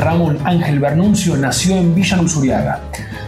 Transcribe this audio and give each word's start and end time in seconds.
Ramón 0.00 0.38
Ángel 0.44 0.78
Bernuncio 0.80 1.36
nació 1.36 1.76
en 1.76 1.94
Villa 1.94 2.16
Luzuriaga. 2.16 2.80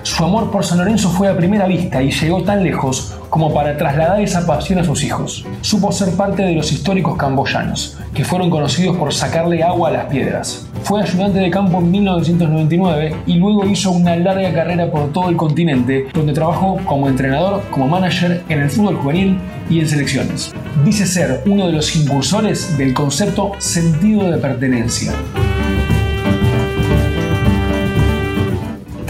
Su 0.03 0.25
amor 0.25 0.51
por 0.51 0.65
San 0.65 0.79
Lorenzo 0.79 1.11
fue 1.11 1.29
a 1.29 1.37
primera 1.37 1.67
vista 1.67 2.03
y 2.03 2.11
llegó 2.11 2.43
tan 2.43 2.65
lejos 2.65 3.15
como 3.29 3.53
para 3.53 3.77
trasladar 3.77 4.23
esa 4.23 4.47
pasión 4.47 4.79
a 4.79 4.85
sus 4.85 5.05
hijos. 5.05 5.45
Supo 5.61 5.93
ser 5.93 6.15
parte 6.15 6.43
de 6.43 6.55
los 6.55 6.73
históricos 6.73 7.17
camboyanos, 7.19 7.99
que 8.15 8.25
fueron 8.25 8.49
conocidos 8.49 8.97
por 8.97 9.13
sacarle 9.13 9.63
agua 9.63 9.91
a 9.91 9.93
las 9.93 10.07
piedras. 10.07 10.67
Fue 10.83 11.03
ayudante 11.03 11.41
de 11.41 11.51
campo 11.51 11.79
en 11.79 11.91
1999 11.91 13.17
y 13.27 13.35
luego 13.35 13.67
hizo 13.67 13.91
una 13.91 14.17
larga 14.17 14.53
carrera 14.53 14.91
por 14.91 15.13
todo 15.13 15.29
el 15.29 15.37
continente, 15.37 16.07
donde 16.15 16.33
trabajó 16.33 16.79
como 16.87 17.07
entrenador, 17.07 17.63
como 17.71 17.87
manager 17.87 18.43
en 18.49 18.61
el 18.61 18.71
fútbol 18.71 18.97
juvenil 18.97 19.39
y 19.69 19.81
en 19.81 19.89
selecciones. 19.89 20.53
Dice 20.85 21.07
ser 21.07 21.43
uno 21.45 21.67
de 21.67 21.73
los 21.73 21.95
impulsores 21.95 22.77
del 22.79 22.95
concepto 22.95 23.53
sentido 23.59 24.31
de 24.31 24.39
pertenencia. 24.39 25.13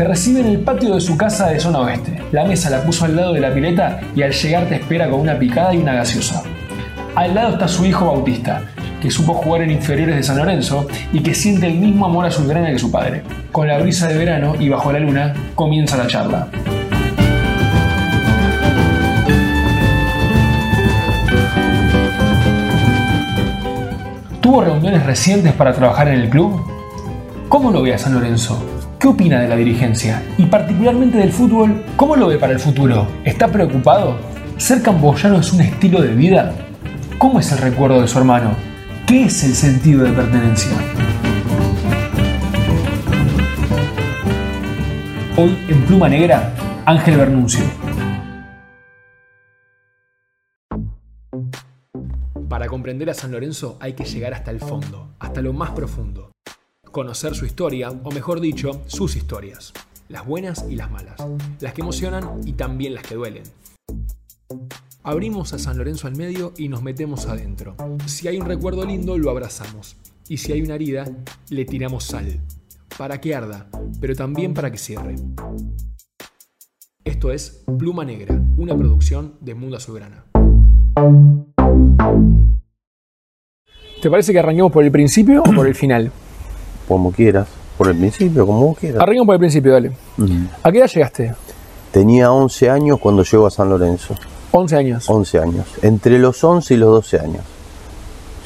Recibe 0.05 0.41
en 0.41 0.47
el 0.47 0.59
patio 0.59 0.95
de 0.95 1.01
su 1.01 1.17
casa 1.17 1.49
de 1.49 1.61
zona 1.61 1.79
oeste. 1.79 2.21
La 2.33 2.45
mesa 2.45 2.69
la 2.69 2.83
puso 2.83 3.05
al 3.05 3.15
lado 3.15 3.33
de 3.33 3.41
la 3.41 3.55
pileta 3.55 4.01
y 4.17 4.23
al 4.23 4.33
llegar 4.33 4.69
te 4.69 4.75
espera 4.75 5.09
con 5.09 5.21
una 5.21 5.39
picada 5.39 5.73
y 5.73 5.79
una 5.79 5.95
gaseosa. 5.95 6.43
Al 7.15 7.35
lado 7.35 7.53
está 7.53 7.69
su 7.69 7.87
hijo 7.87 8.07
Bautista, 8.07 8.63
que 9.01 9.11
supo 9.11 9.33
jugar 9.33 9.63
en 9.63 9.71
inferiores 9.71 10.17
de 10.17 10.23
San 10.23 10.39
Lorenzo 10.39 10.89
y 11.13 11.21
que 11.21 11.35
siente 11.35 11.69
el 11.69 11.75
mismo 11.75 12.05
amor 12.05 12.27
a 12.27 12.31
su 12.31 12.47
grana 12.47 12.71
que 12.71 12.79
su 12.79 12.91
padre. 12.91 13.23
Con 13.53 13.69
la 13.69 13.79
brisa 13.79 14.09
de 14.09 14.19
verano 14.19 14.55
y 14.59 14.69
bajo 14.69 14.93
la 14.93 14.99
luna, 14.99 15.35
comienza 15.55 15.97
la 15.97 16.07
charla. 16.09 16.49
¿Tuvo 24.41 24.63
reuniones 24.63 25.07
recientes 25.07 25.53
para 25.53 25.73
trabajar 25.73 26.09
en 26.09 26.21
el 26.21 26.29
club? 26.29 26.61
¿Cómo 27.49 27.71
lo 27.71 27.83
ve 27.83 27.95
a 27.95 27.99
San 27.99 28.15
Lorenzo? 28.15 28.82
¿Qué 29.03 29.09
opina 29.09 29.41
de 29.41 29.49
la 29.49 29.57
dirigencia? 29.57 30.23
Y 30.39 30.47
particularmente 30.47 31.19
del 31.19 31.33
fútbol, 31.33 31.85
¿cómo 31.97 32.15
lo 32.15 32.29
ve 32.29 32.39
para 32.39 32.53
el 32.53 32.61
futuro? 32.61 33.09
¿Está 33.25 33.49
preocupado? 33.49 34.17
¿Ser 34.59 34.81
camboyano 34.81 35.41
es 35.41 35.53
un 35.53 35.61
estilo 35.61 36.01
de 36.01 36.15
vida? 36.15 36.55
¿Cómo 37.19 37.41
es 37.41 37.51
el 37.51 37.59
recuerdo 37.59 38.01
de 38.01 38.07
su 38.07 38.19
hermano? 38.19 38.55
¿Qué 39.05 39.25
es 39.25 39.43
el 39.43 39.57
sentido 39.57 40.05
de 40.05 40.13
pertenencia? 40.13 40.71
Hoy 45.37 45.59
en 45.69 45.83
Pluma 45.83 46.09
Negra, 46.09 46.55
Ángel 46.87 47.17
Bernuncio. 47.17 47.65
Para 52.49 52.69
comprender 52.69 53.11
a 53.11 53.15
San 53.15 53.33
Lorenzo 53.33 53.79
hay 53.81 53.95
que 53.95 54.05
llegar 54.05 54.33
hasta 54.33 54.53
el 54.53 54.61
fondo, 54.61 55.17
hasta 55.19 55.43
lo 55.43 55.53
más 55.53 55.71
profundo 55.71 56.31
conocer 56.93 57.35
su 57.35 57.47
historia, 57.47 57.91
o 57.91 58.13
mejor 58.13 58.41
dicho, 58.41 58.83
sus 58.87 59.17
historias, 59.17 59.73
las 60.09 60.25
buenas 60.25 60.65
y 60.71 60.77
las 60.77 60.91
malas, 60.91 61.17
las 61.59 61.73
que 61.73 61.81
emocionan 61.81 62.43
y 62.45 62.53
también 62.53 62.95
las 62.95 63.03
que 63.03 63.17
duelen. 63.17 63.43
Abrimos 65.03 65.53
a 65.53 65.59
San 65.59 65.79
Lorenzo 65.79 66.07
al 66.07 66.15
medio 66.15 66.53
y 66.57 66.69
nos 66.69 66.83
metemos 66.83 67.27
adentro. 67.27 67.75
Si 68.07 68.29
hay 68.29 68.39
un 68.39 68.47
recuerdo 68.47 68.85
lindo, 68.85 69.19
lo 69.19 69.31
abrazamos. 69.31 69.97
Y 70.29 70.37
si 70.37 70.53
hay 70.53 70.63
una 70.63 70.77
herida, 70.77 71.07
le 71.49 71.65
tiramos 71.65 72.05
sal. 72.05 72.41
Para 72.97 73.21
que 73.21 73.35
arda, 73.35 73.69
pero 74.01 74.15
también 74.15 74.55
para 74.55 74.71
que 74.71 74.79
cierre. 74.79 75.17
Esto 77.05 77.33
es 77.33 77.65
Pluma 77.79 78.05
Negra, 78.05 78.41
una 78.57 78.77
producción 78.77 79.35
de 79.41 79.55
Mundo 79.55 79.79
Azulgrana. 79.79 80.25
¿Te 84.01 84.11
parece 84.11 84.33
que 84.33 84.39
arranquemos 84.39 84.71
por 84.71 84.85
el 84.85 84.93
principio 84.93 85.43
o 85.43 85.53
por 85.53 85.67
el 85.67 85.75
final? 85.75 86.13
Como 86.89 87.13
quieras, 87.13 87.49
por 87.79 87.89
el 87.89 87.97
principio, 87.97 88.47
como 88.47 88.75
quieras. 88.75 89.03
Arriba 89.03 89.25
por 89.25 89.35
el 89.35 89.41
principio, 89.41 89.73
dale. 89.73 89.93
¿A 90.63 90.71
qué 90.73 90.79
edad 90.79 90.89
llegaste? 90.89 91.35
Tenía 91.91 92.33
11 92.33 92.71
años 92.71 92.99
cuando 92.99 93.23
llego 93.23 93.47
a 93.47 93.51
San 93.51 93.69
Lorenzo. 93.69 94.15
11 94.53 94.77
años. 94.77 95.09
11 95.09 95.39
años. 95.39 95.67
Entre 95.83 96.19
los 96.19 96.43
11 96.43 96.75
y 96.75 96.77
los 96.77 96.91
12 96.91 97.19
años. 97.21 97.43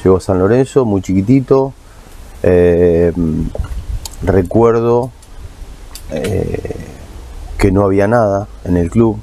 Llego 0.03 0.17
a 0.17 0.21
San 0.21 0.39
Lorenzo, 0.39 0.85
muy 0.85 1.01
chiquitito. 1.01 1.73
Eh, 2.43 3.11
recuerdo 4.23 5.11
eh, 6.11 6.75
que 7.57 7.71
no 7.71 7.83
había 7.83 8.07
nada 8.07 8.47
en 8.63 8.77
el 8.77 8.89
club. 8.89 9.19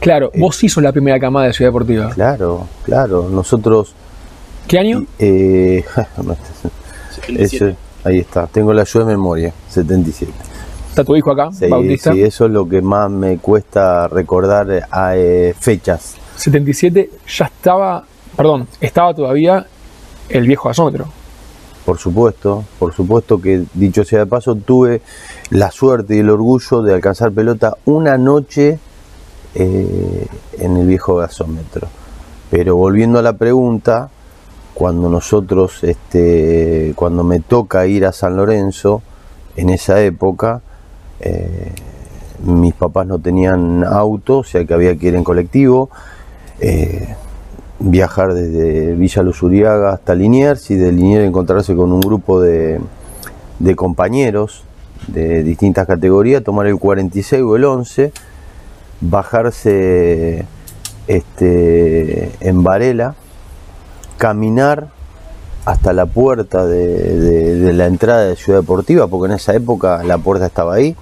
Claro, 0.00 0.30
eh, 0.32 0.40
vos 0.40 0.62
hizo 0.62 0.80
la 0.80 0.92
primera 0.92 1.18
camada 1.18 1.46
de 1.46 1.52
Ciudad 1.52 1.70
Deportiva. 1.70 2.10
Claro, 2.10 2.66
claro. 2.84 3.28
Nosotros. 3.28 3.94
¿Qué 4.66 4.78
año? 4.78 5.06
eso, 7.28 7.72
Ahí 8.08 8.20
está, 8.20 8.46
tengo 8.46 8.72
la 8.72 8.80
ayuda 8.80 9.04
de 9.04 9.10
memoria, 9.10 9.52
77. 9.68 10.32
¿Está 10.88 11.04
tu 11.04 11.14
hijo 11.14 11.30
acá, 11.30 11.50
Bautista? 11.68 12.14
Sí, 12.14 12.22
eso 12.22 12.46
es 12.46 12.50
lo 12.50 12.66
que 12.66 12.80
más 12.80 13.10
me 13.10 13.36
cuesta 13.36 14.08
recordar 14.08 14.88
a 14.90 15.14
eh, 15.14 15.54
fechas. 15.58 16.14
77 16.36 17.10
ya 17.26 17.44
estaba, 17.44 18.02
perdón, 18.34 18.66
estaba 18.80 19.12
todavía 19.12 19.66
el 20.30 20.46
viejo 20.46 20.70
gasómetro. 20.70 21.06
Por 21.84 21.98
supuesto, 21.98 22.64
por 22.78 22.94
supuesto 22.94 23.38
que 23.42 23.64
dicho 23.74 24.02
sea 24.04 24.20
de 24.20 24.26
paso, 24.26 24.54
tuve 24.54 25.02
la 25.50 25.70
suerte 25.70 26.16
y 26.16 26.20
el 26.20 26.30
orgullo 26.30 26.80
de 26.80 26.94
alcanzar 26.94 27.30
pelota 27.32 27.76
una 27.84 28.16
noche 28.16 28.78
eh, 29.54 30.26
en 30.58 30.76
el 30.78 30.86
viejo 30.86 31.16
gasómetro. 31.16 31.88
Pero 32.50 32.74
volviendo 32.74 33.18
a 33.18 33.22
la 33.22 33.34
pregunta, 33.34 34.08
cuando 34.78 35.08
nosotros, 35.08 35.82
este, 35.82 36.92
cuando 36.94 37.24
me 37.24 37.40
toca 37.40 37.84
ir 37.88 38.06
a 38.06 38.12
San 38.12 38.36
Lorenzo, 38.36 39.02
en 39.56 39.70
esa 39.70 40.00
época, 40.02 40.60
eh, 41.18 41.72
mis 42.44 42.74
papás 42.74 43.04
no 43.08 43.18
tenían 43.18 43.82
auto, 43.82 44.38
o 44.38 44.44
sea 44.44 44.64
que 44.64 44.72
había 44.72 44.96
que 44.96 45.08
ir 45.08 45.16
en 45.16 45.24
colectivo, 45.24 45.90
eh, 46.60 47.16
viajar 47.80 48.34
desde 48.34 48.94
Villa 48.94 49.24
Luzuriaga 49.24 49.90
hasta 49.90 50.14
Liniers 50.14 50.70
y 50.70 50.76
de 50.76 50.92
Liniers 50.92 51.26
encontrarse 51.26 51.74
con 51.74 51.90
un 51.90 52.00
grupo 52.00 52.40
de, 52.40 52.78
de 53.58 53.74
compañeros 53.74 54.62
de 55.08 55.42
distintas 55.42 55.88
categorías, 55.88 56.44
tomar 56.44 56.68
el 56.68 56.78
46 56.78 57.42
o 57.42 57.56
el 57.56 57.64
11, 57.64 58.12
bajarse 59.00 60.44
este, 61.08 62.30
en 62.38 62.62
Varela, 62.62 63.16
caminar 64.18 64.88
hasta 65.64 65.92
la 65.92 66.06
puerta 66.06 66.66
de, 66.66 67.72
la 67.72 67.86
entrada 67.86 68.24
de 68.24 68.36
Ciudad 68.36 68.60
Deportiva, 68.60 69.06
porque 69.06 69.32
en 69.32 69.36
esa 69.36 69.54
época 69.54 70.02
la 70.02 70.18
puerta 70.18 70.46
estaba 70.46 70.74
ahí, 70.74 70.96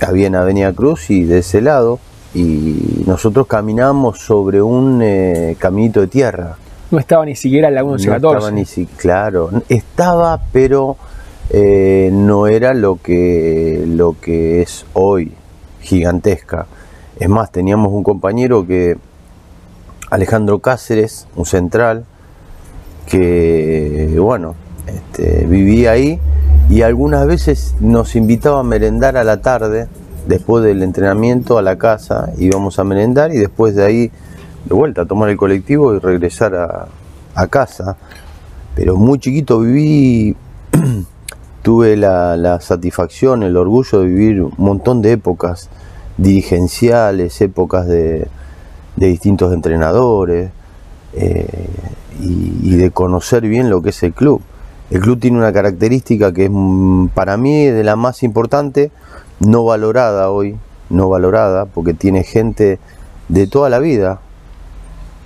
había 0.00 0.26
en 0.26 0.36
Avenida 0.36 0.72
Cruz 0.72 1.10
y 1.10 1.24
de 1.24 1.38
ese 1.38 1.60
lado, 1.60 1.98
y 2.34 3.04
nosotros 3.06 3.46
caminábamos 3.46 4.20
sobre 4.20 4.62
un 4.62 5.00
eh, 5.02 5.56
caminito 5.58 6.00
de 6.00 6.06
tierra. 6.06 6.56
No 6.90 6.98
estaba 6.98 7.24
ni 7.26 7.36
siquiera 7.36 7.68
en 7.68 7.74
la 7.74 7.82
1114. 7.82 8.22
No 8.22 8.38
estaba 8.38 8.50
ni 8.50 8.64
siquiera, 8.64 9.00
claro, 9.00 9.50
estaba, 9.68 10.40
pero 10.52 10.96
eh, 11.50 12.10
no 12.12 12.46
era 12.46 12.74
lo 12.74 12.96
que, 13.02 13.84
lo 13.86 14.16
que 14.20 14.62
es 14.62 14.86
hoy, 14.94 15.32
gigantesca. 15.80 16.66
Es 17.18 17.28
más, 17.28 17.50
teníamos 17.50 17.92
un 17.92 18.04
compañero 18.04 18.66
que, 18.66 18.96
Alejandro 20.10 20.60
Cáceres, 20.60 21.26
un 21.34 21.46
central, 21.46 22.04
que, 23.06 24.16
bueno, 24.18 24.54
este, 24.86 25.46
vivía 25.46 25.92
ahí 25.92 26.20
y 26.68 26.82
algunas 26.82 27.26
veces 27.26 27.74
nos 27.80 28.16
invitaba 28.16 28.60
a 28.60 28.62
merendar 28.62 29.16
a 29.16 29.24
la 29.24 29.42
tarde, 29.42 29.88
después 30.26 30.64
del 30.64 30.82
entrenamiento 30.82 31.58
a 31.58 31.62
la 31.62 31.76
casa, 31.76 32.32
íbamos 32.38 32.78
a 32.78 32.84
merendar 32.84 33.32
y 33.32 33.38
después 33.38 33.74
de 33.74 33.84
ahí 33.84 34.10
de 34.64 34.74
vuelta 34.74 35.02
a 35.02 35.06
tomar 35.06 35.28
el 35.28 35.36
colectivo 35.36 35.94
y 35.94 35.98
regresar 35.98 36.54
a, 36.54 37.46
casa. 37.48 37.96
Pero 38.74 38.96
muy 38.96 39.18
chiquito 39.18 39.60
viví, 39.60 40.36
tuve 41.62 41.96
la, 41.96 42.60
satisfacción, 42.60 43.42
el 43.42 43.56
orgullo 43.56 44.00
de 44.00 44.06
vivir 44.06 44.42
un 44.42 44.54
montón 44.58 45.02
de 45.02 45.12
épocas 45.12 45.68
dirigenciales, 46.16 47.40
épocas 47.40 47.86
de, 47.86 48.28
distintos 48.96 49.52
entrenadores. 49.52 50.50
Eh, 51.14 51.46
y, 52.20 52.76
de 52.76 52.90
conocer 52.90 53.42
bien 53.46 53.68
lo 53.68 53.82
que 53.82 53.90
es 53.90 54.02
el 54.02 54.12
club. 54.12 54.42
El 54.90 55.00
club 55.00 55.18
tiene 55.18 55.38
una 55.38 55.52
característica 55.52 56.32
que 56.32 56.44
es 56.44 56.50
mm, 56.52 57.08
para 57.08 57.36
mí 57.36 57.66
de 57.66 57.84
la 57.84 57.96
más 57.96 58.22
importante, 58.22 58.90
no 59.40 59.64
valorada 59.64 60.30
hoy, 60.30 60.56
no 60.90 61.08
valorada, 61.08 61.66
porque 61.66 61.94
tiene 61.94 62.22
gente 62.22 62.78
de 63.28 63.46
toda 63.46 63.68
la 63.68 63.78
vida. 63.78 64.20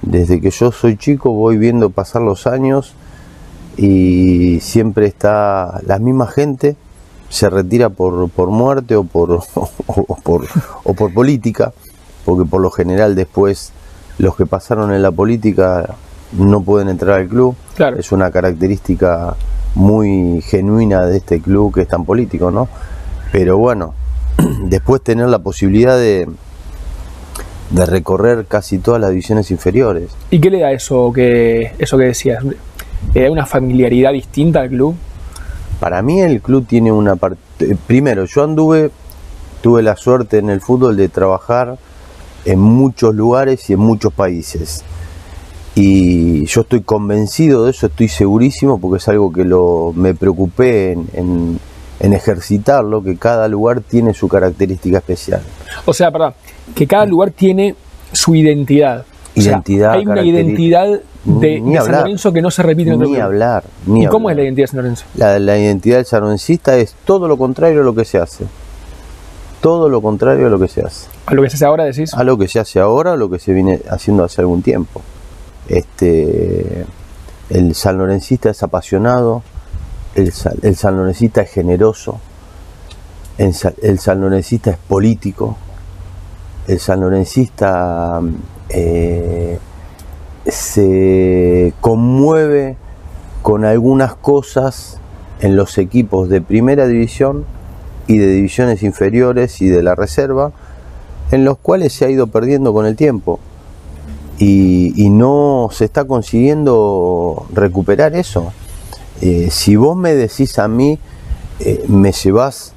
Desde 0.03 0.41
que 0.41 0.51
yo 0.51 0.73
soy 0.73 0.97
chico 0.97 1.33
voy 1.33 1.57
viendo 1.59 1.91
pasar 1.91 2.23
los 2.23 2.47
años 2.47 2.95
y 3.77 4.61
siempre 4.61 5.07
está 5.07 5.81
la 5.87 5.99
misma 5.99 6.27
gente, 6.27 6.77
se 7.29 7.51
retira 7.51 7.91
por, 7.91 8.31
por 8.31 8.51
muerte 8.51 8.97
o 8.97 9.05
por, 9.05 9.41
por, 10.23 10.47
o 10.85 10.95
por 10.95 11.13
política, 11.13 11.73
porque 12.25 12.49
por 12.49 12.61
lo 12.61 12.71
general 12.71 13.15
después 13.15 13.73
los 14.19 14.37
que 14.37 14.47
pasaron 14.47 14.93
en 14.93 15.03
la 15.03 15.11
política 15.11 15.97
no 16.33 16.61
pueden 16.63 16.89
entrar 16.89 17.21
al 17.21 17.29
club. 17.29 17.55
Es 17.99 18.13
una 18.13 18.31
característica 18.31 19.37
muy 19.75 20.41
genuina 20.43 21.05
de 21.07 21.19
este 21.19 21.41
club 21.41 21.75
que 21.75 21.83
es 21.83 21.89
tan 21.89 22.05
político, 22.05 22.51
¿no? 22.51 22.69
Pero 23.33 23.59
bueno, 23.59 23.95
después 24.63 25.03
tener 25.03 25.29
la 25.29 25.39
posibilidad 25.39 25.97
de, 25.97 26.27
de 27.71 27.87
recorrer 27.87 28.47
casi 28.47 28.79
todas 28.79 29.01
las 29.01 29.11
divisiones 29.11 29.51
inferiores. 29.51 30.11
¿Y 30.31 30.41
qué 30.41 30.51
le 30.51 30.61
da 30.61 30.73
eso 30.73 31.13
que, 31.13 31.73
eso 31.79 31.99
que 31.99 32.05
decías? 32.05 32.43
¿Le 33.15 33.23
da 33.23 33.31
una 33.31 33.47
familiaridad 33.47 34.13
distinta 34.13 34.61
al 34.61 34.71
club? 34.71 34.97
Para 35.81 36.01
mí 36.03 36.21
el 36.21 36.41
club 36.41 36.67
tiene 36.67 36.91
una 36.91 37.17
parte... 37.17 37.37
Primero, 37.87 38.25
yo 38.25 38.45
anduve, 38.45 38.91
tuve 39.61 39.83
la 39.83 39.97
suerte 39.97 40.39
en 40.39 40.49
el 40.49 40.61
fútbol 40.61 40.97
de 40.97 41.09
trabajar 41.09 41.79
en 42.47 42.61
muchos 42.61 43.15
lugares 43.15 43.69
y 43.69 43.75
en 43.75 43.81
muchos 43.81 44.13
países. 44.13 44.83
Y 45.75 46.47
yo 46.47 46.63
estoy 46.63 46.81
convencido 46.81 47.65
de 47.65 47.73
eso, 47.73 47.87
estoy 47.87 48.09
segurísimo, 48.09 48.81
porque 48.81 48.97
es 48.97 49.09
algo 49.09 49.31
que 49.31 49.45
lo, 49.45 49.93
me 49.95 50.15
preocupé 50.15 50.93
en, 50.93 51.59
en, 52.01 52.13
ejercitarlo, 52.15 53.03
que 53.03 53.17
cada 53.17 53.47
lugar 53.47 53.83
tiene 53.83 54.15
su 54.15 54.27
característica 54.27 54.99
especial. 54.99 55.43
O 55.85 55.93
sea, 55.93 56.11
perdón, 56.11 56.33
que 56.75 56.87
cada 56.87 57.05
lugar 57.05 57.31
tiene 57.33 57.75
su 58.13 58.35
identidad. 58.35 59.05
Identidad. 59.35 59.93
hay 59.93 60.07
una 60.07 60.23
identidad 60.23 60.99
de, 61.25 61.63
San 61.83 61.93
Lorenzo 61.93 62.33
que 62.33 62.41
no 62.41 62.51
se 62.51 62.63
repite 62.63 62.89
en 62.89 62.97
otro 62.97 63.09
Ni 63.09 63.17
hablar. 63.19 63.65
¿Y 63.87 64.07
cómo 64.07 64.31
es 64.31 64.37
la 64.37 64.45
identidad 64.45 64.63
de 64.63 64.69
San 64.69 64.77
Lorenzo? 64.79 65.05
La, 65.17 65.39
la 65.39 65.59
identidad 65.59 65.97
del 65.97 66.07
sanlorencista 66.07 66.79
es 66.79 66.95
todo 67.05 67.29
lo 67.29 67.37
contrario 67.37 67.83
a 67.83 67.85
lo 67.85 67.95
que 67.95 68.07
se 68.07 68.17
hace. 68.17 68.47
Todo 69.61 69.89
lo 69.89 70.01
contrario 70.03 70.47
a 70.47 70.51
lo 70.51 70.59
que 70.59 70.69
se 70.69 70.83
hace. 70.83 71.09
¿A 71.27 71.35
lo 71.35 71.43
que 71.43 71.51
se 71.51 71.57
hace 71.57 71.65
ahora 71.65 71.85
decís? 71.85 72.15
A 72.15 72.25
lo 72.25 72.39
que 72.39 72.49
se 72.49 72.61
hace 72.61 72.79
ahora, 72.81 73.15
a 73.15 73.17
lo 73.17 73.29
que 73.31 73.39
se 73.39 73.53
viene 73.53 73.81
haciendo 73.91 74.25
hace 74.25 74.41
algún 74.41 74.63
tiempo. 74.63 75.03
Este, 75.69 76.87
el 77.51 77.75
sanlorencista 77.75 78.51
es 78.51 78.63
apasionado, 78.63 79.43
el, 80.15 80.33
el 80.63 80.77
sanlorencista 80.77 81.43
es 81.43 81.51
generoso, 81.51 82.21
el, 83.39 83.55
el 83.83 83.99
sanlorencista 83.99 84.71
es 84.71 84.79
político, 84.79 85.57
el 86.69 86.79
sanlorencista 86.79 88.21
eh, 88.69 89.59
se 90.47 91.73
conmueve 91.81 92.77
con 93.43 93.65
algunas 93.65 94.15
cosas 94.15 94.99
en 95.41 95.57
los 95.57 95.79
equipos 95.79 96.29
de 96.29 96.41
primera 96.41 96.87
división 96.87 97.45
y 98.07 98.19
de 98.19 98.29
divisiones 98.29 98.83
inferiores 98.83 99.61
y 99.61 99.69
de 99.69 99.83
la 99.83 99.95
reserva, 99.95 100.53
en 101.31 101.45
los 101.45 101.59
cuales 101.59 101.93
se 101.93 102.05
ha 102.05 102.11
ido 102.11 102.29
perdiendo 102.29 102.73
con 102.73 102.87
el 102.87 102.97
tiempo 102.97 103.41
y, 104.39 105.09
no 105.11 105.69
se 105.73 105.85
está 105.87 106.05
consiguiendo 106.05 107.47
recuperar 107.53 108.15
eso. 108.15 108.53
Eh, 109.21 109.49
si 109.51 109.77
vos 109.77 109.97
me 109.97 110.15
decís 110.15 110.59
a 110.59 110.69
mí, 110.69 110.99
eh, 111.61 111.85
me 111.89 112.13
llevas 112.13 112.73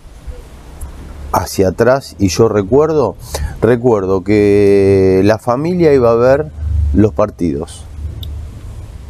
hacia 1.31 1.69
atrás 1.69 2.15
y 2.17 2.29
yo 2.29 2.47
recuerdo, 2.47 3.15
recuerdo 3.61 4.23
que 4.23 5.21
la 5.25 5.37
familia 5.37 5.93
iba 5.93 6.11
a 6.11 6.15
ver 6.15 6.47
los 6.93 7.13
partidos. 7.13 7.83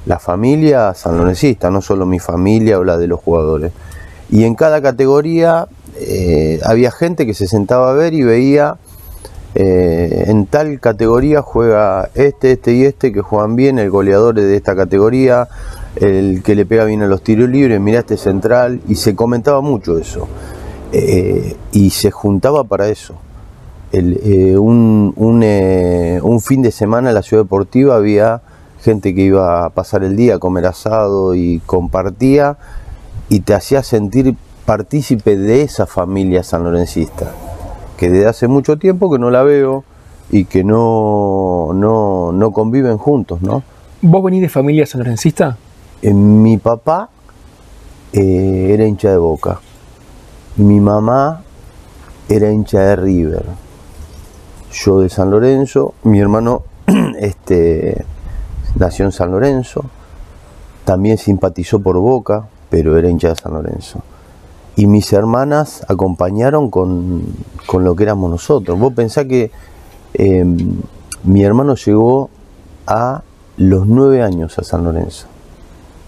La 0.06 0.18
familia 0.18 0.94
sanlonesista, 0.96 1.70
no 1.70 1.82
solo 1.82 2.06
mi 2.06 2.20
familia 2.20 2.80
o 2.80 2.84
la 2.84 2.98
de 2.98 3.08
los 3.08 3.20
jugadores. 3.20 3.72
Y 4.32 4.44
en 4.44 4.56
cada 4.56 4.82
categoría 4.82 5.68
eh, 6.00 6.60
había 6.64 6.92
gente 6.92 7.26
que 7.26 7.34
se 7.34 7.48
sentaba 7.48 7.92
a 7.92 7.94
ver 7.94 8.14
y 8.14 8.24
veía 8.24 8.78
eh, 9.56 10.26
en 10.28 10.46
tal 10.46 10.80
categoría 10.80 11.42
juega 11.42 12.10
este, 12.14 12.52
este 12.52 12.74
y 12.74 12.84
este 12.84 13.12
que 13.12 13.22
juegan 13.22 13.56
bien, 13.56 13.80
el 13.80 13.90
goleador 13.90 14.36
de 14.36 14.56
esta 14.56 14.76
categoría, 14.76 15.48
el 15.96 16.44
que 16.44 16.56
le 16.56 16.66
pega 16.66 16.86
bien 16.86 17.02
a 17.02 17.08
los 17.08 17.24
tiros 17.24 17.50
libres, 17.50 17.80
mira 17.80 18.00
este 18.00 18.18
central, 18.18 18.82
y 18.88 18.96
se 18.96 19.16
comentaba 19.16 19.62
mucho 19.62 19.98
eso. 19.98 20.28
Eh, 20.92 21.56
y 21.72 21.90
se 21.90 22.12
juntaba 22.12 22.64
para 22.64 22.88
eso. 22.90 23.16
Eh, 23.92 24.56
un, 24.58 25.14
un, 25.16 26.42
fin 26.42 26.62
de 26.62 26.72
semana 26.72 27.10
en 27.10 27.16
la 27.16 27.24
ciudad 27.24 27.44
deportiva 27.44 27.96
había 27.96 28.42
gente 28.82 29.16
que 29.16 29.22
iba 29.22 29.66
a 29.66 29.70
pasar 29.72 30.04
el 30.04 30.16
día 30.16 30.36
a 30.36 30.40
comer 30.40 30.68
asado 30.68 31.34
y 31.34 31.60
compartía 31.66 32.58
y 33.30 33.40
te 33.40 33.56
hacía 33.56 33.82
sentir 33.82 34.36
partícipe 34.70 35.36
de 35.36 35.64
esa 35.64 35.88
familia 35.88 36.44
sanlorencista 36.44 37.32
que 37.98 38.08
desde 38.08 38.28
hace 38.28 38.48
mucho 38.48 38.78
tiempo 38.78 39.12
que 39.12 39.18
no 39.18 39.32
la 39.32 39.42
veo 39.42 39.84
y 40.30 40.46
que 40.46 40.64
no, 40.64 41.72
no, 41.74 42.52
conviven 42.52 43.00
juntos, 43.00 43.42
¿no? 43.42 43.64
¿Vos 44.04 44.24
venís 44.24 44.44
de 44.44 44.50
familia 44.50 44.86
sanlorencista? 44.86 45.58
Eh, 46.04 46.14
mi 46.14 46.60
papá 46.60 47.10
eh, 48.14 48.70
era 48.72 48.86
hincha 48.86 49.10
de 49.10 49.18
Boca. 49.18 49.60
Mi 50.58 50.80
mamá 50.80 51.42
era 52.30 52.52
hincha 52.52 52.80
de 52.80 52.96
River. 52.96 53.46
Yo 54.72 55.00
de 55.00 55.10
San 55.10 55.32
Lorenzo. 55.32 55.96
Mi 56.04 56.20
hermano 56.20 56.62
este, 57.20 58.06
nació 58.76 59.06
en 59.06 59.14
San 59.14 59.32
Lorenzo. 59.32 59.84
También 60.86 61.18
simpatizó 61.18 61.80
por 61.80 61.98
Boca, 61.98 62.46
pero 62.70 63.00
era 63.00 63.10
hincha 63.10 63.30
de 63.30 63.36
San 63.36 63.54
Lorenzo 63.54 64.04
y 64.80 64.88
mis 64.88 65.12
hermanas 65.12 65.84
acompañaron 65.90 66.70
con, 66.70 67.24
lo 67.74 67.96
que 67.98 68.04
éramos 68.04 68.32
nosotros. 68.32 68.80
Vos 68.80 68.94
pensás 68.94 69.26
que 69.26 69.52
em, 70.14 70.78
mi 71.24 71.44
hermano 71.44 71.76
llegó 71.76 72.30
a 72.88 73.22
los 73.58 73.86
nueve 73.88 74.24
años 74.24 74.58
a 74.58 74.64
San 74.64 74.86
Lorenzo, 74.86 75.28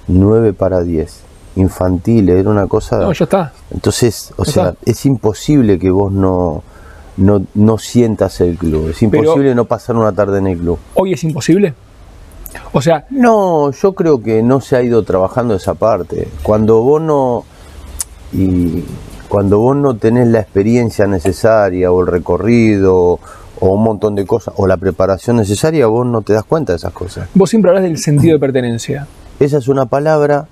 nueve 0.07 0.53
para 0.53 0.83
diez, 0.83 1.19
infantiles, 1.57 2.39
era 2.39 2.49
una 2.49 2.67
cosa... 2.67 2.99
No, 2.99 3.11
ya 3.11 3.25
está. 3.25 3.51
Entonces, 3.71 4.33
o 4.37 4.45
sea, 4.45 4.73
es 4.85 5.05
imposible 5.05 5.77
que 5.77 5.91
vos 5.91 6.09
no, 6.13 6.63
no, 7.17 7.77
sientas 7.77 8.39
el 8.39 8.55
club, 8.57 8.87
es 8.91 9.01
imposible 9.01 9.53
no 9.53 9.65
pasar 9.65 9.97
una 9.97 10.13
tarde 10.13 10.37
en 10.37 10.47
el 10.47 10.57
club. 10.57 10.79
¿Hoy 10.93 11.11
es 11.11 11.21
imposible? 11.25 11.73
O 12.71 12.81
sea... 12.81 13.05
No, 13.09 13.71
yo 13.71 13.91
creo 13.91 14.23
que 14.23 14.41
no 14.41 14.61
se 14.61 14.77
ha 14.77 14.81
ido 14.81 15.03
trabajando 15.03 15.55
esa 15.55 15.73
parte. 15.73 16.29
Cuando 16.41 16.81
vos 16.83 17.01
no 17.01 17.43
y 18.33 18.83
cuando 19.27 19.59
vos 19.59 19.75
no 19.75 19.95
tenés 19.95 20.27
la 20.27 20.39
experiencia 20.39 21.07
necesaria 21.07 21.91
o 21.91 22.01
el 22.01 22.07
recorrido 22.07 23.19
o 23.59 23.67
un 23.73 23.83
montón 23.83 24.15
de 24.15 24.25
cosas 24.25 24.53
o 24.57 24.67
la 24.67 24.77
preparación 24.77 25.37
necesaria, 25.37 25.87
vos 25.87 26.05
no 26.05 26.21
te 26.21 26.33
das 26.33 26.43
cuenta 26.43 26.73
de 26.73 26.77
esas 26.77 26.91
cosas. 26.91 27.29
Vos 27.33 27.49
siempre 27.49 27.69
hablas 27.69 27.83
del 27.83 27.97
sentido 27.97 28.33
de 28.33 28.39
pertenencia. 28.39 29.07
Esa 29.39 29.57
es 29.57 29.67
una 29.67 29.85
palabra 29.85 30.47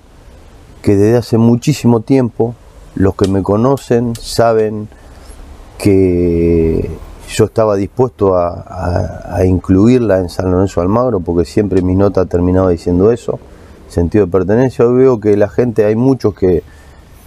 que 0.82 0.96
desde 0.96 1.18
hace 1.18 1.38
muchísimo 1.38 2.00
tiempo 2.00 2.54
los 2.94 3.14
que 3.14 3.28
me 3.28 3.42
conocen 3.42 4.14
saben 4.16 4.88
que 5.78 6.90
yo 7.28 7.44
estaba 7.44 7.76
dispuesto 7.76 8.34
a, 8.36 9.44
incluirla 9.44 10.18
en 10.18 10.28
San 10.28 10.50
Lorenzo 10.50 10.80
Almagro 10.80 11.20
porque 11.20 11.44
siempre 11.44 11.82
mi 11.82 11.94
nota 11.94 12.22
ha 12.22 12.26
terminado 12.26 12.68
diciendo 12.68 13.12
eso, 13.12 13.38
sentido 13.88 14.26
de 14.26 14.32
pertenencia. 14.32 14.86
Hoy 14.86 14.98
veo 14.98 15.20
que 15.20 15.36
la 15.36 15.48
gente, 15.48 15.84
hay 15.84 15.96
muchos 15.96 16.34
que, 16.34 16.62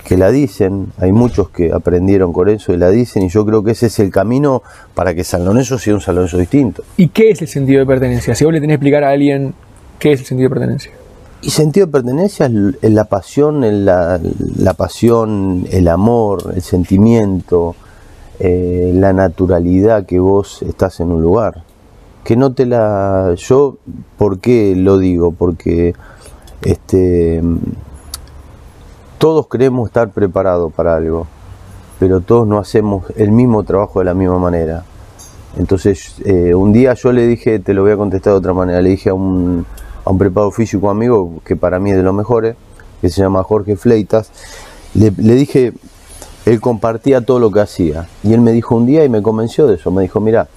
que 0.04 0.18
la 0.18 0.32
dicen, 0.32 0.88
hay 0.98 1.12
muchos 1.12 1.50
que 1.50 1.72
aprendieron 1.72 2.34
con 2.34 2.50
eso 2.50 2.74
y 2.74 2.78
la 2.78 2.90
dicen, 2.90 3.24
y 3.24 3.30
yo 3.30 3.46
creo 3.46 3.64
que 3.64 3.72
ese 3.72 3.88
es 3.88 4.00
el 4.00 4.12
camino 4.12 4.62
para 4.94 5.14
que 5.14 5.24
San 5.24 5.46
Lorenzo 5.46 5.80
sea 5.80 5.94
un 5.94 6.02
San 6.02 6.16
Lorenzo 6.16 6.38
distinto. 6.38 6.84
¿Y 6.98 7.08
qué 7.08 7.30
es 7.30 7.42
el 7.42 7.48
sentido 7.48 7.80
de 7.80 7.86
pertenencia? 7.86 8.36
Si 8.36 8.44
vos 8.44 8.54
le 8.54 8.60
tenés 8.60 8.74
que 8.74 8.76
explicar 8.76 9.04
a 9.04 9.12
alguien 9.12 9.54
qué 10.00 10.12
es 10.12 10.20
el 10.20 10.26
sentido 10.26 10.50
de 10.50 10.56
pertenencia. 10.56 10.92
Y 11.42 11.50
sentido 11.50 11.86
de 11.88 11.92
pertenencia 11.92 12.50
es 12.82 12.92
la 12.92 13.06
pasión, 13.06 13.86
la, 13.86 14.20
la 14.58 14.74
pasión, 14.74 15.66
el 15.72 15.88
amor, 15.88 16.54
el 16.56 16.62
sentimiento, 16.62 17.76
eh, 18.40 18.92
la 18.94 19.14
naturalidad 19.14 20.06
que 20.06 20.20
vos 20.20 20.62
estás 20.64 21.00
en 21.00 21.12
un 21.12 21.22
lugar. 21.22 21.64
Que 22.24 22.38
no 22.38 22.54
te 22.54 22.66
la. 22.66 23.36
Yo, 23.38 23.78
¿por 24.18 24.40
qué 24.40 24.74
lo 24.76 24.98
digo? 24.98 25.34
Porque 25.34 25.94
este 26.62 27.42
todos 29.24 29.48
queremos 29.48 29.88
estar 29.88 30.10
preparados 30.10 30.74
para 30.74 30.98
algo, 30.98 31.28
pero 31.98 32.20
todos 32.20 32.46
no 32.46 32.58
hacemos 32.58 33.06
el 33.16 33.32
mismo 33.32 33.64
trabajo 33.64 34.00
de 34.00 34.06
la 34.06 34.14
misma 34.14 34.38
manera. 34.38 34.84
Entonces, 35.58 36.16
eh, 36.26 36.54
un 36.54 36.74
día 36.74 36.94
yo 36.94 37.14
le 37.14 37.26
dije, 37.26 37.60
te 37.60 37.74
lo 37.74 37.84
voy 37.84 37.94
a 37.94 37.96
contestar 37.96 38.34
de 38.34 38.40
otra 38.40 38.54
manera, 38.54 38.82
le 38.82 38.90
dije 38.90 39.12
a 39.12 39.14
un, 39.14 39.66
a 40.04 40.10
un 40.10 40.18
preparado 40.18 40.52
físico 40.52 40.90
amigo, 40.90 41.36
que 41.46 41.56
para 41.56 41.80
mí 41.80 41.92
es 41.92 41.96
de 41.96 42.04
los 42.04 42.14
mejores, 42.14 42.58
que 43.00 43.10
se 43.10 43.22
llama 43.22 43.44
Jorge 43.44 43.78
Fleitas, 43.78 44.30
le, 44.94 45.10
dije, 45.10 45.72
él 46.46 46.60
compartía 46.60 47.22
todo 47.22 47.40
lo 47.40 47.50
que 47.50 47.62
hacía, 47.62 48.10
y 48.24 48.34
él 48.34 48.42
me 48.42 48.52
dijo 48.52 48.76
un 48.76 48.86
día 48.86 49.06
y 49.06 49.10
me 49.10 49.22
convenció 49.22 49.68
de 49.68 49.76
eso, 49.76 49.90
me 49.90 50.02
dijo, 50.02 50.20
mira, 50.20 50.50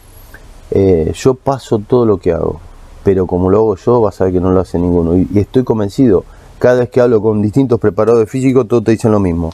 eh, 0.73 1.13
yo 1.15 1.35
paso 1.35 1.79
todo 1.79 2.05
lo 2.05 2.17
que 2.17 2.33
hago, 2.33 2.59
pero 3.05 3.29
como 3.29 3.49
lo 3.49 3.59
hago 3.59 3.77
yo, 3.77 4.01
vas 4.01 4.21
a 4.21 4.25
ver 4.25 4.33
que 4.33 4.41
no 4.41 4.51
lo 4.51 4.59
hace 4.59 4.77
ninguno, 4.77 5.17
y 5.17 5.39
estoy 5.39 5.63
convencido 5.63 6.25
cada 6.59 6.81
vez 6.81 6.91
que 6.91 7.01
hablo 7.01 7.21
con 7.21 7.43
distintos 7.43 7.81
preparadores 7.81 8.31
físicos, 8.31 8.67
todos 8.69 8.85
te 8.85 8.93
dicen 8.93 9.13
lo 9.13 9.21
mismo. 9.21 9.53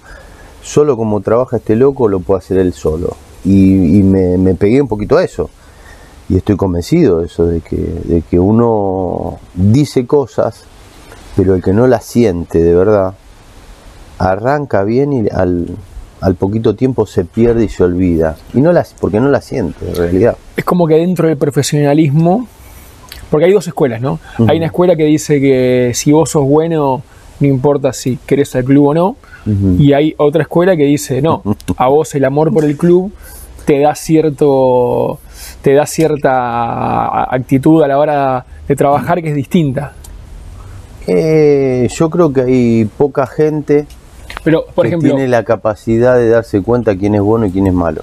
Solo 0.63 0.97
como 0.97 1.21
trabaja 1.21 1.57
este 1.57 1.77
loco, 1.77 2.09
lo 2.09 2.21
puede 2.21 2.39
hacer 2.39 2.59
él 2.59 2.73
solo. 2.73 3.17
Y, 3.45 4.03
me, 4.03 4.55
pegué 4.55 4.81
un 4.81 4.89
poquito 4.89 5.17
a 5.17 5.25
eso. 5.25 5.51
Y 6.29 6.37
estoy 6.37 6.57
convencido 6.57 7.19
de 7.19 7.27
eso, 7.27 7.47
de 7.47 7.61
que, 7.61 7.77
de 7.77 8.23
que 8.23 8.39
uno 8.39 9.39
dice 9.55 10.07
cosas, 10.07 10.65
pero 11.37 11.55
el 11.55 11.63
que 11.63 11.73
no 11.73 11.87
las 11.87 12.05
siente 12.05 12.63
de 12.63 12.75
verdad, 12.75 13.15
arranca 14.19 14.85
bien 14.85 15.13
y 15.13 15.29
al, 15.29 15.77
poquito 16.39 16.77
tiempo 16.77 17.07
se 17.07 17.25
pierde 17.25 17.65
y 17.65 17.69
se 17.69 17.83
olvida. 17.83 18.37
Y 18.55 18.61
no 18.61 18.73
la, 18.73 18.87
porque 19.01 19.21
no 19.21 19.29
la 19.29 19.41
siente 19.41 19.89
en 19.89 19.97
realidad. 19.97 20.37
Es 20.57 20.65
como 20.65 20.87
que 20.87 20.95
dentro 20.95 21.29
del 21.29 21.37
profesionalismo, 21.37 22.47
porque 23.33 23.47
hay 23.47 23.53
dos 23.53 23.67
escuelas, 23.67 24.03
¿no? 24.03 24.19
Hay 24.47 24.59
una 24.59 24.67
escuela 24.67 24.95
que 24.95 25.05
dice 25.05 25.41
que 25.41 25.93
si 25.95 26.13
vos 26.13 26.29
sos 26.29 26.45
bueno, 26.45 27.03
no 27.41 27.47
importa 27.47 27.95
si 27.95 28.19
querés 28.27 28.55
al 28.57 28.65
club 28.65 28.89
o 28.89 28.95
no. 28.95 29.17
Y 29.79 29.95
hay 29.95 30.15
otra 30.19 30.43
escuela 30.43 30.77
que 30.77 30.85
dice, 30.85 31.23
no, 31.23 31.43
a 31.79 31.89
vos 31.89 32.15
el 32.15 32.27
amor 32.27 32.53
por 32.53 32.67
el 32.67 32.77
club 32.77 33.11
te 33.65 33.79
da 33.79 33.95
cierto 33.95 35.19
te 35.63 35.73
da 35.73 35.87
cierta 35.87 37.25
actitud 37.35 37.83
a 37.83 37.89
la 37.89 37.99
hora 37.99 38.45
de 38.69 38.77
trabajar 38.77 39.23
que 39.23 39.31
es 39.31 39.35
distinta. 39.35 39.95
Eh, 41.07 41.89
yo 41.91 42.11
creo 42.11 42.35
que 42.35 42.43
hay 42.43 42.85
poca 42.85 43.27
gente 43.27 43.87
pero, 44.45 44.67
por 44.75 44.91
que 44.91 44.99
tiene 44.99 45.27
la 45.27 45.43
capacidad 45.45 46.17
de 46.17 46.29
darse 46.29 46.61
cuenta 46.61 46.95
quién 46.99 47.15
es 47.15 47.23
bueno 47.23 47.47
y 47.47 47.51
quién 47.51 47.67
es 47.67 47.73
malo. 47.73 48.03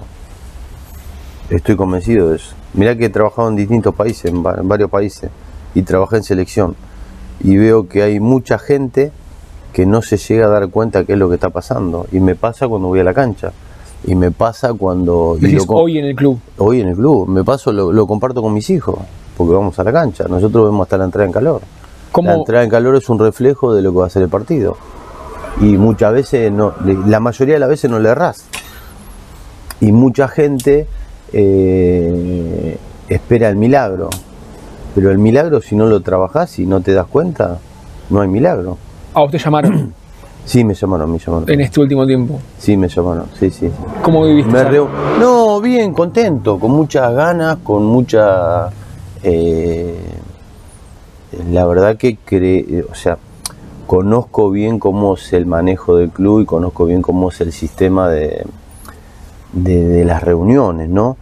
Estoy 1.51 1.75
convencido 1.75 2.29
de 2.31 2.37
eso. 2.37 2.55
Mirá 2.73 2.95
que 2.95 3.05
he 3.05 3.09
trabajado 3.09 3.49
en 3.49 3.55
distintos 3.55 3.95
países, 3.95 4.31
en 4.31 4.43
varios 4.43 4.89
países, 4.89 5.29
y 5.73 5.81
trabajé 5.81 6.17
en 6.17 6.23
selección. 6.23 6.75
Y 7.41 7.57
veo 7.57 7.87
que 7.87 8.03
hay 8.03 8.19
mucha 8.19 8.59
gente 8.59 9.11
que 9.73 9.85
no 9.85 10.01
se 10.01 10.17
llega 10.17 10.47
a 10.47 10.49
dar 10.49 10.69
cuenta 10.69 11.03
qué 11.03 11.13
es 11.13 11.19
lo 11.19 11.29
que 11.29 11.35
está 11.35 11.49
pasando. 11.49 12.05
Y 12.11 12.19
me 12.19 12.35
pasa 12.35 12.67
cuando 12.67 12.87
voy 12.89 12.99
a 12.99 13.03
la 13.03 13.13
cancha. 13.13 13.51
Y 14.05 14.15
me 14.15 14.31
pasa 14.31 14.73
cuando... 14.73 15.37
hoy 15.67 15.97
en 15.97 16.05
el 16.05 16.15
club. 16.15 16.39
Hoy 16.57 16.81
en 16.81 16.89
el 16.89 16.95
club. 16.95 17.27
Me 17.27 17.43
paso, 17.43 17.71
lo, 17.71 18.07
comparto 18.07 18.41
con 18.41 18.53
mis 18.53 18.69
hijos, 18.69 18.97
porque 19.37 19.53
vamos 19.53 19.77
a 19.79 19.83
la 19.83 19.91
cancha. 19.91 20.25
Nosotros 20.27 20.65
vemos 20.65 20.85
hasta 20.85 20.97
la 20.97 21.05
entrada 21.05 21.25
en 21.25 21.31
calor. 21.31 21.61
La 22.23 22.33
entrada 22.33 22.63
en 22.63 22.69
calor 22.69 22.95
es 22.95 23.09
un 23.09 23.19
reflejo 23.19 23.73
de 23.73 23.81
lo 23.81 23.91
que 23.91 23.99
va 23.99 24.07
a 24.07 24.09
ser 24.09 24.23
el 24.23 24.29
partido 24.29 24.77
y 25.61 25.77
muchas 25.77 26.13
veces, 26.13 26.51
no, 26.51 26.73
la 26.85 27.19
mayoría 27.19 27.55
de 27.55 27.59
las 27.59 27.69
veces 27.69 27.91
no 27.91 27.99
le 27.99 28.09
errás. 28.09 28.45
Y 29.81 29.91
mucha 29.91 30.27
gente 30.27 30.87
eh, 31.33 32.77
espera 33.07 33.49
el 33.49 33.55
milagro, 33.55 34.09
pero 34.95 35.11
el 35.11 35.17
milagro 35.17 35.61
si 35.61 35.75
no 35.75 35.85
lo 35.85 36.01
trabajás 36.01 36.59
y 36.59 36.65
no 36.65 36.81
te 36.81 36.93
das 36.93 37.07
cuenta, 37.07 37.59
no 38.09 38.21
hay 38.21 38.27
milagro. 38.27 38.77
¿A 39.13 39.23
usted 39.23 39.39
llamaron? 39.39 39.93
Sí, 40.45 40.63
me 40.63 40.73
llamaron, 40.73 41.11
me 41.11 41.19
llamaron. 41.19 41.47
¿En 41.47 41.61
este 41.61 41.79
último 41.79 42.07
tiempo? 42.07 42.39
Sí, 42.57 42.75
me 42.75 42.87
llamaron, 42.87 43.25
sí, 43.39 43.51
sí. 43.51 43.69
¿Cómo 44.01 44.25
viviste? 44.25 44.51
No, 45.19 45.61
bien, 45.61 45.93
contento, 45.93 46.57
con 46.57 46.71
muchas 46.71 47.13
ganas, 47.13 47.57
con 47.57 47.85
mucha... 47.85 48.69
Eh, 49.21 49.95
la 51.51 51.65
verdad 51.65 51.97
que, 51.97 52.17
cree, 52.17 52.83
o 52.89 52.95
sea, 52.95 53.19
conozco 53.85 54.49
bien 54.49 54.79
cómo 54.79 55.13
es 55.13 55.33
el 55.33 55.45
manejo 55.45 55.97
del 55.97 56.09
club 56.09 56.41
y 56.41 56.45
conozco 56.45 56.85
bien 56.85 57.03
cómo 57.03 57.29
es 57.29 57.41
el 57.41 57.51
sistema 57.51 58.09
de, 58.09 58.43
de, 59.53 60.05
las 60.05 60.23
reuniones, 60.23 60.89
¿no? 60.89 61.17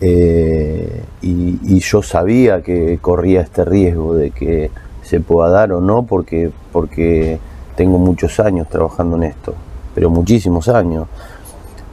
Eh, 0.00 1.02
y, 1.22 1.78
yo 1.80 2.02
sabía 2.02 2.62
que 2.62 2.98
corría 3.00 3.40
este 3.40 3.64
riesgo 3.64 4.14
de 4.14 4.30
que 4.30 4.70
se 5.02 5.20
pueda 5.20 5.50
dar 5.50 5.72
o 5.72 5.80
no, 5.80 6.04
porque, 6.04 6.50
porque 6.72 7.38
tengo 7.76 7.98
muchos 7.98 8.40
años 8.40 8.68
trabajando 8.68 9.16
en 9.16 9.24
esto, 9.24 9.54
pero 9.94 10.10
muchísimos 10.10 10.68
años. 10.68 11.06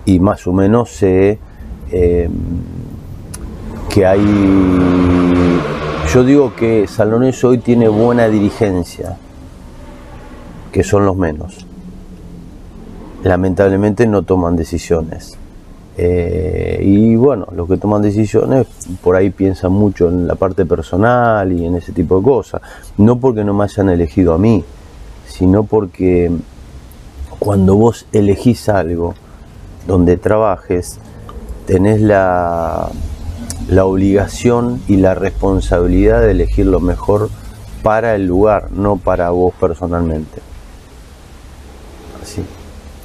Y 0.05 0.19
más 0.19 0.45
o 0.47 0.53
menos 0.53 0.89
sé 0.89 1.39
eh, 1.91 2.29
que 3.89 4.05
hay... 4.05 5.59
Yo 6.13 6.23
digo 6.23 6.55
que 6.55 6.87
San 6.87 7.13
hoy 7.13 7.57
tiene 7.59 7.87
buena 7.87 8.27
dirigencia 8.27 9.17
que 10.71 10.83
son 10.83 11.05
los 11.05 11.15
menos. 11.15 11.65
Lamentablemente 13.23 14.07
no 14.07 14.23
toman 14.23 14.55
decisiones. 14.55 15.37
Eh, 16.01 16.79
y 16.81 17.17
bueno, 17.17 17.45
los 17.53 17.67
que 17.67 17.75
toman 17.75 18.01
decisiones 18.01 18.67
por 19.03 19.17
ahí 19.17 19.31
piensan 19.31 19.73
mucho 19.73 20.07
en 20.07 20.27
la 20.27 20.35
parte 20.35 20.65
personal 20.65 21.51
y 21.51 21.65
en 21.65 21.75
ese 21.75 21.91
tipo 21.91 22.19
de 22.19 22.23
cosas. 22.23 22.61
No 22.97 23.19
porque 23.19 23.43
no 23.43 23.53
me 23.53 23.65
hayan 23.65 23.89
elegido 23.89 24.33
a 24.33 24.37
mí, 24.37 24.63
sino 25.27 25.65
porque 25.65 26.31
cuando 27.37 27.75
vos 27.75 28.05
elegís 28.13 28.69
algo 28.69 29.13
donde 29.87 30.15
trabajes, 30.15 30.99
tenés 31.65 31.99
la, 31.99 32.87
la 33.67 33.83
obligación 33.83 34.81
y 34.87 34.95
la 34.95 35.15
responsabilidad 35.15 36.21
de 36.21 36.31
elegir 36.31 36.65
lo 36.65 36.79
mejor 36.79 37.29
para 37.83 38.15
el 38.15 38.25
lugar, 38.25 38.71
no 38.71 38.95
para 38.95 39.31
vos 39.31 39.53
personalmente. 39.59 40.48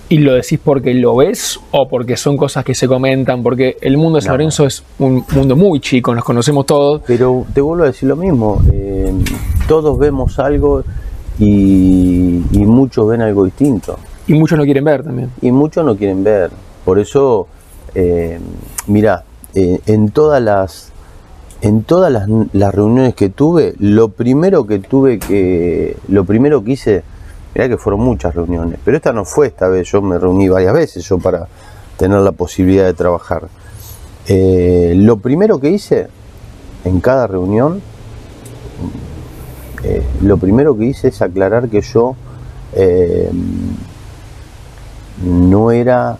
¿Y 0.08 0.18
lo 0.18 0.34
decís 0.34 0.60
porque 0.62 0.92
lo 0.92 1.16
ves 1.16 1.58
o 1.70 1.88
porque 1.88 2.16
son 2.16 2.36
cosas 2.36 2.64
que 2.64 2.74
se 2.74 2.86
comentan? 2.86 3.42
Porque 3.42 3.78
el 3.80 3.96
mundo 3.96 4.16
de 4.16 4.22
San 4.22 4.32
Lorenzo 4.32 4.66
es 4.66 4.84
un 4.98 5.24
mundo 5.34 5.56
muy 5.56 5.80
chico, 5.80 6.14
nos 6.14 6.24
conocemos 6.24 6.66
todos. 6.66 7.02
Pero 7.06 7.46
te 7.54 7.60
vuelvo 7.60 7.84
a 7.84 7.86
decir 7.86 8.08
lo 8.08 8.16
mismo, 8.16 8.60
eh, 8.70 9.12
todos 9.66 9.98
vemos 9.98 10.38
algo 10.38 10.84
y, 11.38 12.42
muchos 12.52 13.08
ven 13.08 13.22
algo 13.22 13.44
distinto. 13.44 13.98
Y 14.26 14.34
muchos 14.34 14.58
no 14.58 14.64
quieren 14.64 14.84
ver 14.84 15.02
también. 15.02 15.30
Y 15.40 15.50
muchos 15.50 15.84
no 15.84 15.96
quieren 15.96 16.22
ver. 16.22 16.50
Por 16.84 16.98
eso, 16.98 17.46
eh, 17.94 18.38
mira, 18.86 19.24
eh, 19.54 19.80
en 19.86 20.10
todas 20.10 20.42
las 20.42 20.90
en 21.62 21.82
todas 21.82 22.12
las, 22.12 22.28
las, 22.52 22.74
reuniones 22.74 23.14
que 23.14 23.30
tuve, 23.30 23.74
lo 23.78 24.10
primero 24.10 24.66
que 24.66 24.80
tuve 24.80 25.18
que, 25.18 25.96
lo 26.08 26.24
primero 26.24 26.62
que 26.62 26.72
hice 26.72 27.04
Mirá 27.54 27.68
que 27.68 27.76
fueron 27.76 28.00
muchas 28.00 28.34
reuniones, 28.34 28.80
pero 28.84 28.96
esta 28.96 29.12
no 29.12 29.24
fue 29.24 29.46
esta 29.46 29.68
vez, 29.68 29.88
yo 29.88 30.02
me 30.02 30.18
reuní 30.18 30.48
varias 30.48 30.74
veces 30.74 31.04
yo 31.04 31.18
para 31.18 31.46
tener 31.96 32.18
la 32.18 32.32
posibilidad 32.32 32.84
de 32.84 32.94
trabajar. 32.94 33.48
Eh, 34.26 34.94
lo 34.96 35.18
primero 35.18 35.60
que 35.60 35.70
hice 35.70 36.08
en 36.84 37.00
cada 37.00 37.26
reunión, 37.26 37.80
eh, 39.84 40.02
lo 40.22 40.36
primero 40.36 40.76
que 40.76 40.86
hice 40.86 41.08
es 41.08 41.22
aclarar 41.22 41.68
que 41.68 41.80
yo 41.80 42.16
eh, 42.72 43.30
no 45.22 45.70
era, 45.70 46.18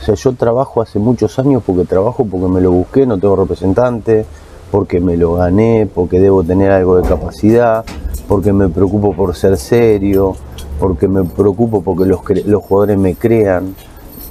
o 0.00 0.04
sea, 0.04 0.14
yo 0.14 0.34
trabajo 0.34 0.82
hace 0.82 0.98
muchos 0.98 1.38
años 1.38 1.62
porque 1.64 1.84
trabajo 1.84 2.26
porque 2.26 2.48
me 2.48 2.60
lo 2.60 2.70
busqué, 2.70 3.06
no 3.06 3.18
tengo 3.18 3.36
representante, 3.36 4.26
porque 4.70 5.00
me 5.00 5.16
lo 5.16 5.34
gané, 5.34 5.88
porque 5.92 6.20
debo 6.20 6.42
tener 6.42 6.70
algo 6.70 6.96
de 6.96 7.08
capacidad, 7.08 7.84
porque 8.28 8.52
me 8.52 8.68
preocupo 8.68 9.14
por 9.14 9.34
ser 9.34 9.56
serio, 9.56 10.34
porque 10.78 11.08
me 11.08 11.24
preocupo 11.24 11.82
porque 11.82 12.06
los, 12.06 12.20
los 12.46 12.62
jugadores 12.62 12.98
me 12.98 13.14
crean. 13.14 13.74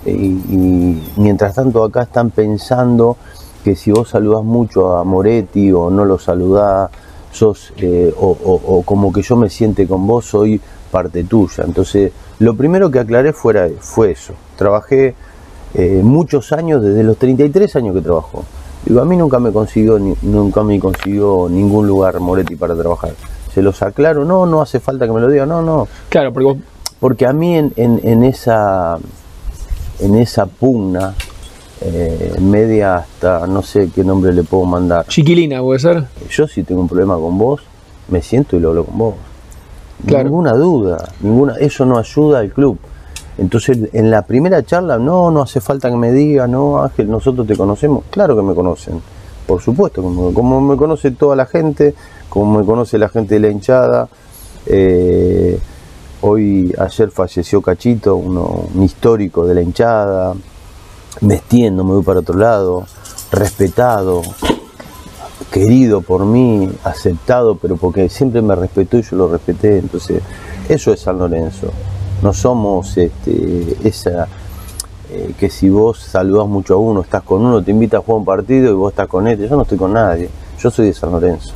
Y, 0.06 1.02
mientras 1.16 1.56
tanto 1.56 1.84
acá 1.84 2.04
están 2.04 2.32
pensando 2.32 3.16
que 3.64 3.76
si 3.76 3.92
vos 3.92 4.10
saludás 4.10 4.44
mucho 4.44 4.98
a 4.98 5.04
Moretti 5.04 5.72
o 5.72 5.90
no 5.90 6.04
lo 6.06 6.20
saludás, 6.20 6.90
sos, 7.32 7.74
eh, 7.78 8.14
o, 8.20 8.84
como 8.86 9.14
que 9.14 9.22
yo 9.22 9.36
me 9.38 9.50
siente 9.50 9.88
con 9.88 10.06
vos, 10.06 10.26
soy 10.26 10.60
parte 10.92 11.24
tuya. 11.24 11.64
Entonces, 11.66 12.12
lo 12.40 12.56
primero 12.56 12.92
que 12.92 13.00
aclaré 13.00 13.32
fuera, 13.32 13.70
fue 13.80 14.12
eso. 14.12 14.34
Trabajé 14.58 15.16
eh, 15.74 16.02
muchos 16.04 16.52
años, 16.52 16.84
desde 16.84 17.04
los 17.04 17.18
33 17.18 17.76
años 17.78 17.96
que 17.96 18.02
trabajo. 18.02 18.44
Digo, 18.86 19.00
a 19.00 19.06
mí 19.06 19.16
nunca 19.16 19.40
me 19.40 19.54
consiguió, 19.54 19.98
nunca 19.98 20.62
me 20.62 20.78
consiguió 20.78 21.48
ningún 21.50 21.88
lugar 21.88 22.20
Moretti 22.20 22.58
para 22.58 22.76
trabajar 22.76 23.14
se 23.54 23.62
los 23.62 23.82
aclaro, 23.82 24.26
no, 24.26 24.46
no 24.46 24.62
hace 24.62 24.80
falta 24.80 25.06
que 25.06 25.12
me 25.12 25.22
lo 25.22 25.30
diga, 25.30 25.46
no, 25.46 25.62
no. 25.62 25.88
Claro, 26.10 26.34
porque, 26.34 26.60
porque 27.00 27.26
a 27.28 27.34
mí 27.34 27.56
en, 27.56 28.24
esa 28.24 28.98
en 30.00 30.16
esa 30.16 30.46
pugna 30.48 31.14
eh, 31.82 32.36
media 32.42 32.96
hasta 32.96 33.46
no 33.46 33.62
sé 33.62 33.90
qué 33.94 34.04
nombre 34.04 34.34
le 34.34 34.44
puedo 34.44 34.66
mandar. 34.66 35.06
Chiquilina 35.08 35.62
puede 35.62 35.80
ser. 35.80 36.06
Yo 36.30 36.48
si 36.48 36.64
tengo 36.64 36.82
un 36.82 36.88
problema 36.88 37.16
con 37.16 37.38
vos, 37.38 37.62
me 38.08 38.22
siento 38.22 38.56
y 38.58 38.60
lo 38.60 38.70
hablo 38.70 38.86
con 38.86 38.98
vos. 38.98 39.16
Ninguna 40.04 40.54
duda, 40.54 41.10
ninguna, 41.22 41.56
eso 41.60 41.86
no 41.86 41.98
ayuda 41.98 42.40
al 42.40 42.52
club. 42.52 42.78
Entonces, 43.38 43.78
en 43.94 44.12
la 44.12 44.24
primera 44.24 44.64
charla, 44.64 44.98
no, 44.98 45.32
no 45.32 45.42
hace 45.42 45.62
falta 45.62 45.90
que 45.90 45.96
me 45.96 46.12
diga, 46.12 46.48
no, 46.48 46.82
Ángel, 46.82 47.10
nosotros 47.10 47.48
te 47.48 47.56
conocemos. 47.56 48.04
Claro 48.10 48.36
que 48.36 48.42
me 48.42 48.54
conocen, 48.54 49.02
por 49.48 49.62
supuesto, 49.62 50.02
como, 50.02 50.34
como 50.34 50.62
me 50.62 50.76
conoce 50.78 51.12
toda 51.12 51.36
la 51.36 51.46
gente, 51.46 51.96
como 52.34 52.58
me 52.58 52.66
conoce 52.66 52.98
la 52.98 53.10
gente 53.10 53.36
de 53.36 53.42
la 53.42 53.50
hinchada. 53.50 54.10
Eh, 54.66 55.60
hoy, 56.22 56.74
ayer 56.80 57.12
falleció 57.12 57.62
Cachito, 57.62 58.16
uno, 58.16 58.70
un 58.74 58.82
histórico 58.82 59.46
de 59.46 59.54
la 59.54 59.62
hinchada. 59.62 60.34
Me 61.22 61.36
extiendo, 61.36 61.84
me 61.84 61.94
voy 61.94 62.02
para 62.02 62.22
otro 62.22 62.36
lado, 62.36 62.88
respetado, 63.32 64.24
querido 65.52 66.02
por 66.02 66.26
mí, 66.26 66.72
aceptado, 66.84 67.56
pero 67.56 67.78
porque 67.78 68.10
siempre 68.10 68.42
me 68.42 68.56
respetó 68.56 68.98
y 68.98 69.04
yo 69.04 69.16
lo 69.16 69.28
respeté. 69.28 69.78
Entonces, 69.78 70.24
eso 70.68 70.92
es 70.92 71.02
San 71.02 71.20
Lorenzo. 71.20 71.68
No 72.24 72.34
somos 72.34 72.98
este, 72.98 73.78
esa 73.88 74.28
eh, 75.12 75.36
que 75.40 75.52
si 75.52 75.70
vos 75.70 76.00
saludas 76.00 76.48
mucho 76.48 76.74
a 76.74 76.78
uno, 76.78 77.02
estás 77.02 77.22
con 77.22 77.46
uno, 77.46 77.64
te 77.64 77.70
invita 77.70 77.98
a 77.98 78.02
jugar 78.02 78.18
un 78.18 78.26
partido 78.26 78.72
y 78.72 78.74
vos 78.74 78.92
estás 78.92 79.08
con 79.08 79.28
él. 79.28 79.38
Yo 79.38 79.56
no 79.56 79.62
estoy 79.62 79.78
con 79.78 79.94
nadie. 79.94 80.32
Yo 80.58 80.72
soy 80.72 80.88
de 80.88 80.94
San 80.96 81.12
Lorenzo. 81.12 81.54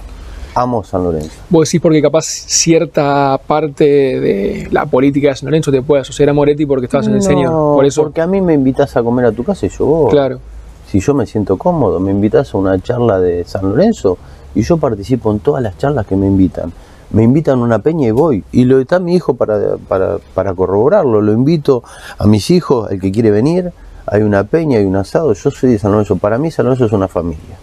Amo 0.58 0.84
San 0.84 1.04
Lorenzo. 1.04 1.32
Vos 1.50 1.68
decís 1.68 1.80
porque 1.80 2.02
capaz 2.02 2.26
cierta 2.26 3.40
parte 3.46 3.84
de 3.84 4.68
la 4.72 4.86
política 4.86 5.30
de 5.30 5.36
San 5.36 5.48
Lorenzo 5.48 5.72
te 5.72 5.82
puede 5.82 6.02
asociar 6.02 6.30
a 6.30 6.34
Moretti 6.34 6.66
porque 6.66 6.86
estabas 6.86 7.08
en 7.08 7.16
el. 7.16 7.48
Por 7.48 7.86
eso. 7.86 8.04
Porque 8.04 8.22
a 8.22 8.28
mí 8.28 8.42
me 8.42 8.54
invitas 8.54 8.98
a 8.98 9.04
comer 9.04 9.26
a 9.26 9.32
tu 9.32 9.44
casa 9.44 9.68
y 9.68 9.70
yo 9.70 9.86
voy. 9.86 10.12
Claro. 10.12 10.40
Si 10.88 11.00
yo 11.00 11.14
me 11.14 11.26
siento 11.26 11.58
cómodo, 11.58 12.00
me 12.00 12.12
invitas 12.12 12.54
a 12.54 12.58
una 12.58 12.80
charla 12.80 13.20
de 13.20 13.44
San 13.44 13.70
Lorenzo 13.70 14.18
y 14.56 14.64
yo 14.64 14.78
participo 14.78 15.32
en 15.32 15.40
todas 15.40 15.62
las 15.62 15.78
charlas 15.78 16.08
que 16.08 16.16
me 16.16 16.26
invitan. 16.26 16.72
Me 17.12 17.24
invitan 17.24 17.60
a 17.60 17.64
una 17.64 17.80
peña 17.80 18.08
y 18.08 18.12
voy. 18.12 18.44
Y 18.52 18.66
lo 18.66 18.80
está 18.80 19.00
mi 19.00 19.16
hijo 19.16 19.36
para, 19.36 19.78
para, 19.88 20.18
para 20.34 20.54
corroborarlo. 20.54 21.22
Lo 21.22 21.34
invito 21.34 21.84
a 22.18 22.26
mis 22.26 22.50
hijos, 22.50 22.92
el 22.92 23.00
que 23.00 23.12
quiere 23.12 23.32
venir. 23.32 23.72
Hay 24.06 24.24
una 24.24 24.44
peña, 24.46 24.80
hay 24.80 24.86
un 24.86 24.96
asado. 24.96 25.34
Yo 25.34 25.52
soy 25.52 25.72
de 25.72 25.80
San 25.80 25.92
Lorenzo. 25.92 26.16
Para 26.16 26.38
mí 26.38 26.50
San 26.50 26.66
Lorenzo 26.66 26.86
es 26.86 26.92
una 26.94 27.08
familia. 27.08 27.58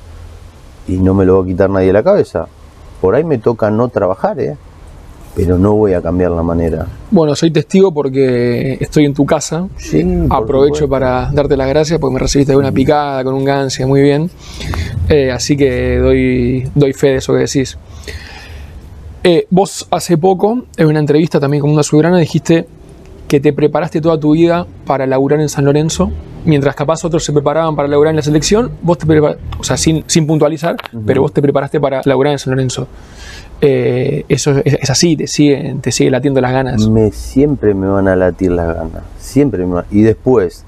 Y 0.86 0.98
no 0.98 1.14
me 1.14 1.24
lo 1.24 1.38
va 1.38 1.44
a 1.44 1.46
quitar 1.46 1.70
nadie 1.70 1.88
de 1.88 1.92
la 1.92 2.02
cabeza. 2.02 2.46
Por 3.04 3.14
ahí 3.14 3.22
me 3.22 3.36
toca 3.36 3.70
no 3.70 3.90
trabajar, 3.90 4.40
¿eh? 4.40 4.56
pero 5.36 5.58
no 5.58 5.74
voy 5.74 5.92
a 5.92 6.00
cambiar 6.00 6.30
la 6.30 6.42
manera. 6.42 6.86
Bueno, 7.10 7.36
soy 7.36 7.50
testigo 7.50 7.92
porque 7.92 8.78
estoy 8.80 9.04
en 9.04 9.12
tu 9.12 9.26
casa. 9.26 9.68
Sí, 9.76 10.02
Aprovecho 10.30 10.88
para 10.88 11.30
darte 11.30 11.54
las 11.54 11.68
gracias 11.68 11.98
porque 11.98 12.14
me 12.14 12.20
recibiste 12.20 12.52
de 12.52 12.56
una 12.56 12.72
picada 12.72 13.22
con 13.22 13.34
un 13.34 13.44
ganse, 13.44 13.84
muy 13.84 14.00
bien. 14.00 14.30
Eh, 15.10 15.30
así 15.30 15.54
que 15.54 15.98
doy, 15.98 16.70
doy 16.74 16.94
fe 16.94 17.08
de 17.08 17.16
eso 17.16 17.34
que 17.34 17.40
decís. 17.40 17.76
Eh, 19.22 19.46
vos 19.50 19.86
hace 19.90 20.16
poco, 20.16 20.64
en 20.74 20.86
una 20.86 20.98
entrevista 20.98 21.38
también 21.38 21.60
con 21.60 21.72
una 21.72 21.80
azulgrana, 21.80 22.16
dijiste 22.16 22.66
que 23.34 23.40
te 23.40 23.52
preparaste 23.52 24.00
toda 24.00 24.16
tu 24.20 24.30
vida 24.34 24.64
para 24.86 25.08
laburar 25.08 25.40
en 25.40 25.48
San 25.48 25.64
Lorenzo, 25.64 26.12
mientras 26.44 26.76
capaz 26.76 27.04
otros 27.04 27.24
se 27.24 27.32
preparaban 27.32 27.74
para 27.74 27.88
laburar 27.88 28.10
en 28.12 28.16
la 28.18 28.22
selección, 28.22 28.70
vos 28.80 28.96
te 28.96 29.06
preparaste, 29.06 29.42
o 29.58 29.64
sea, 29.64 29.76
sin, 29.76 30.04
sin 30.06 30.24
puntualizar, 30.24 30.76
pero 31.04 31.22
vos 31.22 31.32
te 31.32 31.42
preparaste 31.42 31.80
para 31.80 32.00
laburar 32.04 32.34
en 32.34 32.38
San 32.38 32.52
Lorenzo. 32.52 32.86
Eh, 33.60 34.24
eso 34.28 34.52
es, 34.64 34.74
es 34.80 34.88
así, 34.88 35.16
te 35.16 35.26
sigue, 35.26 35.74
te 35.80 35.90
sigue 35.90 36.12
latiendo 36.12 36.40
las 36.40 36.52
ganas. 36.52 36.86
Me, 36.86 37.10
siempre 37.10 37.74
me 37.74 37.88
van 37.88 38.06
a 38.06 38.14
latir 38.14 38.52
las 38.52 38.68
ganas, 38.72 39.02
siempre 39.18 39.66
me 39.66 39.74
va- 39.74 39.86
Y 39.90 40.02
después, 40.02 40.64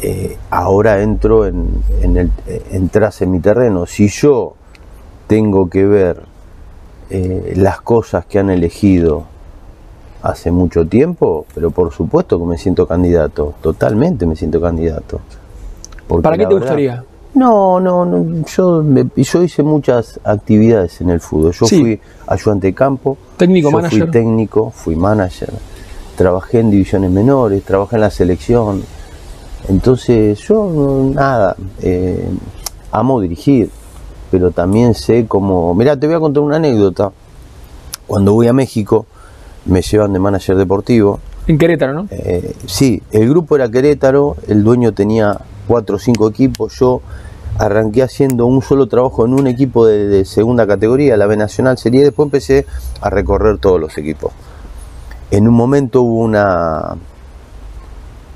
eh, 0.00 0.38
ahora 0.48 1.02
entro 1.02 1.44
en, 1.46 1.68
en 2.00 2.16
el, 2.16 2.30
entras 2.72 3.20
en 3.20 3.30
mi 3.30 3.40
terreno. 3.40 3.84
Si 3.84 4.08
yo 4.08 4.54
tengo 5.26 5.68
que 5.68 5.84
ver 5.84 6.22
eh, 7.10 7.52
las 7.56 7.82
cosas 7.82 8.24
que 8.24 8.38
han 8.38 8.48
elegido 8.48 9.24
hace 10.30 10.50
mucho 10.50 10.86
tiempo, 10.86 11.46
pero 11.54 11.70
por 11.70 11.92
supuesto 11.92 12.38
que 12.38 12.44
me 12.44 12.58
siento 12.58 12.86
candidato, 12.86 13.54
totalmente 13.60 14.26
me 14.26 14.34
siento 14.36 14.60
candidato. 14.60 15.20
Porque 16.08 16.22
¿Para 16.22 16.36
qué 16.36 16.46
te 16.46 16.54
verdad- 16.54 16.60
gustaría? 16.66 17.04
No, 17.34 17.78
no, 17.80 18.04
no, 18.06 18.44
yo, 18.46 18.82
me- 18.82 19.06
yo 19.14 19.42
hice 19.42 19.62
muchas 19.62 20.18
actividades 20.24 21.00
en 21.02 21.10
el 21.10 21.20
fútbol. 21.20 21.52
Yo 21.52 21.66
Sí. 21.66 21.80
fui 21.80 22.00
ayudante 22.26 22.68
de 22.68 22.74
campo, 22.74 23.18
Técnico, 23.36 23.70
yo 23.70 23.76
manager. 23.76 24.02
fui 24.04 24.10
técnico, 24.10 24.70
fui 24.70 24.96
manager, 24.96 25.50
trabajé 26.16 26.60
en 26.60 26.70
divisiones 26.70 27.10
menores, 27.10 27.62
trabajé 27.62 27.96
en 27.96 28.00
la 28.02 28.10
selección. 28.10 28.82
Entonces 29.68 30.38
yo 30.40 31.10
nada, 31.12 31.56
eh, 31.82 32.26
amo 32.92 33.20
dirigir, 33.20 33.70
pero 34.30 34.50
también 34.50 34.94
sé 34.94 35.26
cómo... 35.26 35.74
Mirá, 35.74 35.98
te 35.98 36.06
voy 36.06 36.16
a 36.16 36.20
contar 36.20 36.42
una 36.42 36.56
anécdota. 36.56 37.12
Cuando 38.06 38.32
voy 38.32 38.46
a 38.48 38.52
México, 38.52 39.04
me 39.66 39.82
llevan 39.82 40.12
de 40.12 40.18
manager 40.18 40.56
deportivo. 40.56 41.20
En 41.46 41.58
Querétaro, 41.58 41.92
¿no? 41.92 42.08
Eh, 42.10 42.54
sí, 42.66 43.02
el 43.12 43.28
grupo 43.28 43.56
era 43.56 43.70
Querétaro, 43.70 44.36
el 44.48 44.64
dueño 44.64 44.92
tenía 44.92 45.38
cuatro 45.66 45.96
o 45.96 45.98
cinco 45.98 46.28
equipos, 46.28 46.78
yo 46.78 47.02
arranqué 47.58 48.02
haciendo 48.02 48.46
un 48.46 48.62
solo 48.62 48.86
trabajo 48.86 49.24
en 49.24 49.32
un 49.32 49.46
equipo 49.46 49.86
de, 49.86 50.06
de 50.06 50.24
segunda 50.24 50.66
categoría, 50.66 51.16
la 51.16 51.26
B 51.26 51.36
Nacional 51.36 51.78
sería, 51.78 52.00
y 52.00 52.04
después 52.04 52.26
empecé 52.26 52.66
a 53.00 53.10
recorrer 53.10 53.58
todos 53.58 53.80
los 53.80 53.96
equipos. 53.96 54.32
En 55.30 55.48
un 55.48 55.54
momento 55.54 56.02
hubo 56.02 56.20
una, 56.20 56.96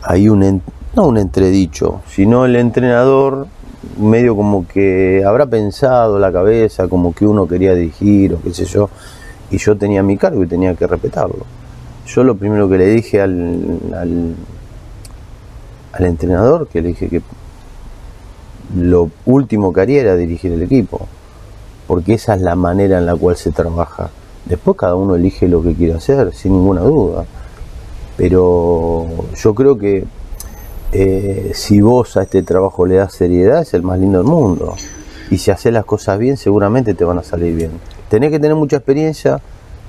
hay 0.02 0.28
un, 0.28 0.62
no 0.94 1.06
un 1.06 1.18
entredicho, 1.18 2.00
sino 2.08 2.44
el 2.44 2.56
entrenador 2.56 3.46
medio 3.98 4.36
como 4.36 4.66
que 4.66 5.22
habrá 5.26 5.46
pensado 5.46 6.18
la 6.18 6.32
cabeza, 6.32 6.88
como 6.88 7.14
que 7.14 7.26
uno 7.26 7.46
quería 7.46 7.74
dirigir 7.74 8.34
o 8.34 8.40
qué 8.42 8.52
sé 8.52 8.64
yo, 8.64 8.90
y 9.50 9.58
yo 9.58 9.76
tenía 9.76 10.02
mi 10.02 10.16
cargo 10.16 10.42
y 10.42 10.46
tenía 10.46 10.74
que 10.74 10.86
respetarlo. 10.86 11.44
Yo 12.06 12.24
lo 12.24 12.36
primero 12.36 12.68
que 12.68 12.78
le 12.78 12.86
dije 12.86 13.20
al, 13.20 13.78
al, 13.94 14.34
al 15.92 16.04
entrenador, 16.04 16.68
que 16.68 16.82
le 16.82 16.88
dije 16.88 17.08
que 17.08 17.22
lo 18.76 19.10
último 19.26 19.72
que 19.72 19.80
haría 19.80 20.00
era 20.00 20.16
dirigir 20.16 20.52
el 20.52 20.62
equipo, 20.62 21.08
porque 21.86 22.14
esa 22.14 22.34
es 22.34 22.40
la 22.40 22.54
manera 22.54 22.98
en 22.98 23.06
la 23.06 23.16
cual 23.16 23.36
se 23.36 23.50
trabaja. 23.50 24.10
Después 24.46 24.76
cada 24.76 24.94
uno 24.94 25.16
elige 25.16 25.48
lo 25.48 25.62
que 25.62 25.74
quiere 25.74 25.94
hacer, 25.94 26.32
sin 26.34 26.52
ninguna 26.52 26.82
duda. 26.82 27.24
Pero 28.16 29.06
yo 29.34 29.54
creo 29.54 29.78
que 29.78 30.04
eh, 30.92 31.52
si 31.54 31.80
vos 31.80 32.16
a 32.16 32.22
este 32.22 32.42
trabajo 32.42 32.86
le 32.86 32.96
das 32.96 33.12
seriedad, 33.12 33.62
es 33.62 33.74
el 33.74 33.82
más 33.82 33.98
lindo 33.98 34.18
del 34.18 34.26
mundo. 34.26 34.74
Y 35.30 35.38
si 35.38 35.50
haces 35.50 35.72
las 35.72 35.84
cosas 35.84 36.18
bien, 36.18 36.36
seguramente 36.36 36.94
te 36.94 37.04
van 37.04 37.18
a 37.18 37.22
salir 37.22 37.54
bien. 37.54 37.70
Tenés 38.10 38.30
que 38.30 38.40
tener 38.40 38.56
mucha 38.56 38.76
experiencia, 38.76 39.40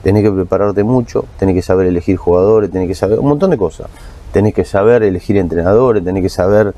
tenés 0.04 0.22
que 0.22 0.32
prepararte 0.32 0.84
mucho, 0.84 1.26
tenés 1.40 1.56
que 1.56 1.64
saber 1.64 1.88
elegir 1.88 2.18
jugadores, 2.18 2.70
tenés 2.70 2.88
que 2.88 2.94
saber 2.94 3.20
un 3.20 3.28
montón 3.28 3.50
de 3.50 3.58
cosas. 3.58 3.88
Tenés 4.32 4.54
que 4.54 4.64
saber 4.64 5.02
elegir 5.02 5.38
entrenadores, 5.38 6.04
tenés 6.04 6.22
que 6.22 6.30
saber 6.30 6.76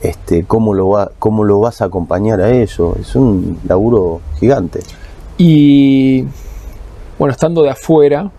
este, 0.00 0.44
cómo, 0.44 0.74
lo 0.74 0.90
va, 0.90 1.10
cómo 1.18 1.42
lo 1.42 1.58
vas 1.58 1.82
a 1.82 1.86
acompañar 1.86 2.40
a 2.40 2.50
eso. 2.50 2.96
Es 3.00 3.16
un 3.16 3.58
laburo 3.66 4.20
gigante. 4.38 4.78
Y 5.36 6.24
bueno, 7.18 7.32
estando 7.32 7.64
de 7.64 7.70
afuera, 7.70 8.30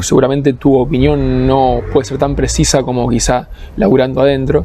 seguramente 0.00 0.52
tu 0.52 0.78
opinión 0.78 1.44
no 1.48 1.80
puede 1.92 2.06
ser 2.06 2.18
tan 2.18 2.36
precisa 2.36 2.84
como 2.84 3.08
quizá 3.08 3.48
laburando 3.76 4.20
adentro, 4.20 4.64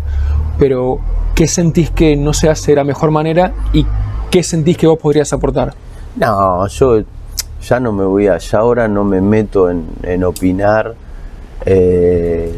pero 0.59 0.99
¿qué 1.33 1.47
sentís 1.47 1.89
que 1.89 2.15
no 2.15 2.33
se 2.33 2.49
hace 2.49 2.73
de 2.73 2.75
la 2.75 2.83
mejor 2.83 3.09
manera 3.09 3.51
y 3.73 3.83
qué 4.29 4.43
sentís 4.43 4.77
que 4.77 4.85
vos 4.85 4.99
podrías 4.99 5.33
aportar? 5.33 5.73
No, 6.15 6.67
yo 6.67 7.01
ya 7.61 7.79
no 7.79 7.91
me 7.91 8.03
voy 8.05 8.27
a, 8.27 8.37
ya 8.37 8.59
ahora 8.59 8.87
no 8.87 9.03
me 9.03 9.21
meto 9.21 9.69
en, 9.69 9.85
en 10.03 10.23
opinar 10.23 10.95
eh, 11.65 12.51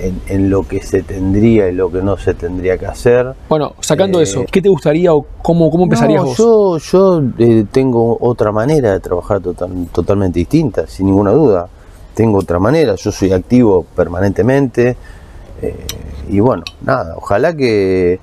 en, 0.00 0.20
en 0.26 0.50
lo 0.50 0.66
que 0.66 0.82
se 0.82 1.02
tendría 1.02 1.68
y 1.68 1.74
lo 1.74 1.90
que 1.92 2.00
no 2.02 2.16
se 2.16 2.34
tendría 2.34 2.78
que 2.78 2.86
hacer. 2.86 3.34
Bueno, 3.48 3.74
sacando 3.80 4.20
Eh, 4.20 4.24
eso, 4.24 4.44
¿qué 4.50 4.62
te 4.62 4.68
gustaría 4.68 5.12
o 5.14 5.26
cómo, 5.42 5.70
cómo 5.70 5.84
empezarías 5.84 6.22
No, 6.22 6.28
vos? 6.28 6.38
Yo, 6.38 6.78
yo 6.78 7.22
eh, 7.38 7.66
tengo 7.70 8.16
otra 8.20 8.50
manera 8.52 8.92
de 8.92 9.00
trabajar 9.00 9.40
total- 9.40 9.86
totalmente 9.92 10.38
distinta, 10.38 10.86
sin 10.86 11.06
ninguna 11.06 11.32
duda. 11.32 11.68
Tengo 12.14 12.38
otra 12.38 12.58
manera, 12.58 12.94
yo 12.94 13.12
soy 13.12 13.32
activo 13.32 13.84
permanentemente. 13.94 14.96
y 16.28 16.40
bueno, 16.40 16.64
nada, 16.82 17.14
ojalá 17.16 17.54
que, 17.54 18.18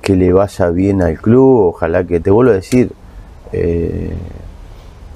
que 0.00 0.16
le 0.16 0.32
vaya 0.32 0.70
bien 0.70 1.02
al 1.02 1.18
club, 1.18 1.66
ojalá 1.74 2.04
que, 2.04 2.18
te 2.20 2.30
vuelvo 2.30 2.52
a 2.52 2.54
decir, 2.54 2.92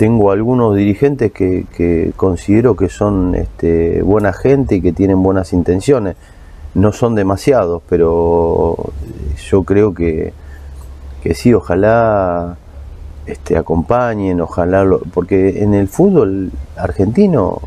tengo 0.01 0.31
algunos 0.31 0.75
dirigentes 0.77 1.31
que, 1.31 2.13
considero 2.17 2.75
que 2.75 2.89
son 2.89 3.35
este, 3.35 4.01
buena 4.01 4.33
gente 4.33 4.77
y 4.77 4.81
que 4.81 4.93
tienen 4.95 5.23
buenas 5.23 5.53
intenciones. 5.53 6.17
No 6.73 6.95
son 6.95 7.15
demasiados, 7.15 7.83
pero 7.87 8.79
yo 9.51 9.63
creo 9.65 9.93
que, 9.93 10.33
que 11.23 11.35
sí, 11.35 11.53
ojalá 11.53 12.57
este, 13.27 13.59
acompañen, 13.59 14.41
ojalá, 14.41 14.85
lo- 14.85 15.01
porque 15.13 15.63
en 15.63 15.75
el 15.75 15.87
fútbol 15.87 16.51
argentino 16.79 17.61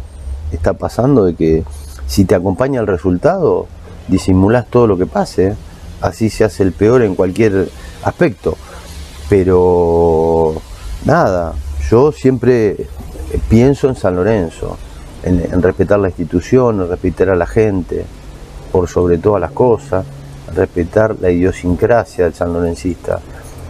está 0.51 0.73
pasando 0.73 1.25
de 1.25 1.35
que 1.35 1.63
si 2.07 2.25
te 2.25 2.33
acompaña 2.33 2.79
el 2.81 2.87
resultado, 2.87 3.67
disimulás 4.07 4.65
todo 4.71 4.87
lo 4.87 4.97
que 4.97 5.05
pase, 5.05 5.53
así 6.01 6.31
se 6.31 6.45
hace 6.45 6.63
el 6.63 6.71
peor 6.71 7.03
en 7.03 7.13
cualquier 7.13 7.69
aspecto. 8.03 8.57
Pero 9.29 10.55
nada, 11.05 11.53
yo 11.93 12.11
siempre 12.11 12.75
pienso 13.49 13.87
en 13.87 13.95
San 13.95 14.15
Lorenzo, 14.15 14.77
en, 15.23 15.39
en 15.53 15.61
respetar 15.61 15.99
la 15.99 16.07
institución, 16.07 16.81
en 16.81 16.89
respetar 16.89 17.29
a 17.29 17.35
la 17.35 17.45
gente, 17.45 18.03
por 18.71 18.87
sobre 18.89 19.19
todas 19.19 19.39
las 19.39 19.51
cosas, 19.51 20.03
respetar 20.55 21.15
la 21.21 21.29
idiosincrasia 21.29 22.23
del 22.23 22.33
sanlorencista. 22.33 23.19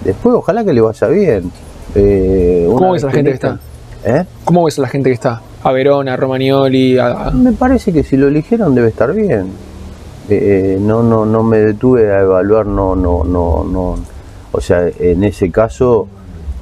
Después, 0.05 0.35
ojalá 0.35 0.63
que 0.63 0.71
le 0.71 0.79
vaya 0.79 1.07
bien. 1.07 1.51
Eh, 1.95 2.65
¿Cómo 2.73 2.93
ves 2.93 3.03
a 3.03 3.07
la 3.07 3.11
gente 3.11 3.31
que 3.31 3.35
está? 3.35 3.59
¿Eh? 4.05 4.23
¿Cómo 4.45 4.63
ves 4.63 4.79
a 4.79 4.83
la 4.83 4.87
gente 4.87 5.09
que 5.09 5.15
está? 5.15 5.41
A 5.61 5.71
Verona, 5.73 6.13
a 6.13 6.15
Romagnoli, 6.15 6.97
a- 6.97 7.29
Me 7.33 7.51
parece 7.51 7.91
que 7.91 8.03
si 8.03 8.15
lo 8.15 8.29
eligieron 8.29 8.73
debe 8.73 8.87
estar 8.87 9.11
bien. 9.13 9.47
Eh, 10.29 10.77
no, 10.79 11.03
no, 11.03 11.25
no 11.25 11.43
me 11.43 11.57
detuve 11.57 12.09
a 12.13 12.21
evaluar, 12.21 12.67
no, 12.67 12.95
no, 12.95 13.25
no, 13.25 13.65
no. 13.65 13.95
O 14.53 14.61
sea, 14.61 14.87
en 14.97 15.25
ese 15.25 15.51
caso 15.51 16.07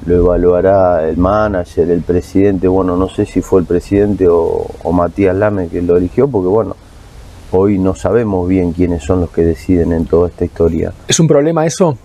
lo 0.06 0.16
evaluará 0.16 1.08
el 1.08 1.16
manager, 1.16 1.90
el 1.90 2.02
presidente. 2.02 2.66
Bueno, 2.68 2.96
no 2.96 3.08
sé 3.08 3.24
si 3.26 3.40
fue 3.40 3.60
el 3.60 3.66
presidente 3.66 4.26
o, 4.28 4.66
o 4.82 4.92
Matías 4.92 5.36
Lame 5.36 5.68
que 5.68 5.80
lo 5.82 5.96
eligió, 5.96 6.26
porque 6.28 6.48
bueno, 6.48 6.74
hoy 7.52 7.78
no 7.78 7.94
sabemos 7.94 8.48
bien 8.48 8.72
quiénes 8.72 9.04
son 9.04 9.20
los 9.20 9.30
que 9.30 9.42
deciden 9.44 9.92
en 9.92 10.06
toda 10.06 10.28
esta 10.28 10.44
historia. 10.44 10.92
¿Es 11.06 11.20
un 11.20 11.28
problema 11.28 11.64
eso? 11.66 11.96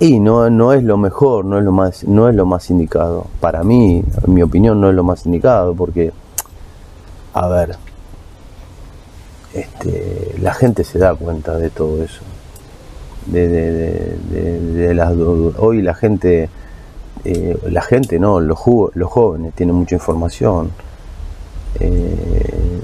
Y 0.00 0.18
no, 0.18 0.50
no 0.50 0.72
es 0.72 0.82
lo 0.82 0.96
mejor, 0.96 1.44
no 1.44 1.58
es 1.58 1.64
lo 1.64 1.70
más, 1.70 2.02
no 2.04 2.28
es 2.28 2.34
lo 2.34 2.44
más 2.46 2.68
indicado. 2.70 3.26
Para 3.40 3.62
mí, 3.62 4.02
en 4.26 4.34
mi 4.34 4.42
opinión, 4.42 4.80
no 4.80 4.88
es 4.90 4.94
lo 4.96 5.04
más 5.04 5.24
indicado, 5.24 5.72
porque, 5.74 6.12
a 7.34 7.46
ver, 7.48 7.76
este, 9.54 10.34
la 10.40 10.52
gente 10.54 10.82
se 10.84 10.98
da 10.98 11.14
cuenta 11.14 11.56
de 11.56 11.70
todo 11.70 12.02
eso. 12.02 12.22
De, 13.26 13.48
de- 13.48 14.16
de- 14.30 14.60
de- 14.60 14.94
las 14.94 15.12
hoy 15.58 15.80
la 15.80 15.94
gente, 15.94 16.48
eh, 17.24 17.58
la 17.70 17.82
gente 17.82 18.18
no, 18.18 18.40
los, 18.40 18.58
los 18.94 19.10
jóvenes 19.10 19.54
tienen 19.54 19.74
mucha 19.74 19.94
información. 19.94 20.70
Eh, 21.80 22.80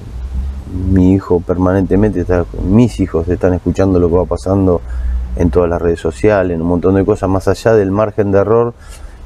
mi 0.92 1.12
hijo 1.12 1.40
permanentemente 1.40 2.20
está, 2.20 2.44
mis 2.64 3.00
hijos 3.00 3.28
están 3.28 3.54
escuchando 3.54 3.98
lo 3.98 4.08
que 4.08 4.16
va 4.16 4.24
pasando 4.24 4.80
en 5.36 5.50
todas 5.50 5.68
las 5.68 5.80
redes 5.80 6.00
sociales, 6.00 6.54
en 6.54 6.62
un 6.62 6.68
montón 6.68 6.94
de 6.94 7.04
cosas, 7.04 7.28
más 7.28 7.48
allá 7.48 7.74
del 7.74 7.90
margen 7.90 8.32
de 8.32 8.38
error 8.38 8.74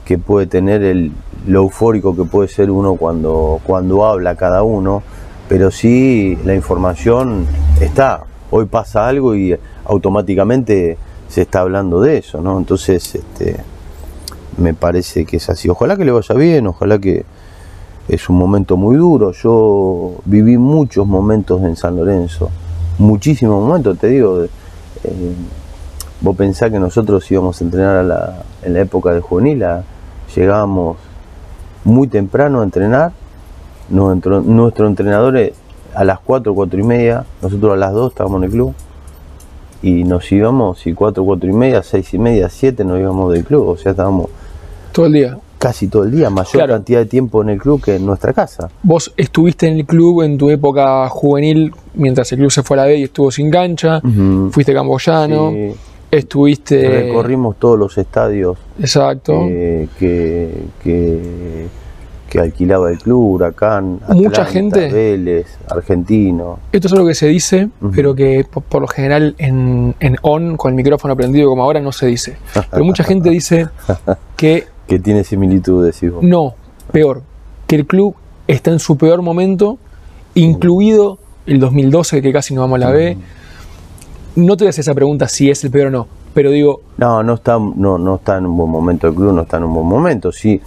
que 0.05 0.19
puede 0.19 0.47
tener 0.47 0.83
el, 0.83 1.13
lo 1.47 1.61
eufórico 1.61 2.15
que 2.15 2.25
puede 2.25 2.49
ser 2.49 2.71
uno 2.71 2.97
cuando, 2.97 3.61
cuando 3.65 4.05
habla 4.05 4.35
cada 4.37 4.63
uno, 4.63 5.03
pero 5.49 5.71
sí 5.71 6.39
la 6.45 6.55
información 6.55 7.47
está. 7.81 8.25
Hoy 8.51 8.67
pasa 8.67 9.09
algo 9.09 9.35
y 9.35 9.57
automáticamente 9.85 10.99
se 11.29 11.43
está 11.43 11.61
hablando 11.61 12.01
de 12.01 12.19
eso, 12.19 12.41
¿no? 12.41 12.59
Entonces, 12.59 13.15
este, 13.15 13.57
me 14.59 14.75
parece 14.75 15.25
que 15.25 15.37
es 15.39 15.49
así. 15.51 15.69
Ojalá 15.69 15.97
que 15.97 16.05
le 16.05 16.13
vaya 16.13 16.35
bien, 16.35 16.67
ojalá 16.67 16.99
que 16.99 17.25
es 18.09 18.29
un 18.29 18.37
momento 18.37 18.77
muy 18.77 18.97
duro. 18.97 19.33
Yo 19.33 20.13
viví 20.25 20.59
muchos 20.59 21.07
momentos 21.07 21.63
en 21.63 21.77
San 21.77 21.97
Lorenzo, 21.97 22.51
muchísimos 22.99 23.63
momentos, 23.63 23.99
te 23.99 24.09
digo. 24.09 24.45
eh, 24.45 24.49
vos 26.23 26.35
pensás 26.37 26.71
que 26.71 26.79
nosotros 26.79 27.31
íbamos 27.31 27.61
a 27.61 27.65
entrenar 27.65 27.97
a 27.97 28.03
la- 28.03 28.43
en 28.63 28.73
la 28.73 28.81
época 28.81 29.13
de 29.13 29.21
juvenil, 29.21 29.63
llegábamos 30.35 30.97
muy 31.85 32.09
temprano 32.09 32.61
a 32.63 32.65
entrenar, 32.65 33.13
nuestro, 33.91 34.41
nuestro 34.41 34.87
entrenador 34.87 35.37
eh, 35.37 35.53
a 35.95 36.05
las 36.05 36.19
4, 36.21 36.55
4 36.55 36.81
y 36.81 36.83
media, 36.83 37.27
nosotros 37.43 37.75
a 37.75 37.77
las 37.77 37.93
2 37.93 38.13
estábamos 38.13 38.39
en 38.39 38.45
el 38.45 38.51
club 38.51 38.75
y 39.83 40.05
nos 40.05 40.33
íbamos, 40.33 40.87
y 40.87 40.95
4, 40.95 41.23
4 41.25 41.51
y 41.51 41.53
media, 41.53 41.83
6 41.83 42.15
y 42.15 42.19
media, 42.19 42.49
7 42.49 42.85
nos 42.87 42.99
íbamos 42.99 43.31
del 43.33 43.45
club, 43.45 43.69
o 43.69 43.77
sea, 43.77 43.91
estábamos 43.91 44.31
Todo 44.95 45.07
el 45.07 45.13
día. 45.13 45.37
casi 45.59 45.89
todo 45.89 46.05
el 46.05 46.11
día, 46.11 46.29
mayor 46.31 46.53
Claro. 46.53 46.75
cantidad 46.75 47.01
de 47.01 47.07
tiempo 47.07 47.43
en 47.43 47.49
el 47.51 47.59
club 47.59 47.83
que 47.83 47.97
en 47.97 48.05
nuestra 48.07 48.33
casa. 48.33 48.69
Vos 48.83 49.13
estuviste 49.17 49.67
en 49.67 49.77
el 49.79 49.87
club 49.87 50.23
en 50.23 50.37
tu 50.39 50.49
época 50.51 51.09
juvenil, 51.09 51.73
mientras 51.95 52.31
el 52.33 52.39
club 52.39 52.51
se 52.51 52.63
fue 52.63 52.77
a 52.79 52.81
la 52.83 52.87
B 52.87 52.99
y 52.99 53.03
estuvo 53.05 53.31
sin 53.31 53.51
cancha. 53.51 54.01
Fuiste 54.51 54.73
camboyano. 54.75 55.51
Sí, 55.51 55.73
Estuviste. 56.11 56.89
recorrimos 57.07 57.57
todos 57.59 57.77
los 57.79 57.99
estadios 57.99 58.57
Exacto. 58.79 59.33
eh, 59.49 59.89
que, 59.99 60.49
que, 60.83 61.67
que 62.31 62.39
alquilaba 62.41 62.91
el 62.91 62.99
club, 62.99 63.33
Huracán, 63.35 63.99
Mucha 64.11 64.43
Atlanta, 64.43 64.45
gente. 64.45 64.93
Vélez, 64.93 65.47
Argentino. 65.69 66.59
Esto 66.71 66.87
es 66.87 66.93
algo 66.93 67.07
que 67.09 67.15
se 67.15 67.27
dice, 67.27 67.69
pero 67.95 68.15
que 68.15 68.47
por, 68.49 68.63
por 68.63 68.83
lo 68.83 68.87
general 68.87 69.35
en, 69.39 69.95
en 69.99 70.17
on, 70.23 70.57
con 70.57 70.71
el 70.71 70.77
micrófono 70.77 71.17
prendido 71.17 71.49
como 71.49 71.65
ahora, 71.65 71.81
no 71.81 71.91
se 71.91 72.07
dice. 72.07 72.37
Pero 72.71 72.85
mucha 72.85 73.03
gente 73.03 73.31
dice 73.31 73.67
que 74.37 74.67
que 74.87 74.99
tiene 74.99 75.25
similitudes, 75.25 76.01
vos. 76.13 76.23
no, 76.23 76.55
peor, 76.93 77.23
que 77.67 77.77
el 77.77 77.87
club 77.87 78.15
está 78.47 78.71
en 78.71 78.79
su 78.79 78.97
peor 78.97 79.23
momento, 79.23 79.79
incluido 80.35 81.19
el 81.47 81.61
2012, 81.61 82.23
que 82.23 82.33
casi 82.33 82.55
nos 82.55 82.63
vamos 82.63 82.77
a 82.77 82.87
la 82.87 82.91
B. 82.91 83.17
No 84.37 84.57
te 84.57 84.69
hacer 84.69 84.81
esa 84.81 84.95
pregunta 84.95 85.29
si 85.29 85.51
es 85.51 85.63
el 85.65 85.71
peor 85.71 85.89
o 85.89 85.91
no, 85.91 86.09
pero 86.35 86.51
digo, 86.51 86.81
No, 86.99 87.23
no 87.23 87.35
está, 87.35 87.59
no, 87.59 87.99
no 87.99 88.17
está 88.17 88.39
en 88.39 88.47
un 88.47 88.57
buen 88.57 88.71
momento 88.71 89.07
el 89.09 89.15
club, 89.15 89.33
no 89.33 89.43
está 89.43 89.59
en 89.59 89.65
un 89.65 89.75
buen 89.75 89.87
momento, 89.87 90.33
sí. 90.33 90.61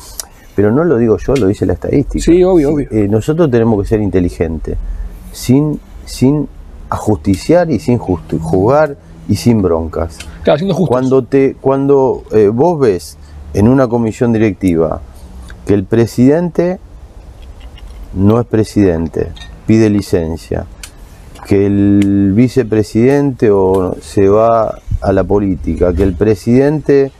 Pero 0.55 0.71
no 0.71 0.83
lo 0.83 0.97
digo 0.97 1.17
yo, 1.17 1.35
lo 1.35 1.47
dice 1.47 1.65
la 1.65 1.73
estadística. 1.73 2.23
Sí, 2.23 2.43
obvio, 2.43 2.71
obvio. 2.71 2.87
Eh, 2.89 3.07
nosotros 3.07 3.51
tenemos 3.51 3.79
que 3.81 3.87
ser 3.87 4.01
inteligentes, 4.01 4.77
sin, 5.31 5.79
sin 6.05 6.47
ajusticiar 6.89 7.69
y 7.69 7.79
sin 7.79 7.97
jugar 7.97 8.97
y 9.27 9.35
sin 9.35 9.61
broncas. 9.61 10.17
claro, 10.43 10.57
siendo 10.57 10.73
justo. 10.73 10.89
Cuando, 10.89 11.23
te, 11.23 11.55
cuando 11.59 12.23
eh, 12.31 12.47
vos 12.47 12.79
ves 12.79 13.17
en 13.53 13.67
una 13.67 13.87
comisión 13.87 14.33
directiva 14.33 15.01
que 15.65 15.73
el 15.73 15.83
presidente 15.83 16.79
no 18.13 18.39
es 18.39 18.45
presidente, 18.45 19.31
pide 19.65 19.89
licencia, 19.89 20.65
que 21.45 21.65
el 21.65 22.33
vicepresidente 22.33 23.51
o 23.51 23.95
se 24.01 24.27
va 24.27 24.79
a 25.01 25.11
la 25.11 25.23
política, 25.23 25.93
que 25.93 26.03
el 26.03 26.15
presidente 26.15 27.11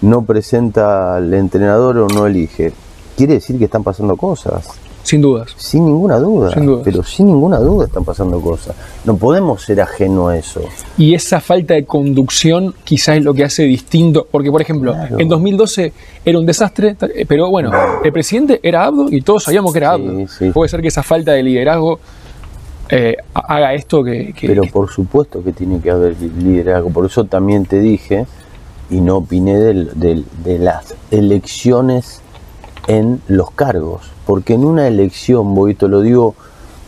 no 0.00 0.22
presenta 0.22 1.16
al 1.16 1.34
entrenador 1.34 1.98
o 1.98 2.08
no 2.08 2.26
elige, 2.26 2.72
quiere 3.16 3.34
decir 3.34 3.58
que 3.58 3.64
están 3.64 3.82
pasando 3.82 4.16
cosas. 4.16 4.68
Sin 5.08 5.22
dudas. 5.22 5.54
Sin 5.56 5.86
ninguna 5.86 6.16
duda, 6.18 6.52
Sin 6.52 6.66
dudas. 6.66 6.82
pero 6.84 7.02
sin 7.02 7.26
ninguna 7.26 7.58
duda 7.58 7.86
están 7.86 8.04
pasando 8.04 8.38
cosas. 8.42 8.76
No 9.06 9.16
podemos 9.16 9.62
ser 9.62 9.80
ajeno 9.80 10.28
a 10.28 10.36
eso. 10.36 10.60
Y 10.98 11.14
esa 11.14 11.40
falta 11.40 11.72
de 11.72 11.86
conducción 11.86 12.74
quizás 12.84 13.16
es 13.16 13.24
lo 13.24 13.32
que 13.32 13.42
hace 13.42 13.62
distinto, 13.62 14.26
porque 14.30 14.50
por 14.50 14.60
ejemplo, 14.60 14.92
Claro. 14.92 15.18
en 15.18 15.26
2012 15.28 15.94
era 16.26 16.38
un 16.38 16.44
desastre, 16.44 16.94
eh, 17.14 17.24
pero 17.26 17.48
bueno, 17.48 17.70
el 18.04 18.12
presidente 18.12 18.60
era 18.62 18.84
Abdo 18.84 19.06
y 19.10 19.22
todos 19.22 19.44
sabíamos 19.44 19.72
que 19.72 19.78
era 19.78 19.96
Sí, 19.96 20.02
Abdo. 20.02 20.28
sí. 20.28 20.50
Puede 20.50 20.68
ser 20.68 20.82
que 20.82 20.88
esa 20.88 21.02
falta 21.02 21.32
de 21.32 21.42
liderazgo 21.42 21.98
eh, 22.90 23.16
ha- 23.34 23.54
haga 23.56 23.72
esto 23.74 24.04
que... 24.04 24.34
que- 24.34 24.46
Pero 24.46 24.62
que- 24.62 24.70
por 24.70 24.90
supuesto 24.90 25.42
que 25.42 25.52
tiene 25.52 25.80
que 25.80 25.90
haber 25.90 26.20
li- 26.20 26.32
liderazgo. 26.42 26.90
Por 26.90 27.06
eso 27.06 27.24
también 27.24 27.64
te 27.64 27.80
dije 27.80 28.26
y 28.90 29.00
no 29.00 29.16
opiné 29.18 29.56
del- 29.58 29.90
del- 29.94 30.24
de 30.44 30.58
las 30.58 30.94
elecciones 31.10 32.20
en 32.86 33.20
los 33.28 33.50
cargos. 33.52 34.02
Porque 34.28 34.52
en 34.52 34.66
una 34.66 34.86
elección, 34.86 35.54
voy 35.54 35.74
te 35.74 35.88
lo 35.88 36.02
digo 36.02 36.34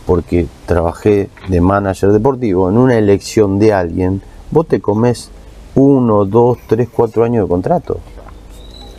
porque 0.05 0.45
trabajé 0.67 1.27
de 1.49 1.59
manager 1.59 2.11
deportivo, 2.11 2.69
en 2.69 2.77
una 2.77 2.99
elección 2.99 3.57
de 3.57 3.73
alguien, 3.73 4.21
vos 4.51 4.67
te 4.67 4.79
comes 4.79 5.31
uno, 5.73 6.25
dos, 6.25 6.59
tres, 6.67 6.87
cuatro 6.95 7.23
años 7.23 7.45
de 7.45 7.49
contrato. 7.49 7.97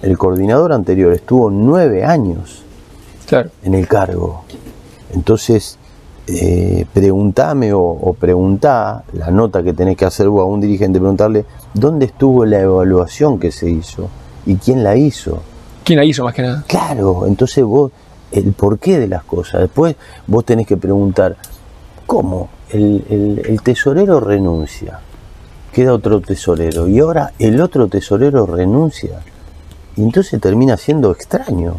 El 0.03 0.19
coordinador 0.19 0.73
anterior 0.73 1.13
estuvo 1.13 1.53
nueve 1.53 2.05
años 2.05 2.65
claro. 3.29 3.51
en 3.63 3.75
el 3.75 3.87
cargo. 3.87 4.43
Entonces, 5.15 5.79
eh, 6.27 6.85
preguntame 6.93 7.73
o, 7.73 7.81
o 7.81 8.13
preguntá 8.15 9.05
la 9.13 9.31
nota 9.31 9.63
que 9.63 9.73
tenés 9.73 9.97
que 9.97 10.05
hacer 10.05 10.29
vos 10.29 10.43
a 10.43 10.47
un 10.47 10.61
dirigente, 10.61 10.99
preguntarle 10.99 11.45
dónde 11.75 12.07
estuvo 12.07 12.45
la 12.45 12.59
evaluación 12.59 13.39
que 13.39 13.53
se 13.53 13.71
hizo 13.71 14.09
y 14.47 14.57
quién 14.57 14.83
la 14.83 14.97
hizo. 14.97 15.41
¿Quién 15.85 16.01
la 16.01 16.05
hizo 16.05 16.25
más 16.25 16.35
que 16.35 16.43
nada? 16.43 16.65
Claro, 16.67 17.25
entonces 17.29 17.63
vos, 17.63 17.93
el 18.33 18.53
porqué 18.53 18.99
de 18.99 19.09
las 19.09 19.25
cosas. 19.25 19.61
Después 19.62 19.97
vos 20.27 20.45
tenés 20.45 20.66
que 20.66 20.77
preguntar, 20.77 21.37
¿cómo? 22.07 22.49
El, 22.71 23.05
el- 23.49 23.61
tesorero 23.62 24.18
renuncia, 24.21 24.99
queda 25.73 25.92
otro 25.92 26.21
tesorero 26.21 26.88
y 26.88 26.99
ahora 27.01 27.33
el 27.38 27.61
otro 27.61 27.88
tesorero 27.88 28.47
renuncia. 28.47 29.21
Y 29.97 30.03
entonces 30.03 30.40
termina 30.40 30.77
siendo 30.77 31.11
extraño. 31.12 31.77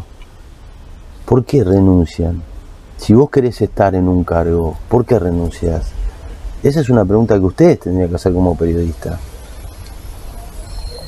¿Por 1.26 1.44
qué 1.44 1.64
renuncian? 1.64 2.42
Si 2.96 3.12
vos 3.12 3.28
querés 3.30 3.60
estar 3.60 3.94
en 3.94 4.08
un 4.08 4.22
cargo, 4.24 4.76
¿por 4.88 5.04
qué 5.04 5.18
renuncias? 5.18 5.86
Esa 6.62 6.80
es 6.80 6.88
una 6.88 7.04
pregunta 7.04 7.34
que 7.34 7.44
ustedes 7.44 7.80
tendrían 7.80 8.08
que 8.08 8.14
hacer 8.16 8.32
como 8.32 8.56
periodista. 8.56 9.18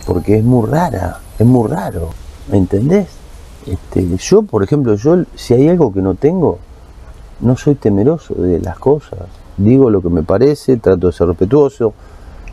Porque 0.06 0.38
es 0.38 0.44
muy 0.44 0.66
rara, 0.68 1.20
es 1.38 1.46
muy 1.46 1.68
raro. 1.68 2.10
¿Me 2.50 2.58
entendés? 2.58 3.06
Este, 3.66 4.16
yo, 4.16 4.42
por 4.42 4.62
ejemplo, 4.62 4.94
yo 4.94 5.24
si 5.34 5.54
hay 5.54 5.68
algo 5.68 5.92
que 5.92 6.00
no 6.00 6.14
tengo, 6.14 6.58
no 7.40 7.56
soy 7.56 7.74
temeroso 7.74 8.34
de 8.34 8.60
las 8.60 8.78
cosas. 8.78 9.20
Digo 9.56 9.90
lo 9.90 10.00
que 10.00 10.08
me 10.08 10.22
parece, 10.22 10.76
trato 10.76 11.08
de 11.08 11.12
ser 11.12 11.28
respetuoso 11.28 11.92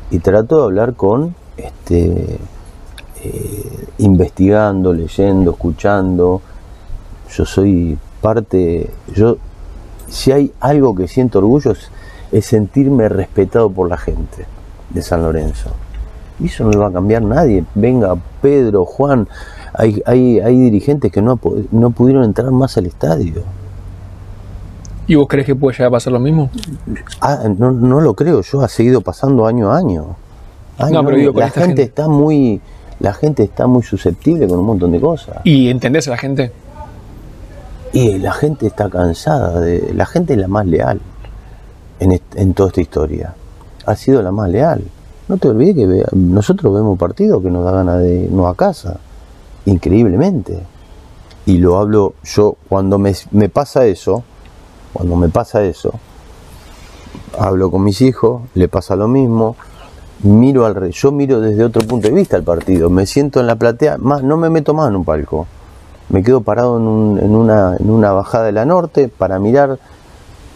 y 0.10 0.19
trato 0.19 0.58
de 0.58 0.63
hablar 0.63 0.93
con 0.95 1.36
este 1.58 2.39
eh, 3.23 3.88
investigando, 3.99 4.93
leyendo, 4.93 5.52
escuchando. 5.52 6.41
Yo 7.30 7.45
soy 7.45 7.97
parte, 8.21 8.89
yo 9.13 9.38
si 10.08 10.32
hay 10.32 10.54
algo 10.60 10.95
que 10.95 11.08
siento 11.08 11.39
orgullo 11.39 11.71
es, 11.71 11.89
es 12.32 12.45
sentirme 12.45 13.10
respetado 13.10 13.69
por 13.69 13.89
la 13.89 13.97
gente 13.97 14.45
de 14.89 15.02
San 15.02 15.23
Lorenzo. 15.23 15.69
Y 16.39 16.47
eso 16.47 16.63
no 16.63 16.71
lo 16.71 16.80
va 16.80 16.88
a 16.88 16.91
cambiar 16.91 17.21
nadie. 17.21 17.63
Venga 17.76 18.15
Pedro, 18.41 18.86
Juan, 18.86 19.28
hay, 19.73 20.01
hay, 20.05 20.39
hay 20.39 20.59
dirigentes 20.59 21.12
que 21.12 21.21
no, 21.21 21.39
no 21.71 21.89
pudieron 21.91 22.23
entrar 22.23 22.51
más 22.51 22.77
al 22.77 22.86
estadio. 22.86 23.43
¿Y 25.07 25.15
vos 25.15 25.27
crees 25.27 25.45
que 25.45 25.55
puede 25.55 25.73
llegar 25.73 25.88
a 25.88 25.91
pasar 25.91 26.13
lo 26.13 26.19
mismo? 26.19 26.49
Ah, 27.19 27.43
no, 27.57 27.71
no 27.71 27.99
lo 27.99 28.13
creo, 28.13 28.41
yo 28.41 28.62
ha 28.62 28.69
seguido 28.69 29.01
pasando 29.01 29.45
año 29.45 29.71
a 29.71 29.77
año. 29.77 30.15
Año 30.77 31.01
No, 31.01 31.05
pero 31.05 31.17
digo, 31.17 31.39
la 31.39 31.49
gente, 31.49 31.67
gente. 31.67 31.83
está 31.83 32.07
muy, 32.07 32.62
la 32.99 33.13
gente 33.13 33.43
está 33.43 33.67
muy 33.67 33.83
susceptible 33.83 34.47
con 34.47 34.59
un 34.59 34.65
montón 34.65 34.91
de 34.91 35.01
cosas. 35.01 35.38
¿Y 35.43 35.69
entendés 35.69 36.07
a 36.07 36.12
la 36.12 36.17
gente? 36.17 36.51
Y 37.91 38.17
la 38.17 38.31
gente 38.31 38.67
está 38.67 38.89
cansada 38.89 39.59
de, 39.59 39.93
la 39.93 40.05
gente 40.05 40.33
es 40.33 40.39
la 40.39 40.47
más 40.47 40.65
leal 40.65 40.99
en, 41.99 42.19
en 42.36 42.53
toda 42.53 42.69
esta 42.69 42.81
historia. 42.81 43.33
Ha 43.86 43.95
sido 43.95 44.21
la 44.21 44.31
más 44.31 44.49
leal. 44.49 44.83
no 45.27 45.38
te 45.38 45.49
olvides 45.49 45.75
que 45.75 46.05
nosotros 46.15 46.73
vemos 46.73 46.97
partidos 46.97 47.43
que 47.43 47.51
nos 47.51 47.65
da 47.65 47.71
ganas 47.71 47.99
de 47.99 48.23
irnos 48.23 48.51
a 48.51 48.55
casa, 48.55 48.99
increíblemente. 49.65 50.60
Y 51.45 51.58
lo 51.58 51.78
hablo 51.78 52.13
yo, 52.23 52.56
cuando 52.69 52.97
me, 52.97 53.13
me 53.32 53.49
pasa 53.49 53.86
eso, 53.86 54.23
cuando 54.93 55.15
me 55.15 55.30
pasa 55.30 55.63
eso, 55.63 55.93
hablo 57.38 57.71
con 57.71 57.84
mis 57.84 58.02
hijos, 58.02 58.43
le 58.54 58.67
pasa 58.67 58.95
lo 58.95 59.08
mismo, 59.08 59.56
miro 60.23 60.65
al 60.65 60.91
yo 60.91 61.12
miro 61.12 61.41
desde 61.41 61.63
otro 61.65 61.86
punto 61.86 62.08
de 62.08 62.13
vista 62.13 62.38
el 62.38 62.43
partido, 62.43 62.89
me 62.89 63.06
siento 63.06 63.39
en 63.39 63.47
la 63.47 63.56
platea, 63.56 63.97
más 63.97 64.23
no 64.23 64.38
me 64.38 64.49
meto 64.49 64.73
más 64.73 64.89
en 64.89 64.95
un 64.95 65.04
palco, 65.04 65.47
me 66.10 66.23
quedo 66.23 66.41
parado 66.41 66.78
en, 66.78 67.36
una, 67.36 67.76
en 67.78 67.89
una 67.89 68.12
bajada 68.13 68.45
de 68.45 68.52
la 68.54 68.65
norte 68.65 69.10
para 69.10 69.39
mirar 69.39 69.80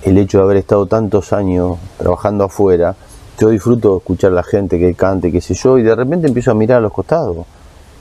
el 0.04 0.18
hecho 0.18 0.38
de 0.38 0.44
haber 0.46 0.58
estado 0.58 0.86
tantos 0.86 1.34
años 1.34 1.78
trabajando 1.98 2.46
afuera, 2.46 2.96
yo 3.40 3.50
disfruto 3.50 3.98
escuchar 3.98 4.32
a 4.32 4.36
la 4.36 4.44
gente 4.44 4.80
que 4.80 4.94
cante, 4.94 5.32
qué 5.32 5.42
sé 5.42 5.54
yo, 5.54 5.78
y 5.78 5.84
de 5.84 5.96
repente 5.96 6.28
empiezo 6.28 6.52
a 6.52 6.54
mirar 6.54 6.78
a 6.78 6.82
los 6.82 6.94
costados. 6.94 7.46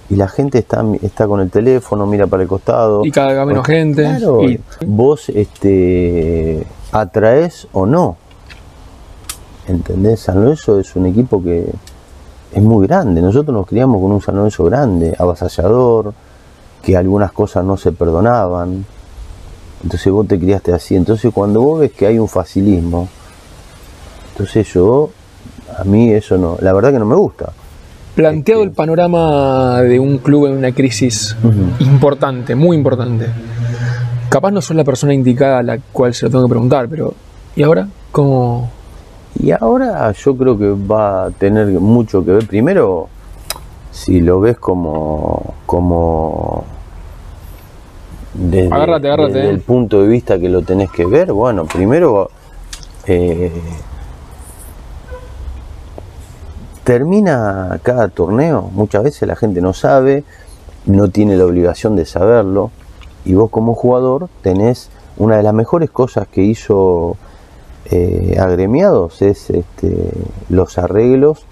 Y 0.08 0.16
la 0.16 0.28
gente 0.28 0.58
está, 0.58 0.84
está 1.02 1.26
con 1.26 1.40
el 1.40 1.50
teléfono, 1.50 2.06
mira 2.06 2.26
para 2.26 2.42
el 2.42 2.48
costado. 2.48 3.04
Y 3.04 3.10
cada 3.10 3.32
vez 3.32 3.46
menos 3.46 3.66
gente. 3.66 4.02
Claro, 4.02 4.40
Vos 4.86 5.28
este, 5.30 6.64
atraes 6.92 7.66
o 7.72 7.86
no 7.86 8.16
¿Entendés? 9.66 10.20
San 10.20 10.40
Lorenzo 10.40 10.78
es 10.78 10.94
un 10.94 11.06
equipo 11.06 11.42
que 11.42 11.66
es 12.52 12.62
muy 12.62 12.86
grande. 12.86 13.20
Nosotros 13.20 13.54
nos 13.54 13.66
criamos 13.66 14.00
con 14.00 14.12
un 14.12 14.20
San 14.20 14.36
Lorenzo 14.36 14.64
grande, 14.64 15.14
avasallador, 15.18 16.14
que 16.82 16.96
algunas 16.96 17.32
cosas 17.32 17.64
no 17.64 17.76
se 17.76 17.92
perdonaban. 17.92 18.84
Entonces 19.82 20.12
vos 20.12 20.26
te 20.28 20.38
criaste 20.38 20.72
así. 20.72 20.94
Entonces 20.94 21.32
cuando 21.34 21.60
vos 21.62 21.80
ves 21.80 21.92
que 21.92 22.06
hay 22.06 22.18
un 22.18 22.28
facilismo, 22.28 23.08
entonces 24.32 24.72
yo, 24.72 25.10
a 25.76 25.84
mí 25.84 26.12
eso 26.12 26.38
no, 26.38 26.56
la 26.60 26.72
verdad 26.72 26.92
que 26.92 26.98
no 26.98 27.06
me 27.06 27.16
gusta. 27.16 27.52
Planteado 28.16 28.62
el 28.64 28.72
panorama 28.72 29.80
de 29.82 30.00
un 30.00 30.18
club 30.18 30.46
en 30.46 30.54
una 30.54 30.72
crisis 30.72 31.36
importante, 31.78 32.56
muy 32.56 32.76
importante. 32.76 33.26
Capaz 34.28 34.50
no 34.50 34.60
soy 34.60 34.76
la 34.76 34.84
persona 34.84 35.14
indicada 35.14 35.60
a 35.60 35.62
la 35.62 35.78
cual 35.92 36.14
se 36.14 36.26
lo 36.26 36.30
tengo 36.30 36.46
que 36.46 36.50
preguntar, 36.50 36.88
pero 36.88 37.14
¿y 37.54 37.62
ahora? 37.62 37.86
¿Cómo, 38.10 38.70
y 39.42 39.50
ahora 39.50 40.12
yo 40.12 40.36
creo 40.36 40.58
que 40.58 40.70
va 40.70 41.26
a 41.26 41.30
tener 41.30 41.66
mucho 41.68 42.24
que 42.24 42.32
ver. 42.32 42.46
Primero, 42.46 43.08
si 43.90 44.20
lo 44.20 44.40
ves 44.40 44.56
como, 44.56 45.54
como 45.66 46.64
desde, 48.34 48.68
el 49.48 49.56
eh. 49.56 49.62
punto 49.64 50.02
de 50.02 50.08
vista 50.08 50.38
que 50.38 50.48
lo 50.48 50.62
tenés 50.62 50.90
que 50.90 51.04
ver, 51.06 51.32
bueno, 51.32 51.64
primero 51.66 52.30
eh, 53.06 53.52
termina 56.86 57.80
cada 57.82 58.06
torneo, 58.06 58.70
muchas 58.72 59.02
veces 59.02 59.26
la 59.26 59.34
gente 59.34 59.60
no 59.60 59.72
sabe, 59.72 60.22
no 60.84 61.08
tiene 61.08 61.36
la 61.36 61.44
obligación 61.44 61.96
de 61.96 62.06
saberlo, 62.06 62.70
y 63.24 63.34
vos 63.34 63.50
como 63.50 63.74
jugador 63.74 64.28
tenés 64.40 64.88
una 65.16 65.36
de 65.36 65.42
las 65.42 65.52
mejores 65.52 65.90
cosas 65.90 66.28
que 66.28 66.42
hizo 66.42 67.16
eh, 67.86 68.36
agremiados 68.38 69.20
es 69.20 69.50
este, 69.50 70.12
los 70.48 70.78
arreglos 70.78 71.44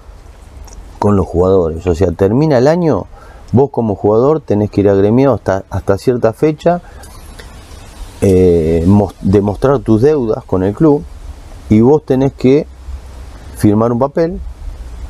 con 1.01 1.17
los 1.17 1.27
jugadores. 1.27 1.85
O 1.89 1.97
sea, 1.97 2.13
termina 2.13 2.59
el 2.59 2.69
año, 2.69 3.07
vos 3.51 3.71
como 3.71 3.97
jugador 3.97 4.41
tenés 4.41 4.71
que 4.71 4.83
ir 4.83 4.89
agremiado 4.89 5.35
hasta, 5.35 5.65
hasta 5.69 5.99
cierta 5.99 6.33
fecha, 6.33 6.81
eh, 8.21 8.87
demostrar 9.21 9.81
tus 9.81 10.01
deudas 10.01 10.45
con 10.45 10.63
el 10.63 10.75
club 10.75 11.03
y 11.71 11.81
vos 11.81 12.05
tenés 12.05 12.33
que 12.35 12.69
firmar 13.57 13.91
un 13.91 13.99
papel, 13.99 14.41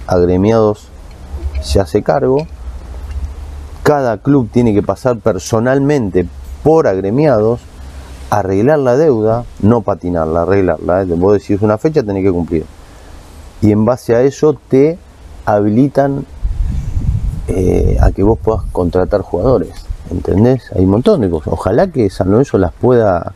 agremiados 0.07 0.89
se 1.63 1.81
hace 1.81 2.03
cargo, 2.03 2.47
cada 3.83 4.19
club 4.19 4.49
tiene 4.53 4.75
que 4.75 4.83
pasar 4.83 5.19
personalmente 5.19 6.27
por 6.63 6.87
agremiados, 6.87 7.61
arreglar 8.31 8.79
la 8.79 8.97
deuda, 8.97 9.45
no 9.61 9.83
patinarla, 9.83 10.43
arreglarla. 10.43 11.03
¿eh? 11.03 11.07
Vos 11.07 11.35
decís 11.35 11.61
una 11.63 11.79
fecha, 11.79 12.03
tenés 12.03 12.25
que 12.25 12.33
cumplir. 12.33 12.65
Y 13.61 13.73
en 13.73 13.85
base 13.85 14.15
a 14.15 14.23
eso 14.23 14.59
te 14.69 14.99
habilitan 15.47 16.25
eh, 17.49 17.99
a 18.01 18.11
que 18.13 18.23
vos 18.23 18.39
puedas 18.39 18.63
contratar 18.73 19.21
jugadores. 19.23 19.87
¿Entendés? 20.11 20.71
Hay 20.75 20.85
un 20.85 20.91
montón 20.91 21.21
de 21.21 21.31
cosas. 21.31 21.53
Ojalá 21.53 21.89
que 21.89 22.11
San 22.11 22.31
Lorenzo 22.31 22.59
las 22.59 22.73
pueda. 22.73 23.35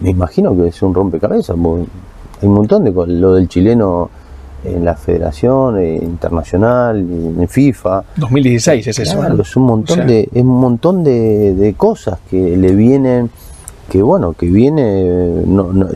Me 0.00 0.10
imagino 0.10 0.56
que 0.56 0.68
es 0.68 0.82
un 0.82 0.94
rompecabezas. 0.94 1.56
Hay 1.56 2.48
un 2.48 2.54
montón 2.54 2.84
de 2.84 2.94
cosas. 2.94 3.14
Lo 3.14 3.34
del 3.34 3.48
chileno 3.48 4.10
en 4.64 4.84
la 4.84 4.94
Federación 4.94 5.78
eh, 5.78 5.96
Internacional, 5.96 6.98
en 6.98 7.48
FIFA. 7.48 8.04
2016 8.16 8.86
es 8.86 8.98
eso. 8.98 9.40
es 9.40 9.56
un 9.56 9.64
montón, 9.64 10.06
de, 10.06 10.28
es 10.32 10.42
un 10.42 10.60
montón 10.60 11.04
de, 11.04 11.54
de 11.54 11.74
cosas 11.74 12.18
que 12.30 12.56
le 12.56 12.72
vienen 12.72 13.30
que 13.92 14.00
bueno, 14.00 14.32
que 14.32 14.46
viene, 14.46 15.44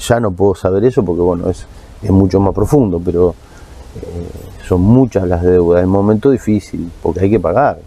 ya 0.06 0.20
no 0.20 0.30
puedo 0.30 0.54
saber 0.54 0.84
eso 0.84 1.02
porque 1.02 1.22
bueno, 1.22 1.48
es, 1.48 1.66
es 2.02 2.10
mucho 2.10 2.38
más 2.40 2.54
profundo, 2.54 3.00
pero 3.02 3.34
eh, 3.96 4.64
son 4.68 4.82
muchas 4.82 5.26
las 5.26 5.42
deudas, 5.42 5.80
es 5.80 5.86
un 5.86 5.92
momento 5.92 6.30
difícil, 6.30 6.90
porque 7.02 7.20
hay 7.20 7.30
que 7.30 7.40
pagar. 7.40 7.78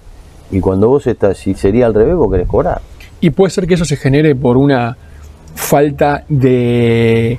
Y 0.50 0.60
cuando 0.62 0.88
vos 0.88 1.06
estás, 1.06 1.38
si 1.38 1.54
sería 1.54 1.86
al 1.86 1.94
revés, 1.94 2.16
vos 2.16 2.32
querés 2.32 2.48
cobrar. 2.48 2.82
Y 3.22 3.30
puede 3.30 3.52
ser 3.52 3.68
que 3.68 3.76
eso 3.76 3.86
se 3.86 3.98
genere 3.98 4.34
por 4.34 4.58
una 4.58 4.98
falta 5.54 6.24
de 6.28 7.38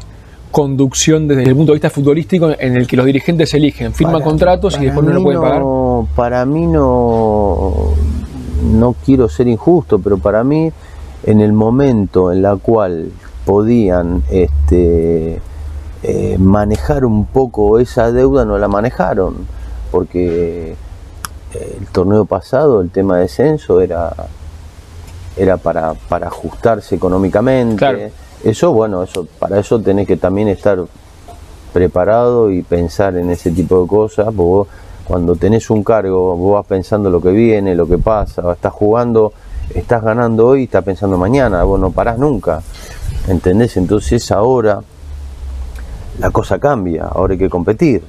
conducción 0.51 1.29
desde 1.29 1.45
el 1.45 1.55
punto 1.55 1.73
de 1.73 1.77
vista 1.77 1.91
futbolístico 1.91 2.51
en 2.59 2.77
el 2.77 2.87
que 2.87 2.97
los 2.97 3.07
dirigentes 3.07 3.53
eligen, 3.55 3.93
firman 3.93 4.23
contratos 4.23 4.79
y 4.81 4.87
después 4.87 5.07
no 5.07 5.13
lo 5.13 5.23
pueden 5.23 5.41
pagar. 5.41 5.63
Para 6.15 6.45
mí 6.45 6.67
no, 6.67 7.93
no 8.73 8.95
quiero 9.05 9.29
ser 9.29 9.49
injusto, 9.49 9.99
pero 9.99 10.19
para 10.19 10.43
mí 10.45 10.73
en 11.25 11.41
el 11.41 11.53
momento 11.53 12.33
en 12.33 12.43
la 12.43 12.57
cual 12.57 13.11
podían 13.45 14.23
este, 14.31 15.41
eh, 16.03 16.37
manejar 16.39 17.05
un 17.05 17.27
poco 17.27 17.79
esa 17.79 18.13
deuda, 18.13 18.45
no 18.45 18.59
la 18.59 18.69
manejaron, 18.69 19.47
porque 19.91 20.75
eh, 21.55 21.77
el 21.81 21.87
torneo 21.89 22.25
pasado, 22.25 22.81
el 22.81 22.91
tema 22.91 23.17
de 23.17 23.23
descenso 23.23 23.81
era, 23.81 24.13
era 25.37 25.57
para, 25.57 25.95
para 25.95 26.29
ajustarse 26.29 26.95
económicamente. 26.95 28.13
Eso, 28.45 28.73
bueno, 28.73 29.03
eso, 29.03 29.27
para 29.39 29.59
eso 29.59 29.81
tenés 29.81 30.07
que 30.07 30.17
también 30.17 30.49
estar 30.49 30.79
preparado 31.73 32.51
y 32.51 32.63
pensar 32.63 33.17
en 33.17 33.31
ese 33.31 33.51
tipo 33.51 33.83
de 33.83 33.89
cosas, 33.89 34.29
porque 34.35 34.71
cuando 35.05 35.37
tenés 35.37 35.71
un 35.71 35.85
cargo, 35.85 36.37
vos 36.37 36.55
vas 36.55 36.67
pensando 36.67 37.11
lo 37.11 37.21
que 37.21 37.31
viene, 37.31 37.75
lo 37.75 37.87
que 37.87 37.99
pasa, 37.99 38.51
estás 38.53 38.73
jugando 38.73 39.33
estás 39.75 40.03
ganando 40.03 40.47
hoy 40.47 40.65
estás 40.65 40.85
pensando 40.85 41.17
mañana, 41.17 41.63
vos 41.63 41.79
no 41.79 41.91
parás 41.91 42.19
nunca, 42.19 42.63
¿entendés? 43.29 43.77
Entonces 43.77 44.31
ahora 44.33 44.81
la 46.19 46.31
cosa 46.31 46.59
cambia, 46.59 47.07
ahora 47.07 47.33
hay 47.33 47.39
que 47.39 47.51
competir. 47.51 48.03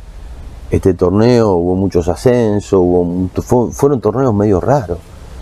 Este 0.70 0.94
torneo 0.94 1.52
hubo 1.54 1.76
muchos 1.76 2.08
ascensos, 2.08 2.74
hubo, 2.74 3.72
fueron 3.72 4.00
torneos 4.00 4.34
medio 4.34 4.60
raros. 4.60 4.98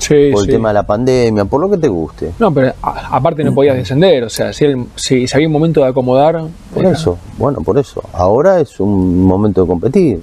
Por 0.08 0.44
el 0.44 0.48
tema 0.48 0.70
de 0.70 0.74
la 0.74 0.84
pandemia, 0.84 1.46
por 1.46 1.62
lo 1.62 1.70
que 1.70 1.78
te 1.78 1.88
guste. 1.88 2.32
No, 2.40 2.54
pero 2.54 2.74
aparte 2.82 3.44
no 3.44 3.54
podías 3.54 3.76
descender, 3.76 4.24
o 4.24 4.30
sea, 4.30 4.54
si, 4.54 4.66
si, 4.96 5.26
había 5.34 5.48
un 5.48 5.54
momento 5.54 5.82
de 5.82 5.88
acomodar. 5.88 6.42
Por 6.74 6.86
eso, 6.86 7.18
bueno, 7.38 7.62
por 7.62 7.78
eso. 7.78 8.02
Ahora 8.14 8.60
es 8.60 8.80
un 8.80 9.24
momento 9.24 9.62
de 9.62 9.68
competir. 9.68 10.22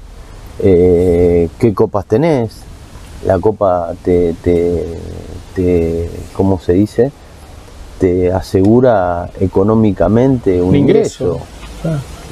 Eh, 0.58 1.48
¿Qué 1.58 1.74
copas 1.74 2.06
tenés? 2.06 2.62
La 3.26 3.38
copa 3.38 3.92
te, 4.02 4.34
te 4.42 4.98
te, 5.56 6.10
¿cómo 6.34 6.60
se 6.60 6.74
dice? 6.74 7.10
Te 7.98 8.30
asegura 8.30 9.30
económicamente 9.40 10.60
un, 10.60 10.76
ingreso. 10.76 11.40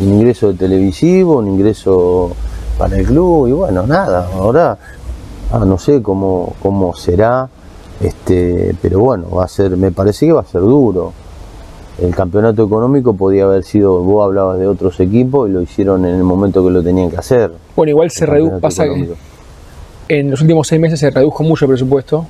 Un 0.00 0.08
ingreso 0.08 0.52
de 0.52 0.58
televisivo, 0.58 1.38
un 1.38 1.48
ingreso 1.48 2.32
para 2.76 2.98
el 2.98 3.06
club 3.06 3.48
y 3.48 3.52
bueno, 3.52 3.86
nada, 3.86 4.28
ahora 4.34 4.76
ah, 5.52 5.64
no 5.64 5.78
sé 5.78 6.02
cómo, 6.02 6.54
cómo 6.62 6.94
será, 6.94 7.48
este, 8.00 8.74
pero 8.80 9.00
bueno, 9.00 9.30
va 9.30 9.44
a 9.44 9.48
ser, 9.48 9.76
me 9.76 9.92
parece 9.92 10.26
que 10.26 10.32
va 10.32 10.40
a 10.40 10.46
ser 10.46 10.60
duro. 10.60 11.12
El 12.00 12.14
campeonato 12.14 12.64
económico 12.64 13.14
podía 13.14 13.44
haber 13.44 13.62
sido, 13.62 14.00
vos 14.00 14.24
hablabas 14.24 14.58
de 14.58 14.66
otros 14.66 14.98
equipos 14.98 15.48
y 15.48 15.52
lo 15.52 15.62
hicieron 15.62 16.04
en 16.04 16.16
el 16.16 16.24
momento 16.24 16.64
que 16.64 16.70
lo 16.70 16.82
tenían 16.82 17.08
que 17.08 17.16
hacer. 17.16 17.52
Bueno, 17.76 17.90
igual 17.90 18.10
se 18.10 18.26
redujo, 18.26 18.58
pasa 18.58 18.84
en 20.06 20.30
los 20.30 20.42
últimos 20.42 20.68
seis 20.68 20.78
meses 20.78 21.00
se 21.00 21.10
redujo 21.10 21.42
mucho 21.44 21.64
el 21.64 21.70
presupuesto 21.70 22.26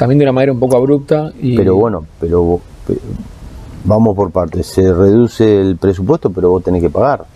también 0.00 0.18
de 0.18 0.24
una 0.24 0.32
manera 0.32 0.52
un 0.52 0.58
poco 0.58 0.78
abrupta. 0.78 1.30
Y... 1.38 1.56
Pero 1.56 1.76
bueno, 1.76 2.06
pero, 2.18 2.58
vamos 3.84 4.16
por 4.16 4.30
partes, 4.30 4.66
se 4.66 4.94
reduce 4.94 5.60
el 5.60 5.76
presupuesto, 5.76 6.30
pero 6.30 6.48
vos 6.48 6.64
tenés 6.64 6.82
que 6.82 6.88
pagar. 6.88 7.26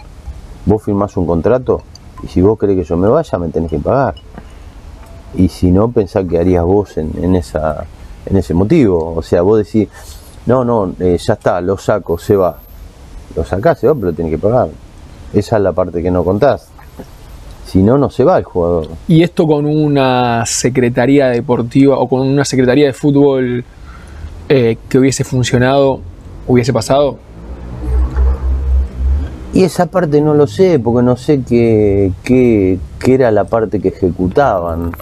Vos 0.65 0.83
firmás 0.83 1.15
un 1.19 1.27
contrato 1.27 1.83
y 2.23 2.29
si 2.29 2.41
vos 2.41 2.59
querés 2.59 2.77
que 2.79 2.85
yo 2.85 2.97
me 2.97 3.07
vaya, 3.09 3.39
me 3.39 3.51
tenés 3.51 3.71
que 3.71 3.79
pagar. 3.79 4.15
Y 5.37 5.49
si 5.49 5.71
no, 5.71 5.91
pensá 5.91 6.25
que 6.25 6.39
harías 6.39 6.65
vos 6.65 6.97
en, 6.97 7.35
esa, 7.35 7.85
en 8.27 8.37
ese 8.37 8.55
motivo. 8.55 9.15
O 9.17 9.23
sea, 9.23 9.43
vos 9.43 9.59
decís, 9.59 9.89
no, 10.47 10.65
no, 10.65 10.95
eh, 11.01 11.19
ya 11.19 11.35
está, 11.35 11.61
lo 11.61 11.77
saco, 11.77 12.19
se 12.19 12.37
va. 12.37 12.59
Lo 13.35 13.45
sacás, 13.45 13.81
se 13.81 13.89
va, 13.89 13.95
pero 13.95 14.13
tenés 14.13 14.33
que 14.33 14.39
pagar. 14.39 14.69
Esa 15.33 15.57
es 15.57 15.63
la 15.63 15.73
parte 15.73 16.03
que 16.03 16.11
no 16.11 16.25
contás. 16.25 16.69
Si 17.67 17.83
no, 17.83 17.99
no 17.99 18.11
se 18.11 18.23
va 18.23 18.39
el 18.39 18.45
jugador. 18.45 18.89
¿Y 19.09 19.25
esto 19.25 19.47
con 19.47 19.67
una 19.67 20.45
secretaría 20.47 21.29
deportiva 21.29 21.99
o 21.99 22.09
con 22.09 22.21
una 22.21 22.45
secretaría 22.45 22.87
de 22.87 22.93
fútbol 22.93 23.65
eh, 24.49 24.77
que 24.89 24.99
hubiese 24.99 25.25
funcionado, 25.25 26.01
hubiese 26.47 26.73
pasado? 26.73 27.19
Y 29.53 29.65
esa 29.65 29.87
parte 29.87 30.21
no 30.21 30.35
lo 30.35 30.47
sé, 30.47 30.79
porque 30.79 31.03
no 31.03 31.17
sé 31.17 31.43
qué, 31.43 32.13
qué, 32.23 32.79
qué 33.01 33.15
era 33.15 33.31
la 33.31 33.45
parte 33.45 33.81
que 33.81 33.89
ejecutaban. 33.89 34.93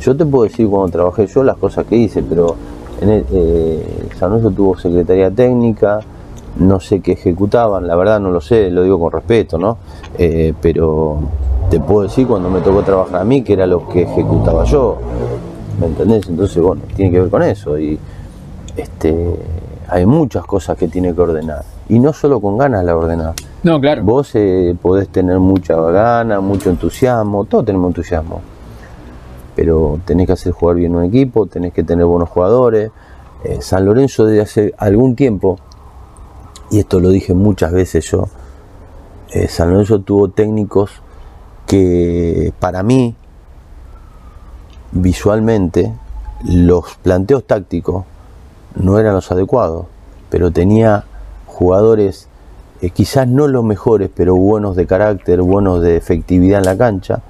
Yo 0.00 0.16
te 0.16 0.24
puedo 0.24 0.44
decir 0.44 0.68
cuando 0.68 0.90
trabajé 0.90 1.26
yo 1.26 1.42
las 1.42 1.56
cosas 1.56 1.86
que 1.86 1.96
hice, 1.96 2.22
pero 2.22 2.54
en 3.00 3.08
el, 3.08 3.24
eh, 3.30 4.08
tuvo 4.54 4.76
secretaría 4.78 5.30
técnica, 5.30 6.00
no 6.58 6.80
sé 6.80 7.00
qué 7.00 7.12
ejecutaban, 7.12 7.86
la 7.86 7.96
verdad 7.96 8.20
no 8.20 8.30
lo 8.30 8.40
sé, 8.40 8.70
lo 8.70 8.82
digo 8.82 8.98
con 8.98 9.12
respeto, 9.12 9.58
¿no? 9.58 9.78
Eh, 10.18 10.54
pero 10.60 11.18
te 11.70 11.80
puedo 11.80 12.02
decir 12.02 12.26
cuando 12.26 12.48
me 12.48 12.60
tocó 12.60 12.82
trabajar 12.82 13.20
a 13.20 13.24
mí 13.24 13.42
que 13.42 13.52
era 13.52 13.66
lo 13.66 13.88
que 13.88 14.02
ejecutaba 14.02 14.64
yo, 14.64 14.98
¿me 15.80 15.86
entendés? 15.86 16.28
Entonces, 16.28 16.62
bueno, 16.62 16.82
tiene 16.94 17.10
que 17.10 17.20
ver 17.20 17.30
con 17.30 17.42
eso 17.42 17.78
y 17.78 17.98
este, 18.76 19.36
hay 19.88 20.06
muchas 20.06 20.44
cosas 20.44 20.76
que 20.78 20.88
tiene 20.88 21.14
que 21.14 21.20
ordenar 21.20 21.62
y 21.88 21.98
no 21.98 22.12
solo 22.12 22.40
con 22.40 22.58
ganas 22.58 22.84
la 22.84 22.96
ordenar. 22.96 23.34
No, 23.62 23.80
claro. 23.80 24.02
Vos 24.02 24.30
eh, 24.34 24.74
podés 24.80 25.08
tener 25.08 25.38
mucha 25.38 25.76
gana, 25.76 26.40
mucho 26.40 26.70
entusiasmo, 26.70 27.44
todos 27.44 27.64
tenemos 27.66 27.88
entusiasmo, 27.88 28.40
pero 29.56 29.98
tenés 30.04 30.26
que 30.26 30.34
hacer 30.34 30.52
jugar 30.52 30.76
bien 30.76 30.94
un 30.94 31.02
equipo, 31.02 31.46
tenés 31.46 31.72
que 31.72 31.82
tener 31.82 32.04
buenos 32.04 32.28
jugadores. 32.28 32.90
Eh, 33.42 33.58
San 33.60 33.86
Lorenzo 33.86 34.26
desde 34.26 34.42
hace 34.42 34.74
algún 34.76 35.16
tiempo, 35.16 35.58
y 36.70 36.78
esto 36.78 37.00
lo 37.00 37.08
dije 37.08 37.32
muchas 37.34 37.72
veces 37.72 38.08
yo, 38.10 38.28
eh, 39.30 39.48
San 39.48 39.70
Lorenzo 39.70 40.00
tuvo 40.00 40.28
técnicos 40.28 40.90
que 41.66 42.52
para 42.60 42.82
mí, 42.82 43.16
visualmente, 44.92 45.92
los 46.44 46.96
planteos 47.02 47.44
tácticos 47.44 48.04
no 48.74 48.98
eran 48.98 49.14
los 49.14 49.32
adecuados, 49.32 49.86
pero 50.28 50.50
tenía 50.50 51.04
jugadores 51.46 52.28
eh, 52.82 52.90
quizás 52.90 53.26
no 53.26 53.48
los 53.48 53.64
mejores, 53.64 54.10
pero 54.14 54.36
buenos 54.36 54.76
de 54.76 54.86
carácter, 54.86 55.40
buenos 55.40 55.80
de 55.80 55.96
efectividad 55.96 56.58
en 56.58 56.66
la 56.66 56.76
cancha, 56.76 57.22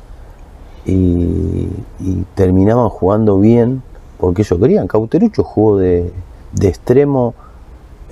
y, 0.86 1.68
y 2.00 2.24
terminaban 2.34 2.88
jugando 2.88 3.38
bien 3.38 3.82
porque 4.18 4.42
ellos 4.42 4.58
querían. 4.60 4.86
Cauterucho 4.86 5.42
jugó 5.44 5.78
de, 5.78 6.10
de 6.52 6.68
extremo 6.68 7.34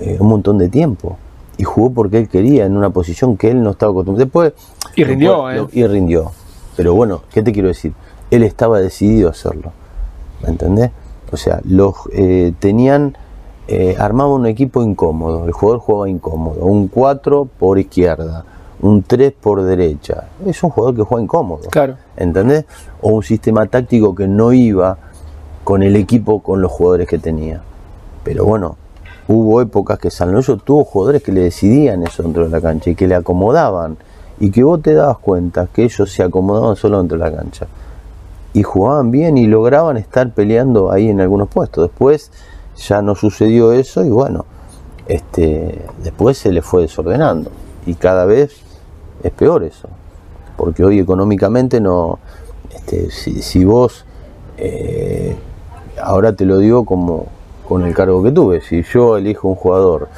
eh, 0.00 0.16
un 0.20 0.28
montón 0.28 0.58
de 0.58 0.68
tiempo 0.68 1.16
y 1.56 1.64
jugó 1.64 1.90
porque 1.90 2.18
él 2.18 2.28
quería 2.28 2.66
en 2.66 2.76
una 2.76 2.90
posición 2.90 3.36
que 3.36 3.50
él 3.50 3.62
no 3.62 3.70
estaba 3.70 3.92
acostumbrado. 3.92 4.24
Después, 4.26 4.52
Y 4.96 5.04
rindió, 5.04 5.46
después- 5.46 5.74
¿eh? 5.76 5.80
Y 5.80 5.86
rindió. 5.86 6.32
Pero 6.76 6.94
bueno, 6.94 7.22
¿qué 7.32 7.42
te 7.42 7.52
quiero 7.52 7.68
decir? 7.68 7.92
Él 8.30 8.42
estaba 8.42 8.80
decidido 8.80 9.28
a 9.28 9.30
hacerlo. 9.30 9.70
¿Me 10.42 10.48
entendés? 10.48 10.90
O 11.32 11.36
sea, 11.36 11.60
los 11.64 11.94
eh, 12.12 12.52
tenían, 12.58 13.16
eh, 13.68 13.94
armaba 13.98 14.34
un 14.34 14.46
equipo 14.46 14.82
incómodo. 14.82 15.46
El 15.46 15.52
jugador 15.52 15.80
jugaba 15.80 16.08
incómodo. 16.10 16.64
Un 16.66 16.88
4 16.88 17.48
por 17.58 17.78
izquierda, 17.78 18.44
un 18.84 19.02
3 19.02 19.32
por 19.32 19.62
derecha. 19.62 20.28
Es 20.44 20.62
un 20.62 20.68
jugador 20.68 20.94
que 20.94 21.02
juega 21.02 21.24
incómodo. 21.24 21.68
Claro. 21.70 21.96
¿entendés? 22.16 22.66
O 23.00 23.12
un 23.12 23.22
sistema 23.22 23.64
táctico 23.64 24.14
que 24.14 24.28
no 24.28 24.52
iba 24.52 24.98
con 25.64 25.82
el 25.82 25.96
equipo, 25.96 26.42
con 26.42 26.60
los 26.60 26.70
jugadores 26.70 27.08
que 27.08 27.18
tenía. 27.18 27.62
Pero 28.22 28.44
bueno, 28.44 28.76
hubo 29.26 29.62
épocas 29.62 29.98
que 29.98 30.10
San 30.10 30.28
Lorenzo 30.28 30.58
tuvo 30.58 30.84
jugadores 30.84 31.22
que 31.22 31.32
le 31.32 31.40
decidían 31.40 32.02
eso 32.02 32.22
dentro 32.22 32.44
de 32.44 32.50
la 32.50 32.60
cancha 32.60 32.90
y 32.90 32.94
que 32.94 33.08
le 33.08 33.14
acomodaban 33.14 33.96
y 34.38 34.50
que 34.50 34.62
vos 34.62 34.82
te 34.82 34.92
dabas 34.92 35.16
cuenta 35.18 35.66
que 35.72 35.84
ellos 35.84 36.12
se 36.12 36.22
acomodaban 36.22 36.76
solo 36.76 36.98
dentro 36.98 37.16
de 37.16 37.24
la 37.24 37.34
cancha 37.34 37.66
y 38.52 38.62
jugaban 38.62 39.10
bien 39.10 39.38
y 39.38 39.46
lograban 39.46 39.96
estar 39.96 40.30
peleando 40.32 40.92
ahí 40.92 41.08
en 41.08 41.22
algunos 41.22 41.48
puestos. 41.48 41.88
Después 41.88 42.30
ya 42.76 43.00
no 43.00 43.14
sucedió 43.14 43.72
eso 43.72 44.04
y 44.04 44.10
bueno, 44.10 44.44
este, 45.06 45.82
después 46.02 46.36
se 46.36 46.52
le 46.52 46.60
fue 46.60 46.82
desordenando 46.82 47.50
y 47.86 47.94
cada 47.94 48.26
vez 48.26 48.63
es 49.24 49.32
peor 49.32 49.64
eso, 49.64 49.88
porque 50.56 50.84
hoy 50.84 51.00
económicamente 51.00 51.80
no, 51.80 52.18
este, 52.74 53.10
si, 53.10 53.42
si 53.42 53.64
vos, 53.64 54.04
eh, 54.58 55.34
ahora 56.00 56.34
te 56.34 56.44
lo 56.44 56.58
digo 56.58 56.84
como 56.84 57.26
con 57.66 57.84
el 57.84 57.94
cargo 57.94 58.22
que 58.22 58.30
tuve, 58.30 58.60
si 58.60 58.82
yo 58.82 59.16
elijo 59.16 59.48
un 59.48 59.54
jugador 59.54 60.08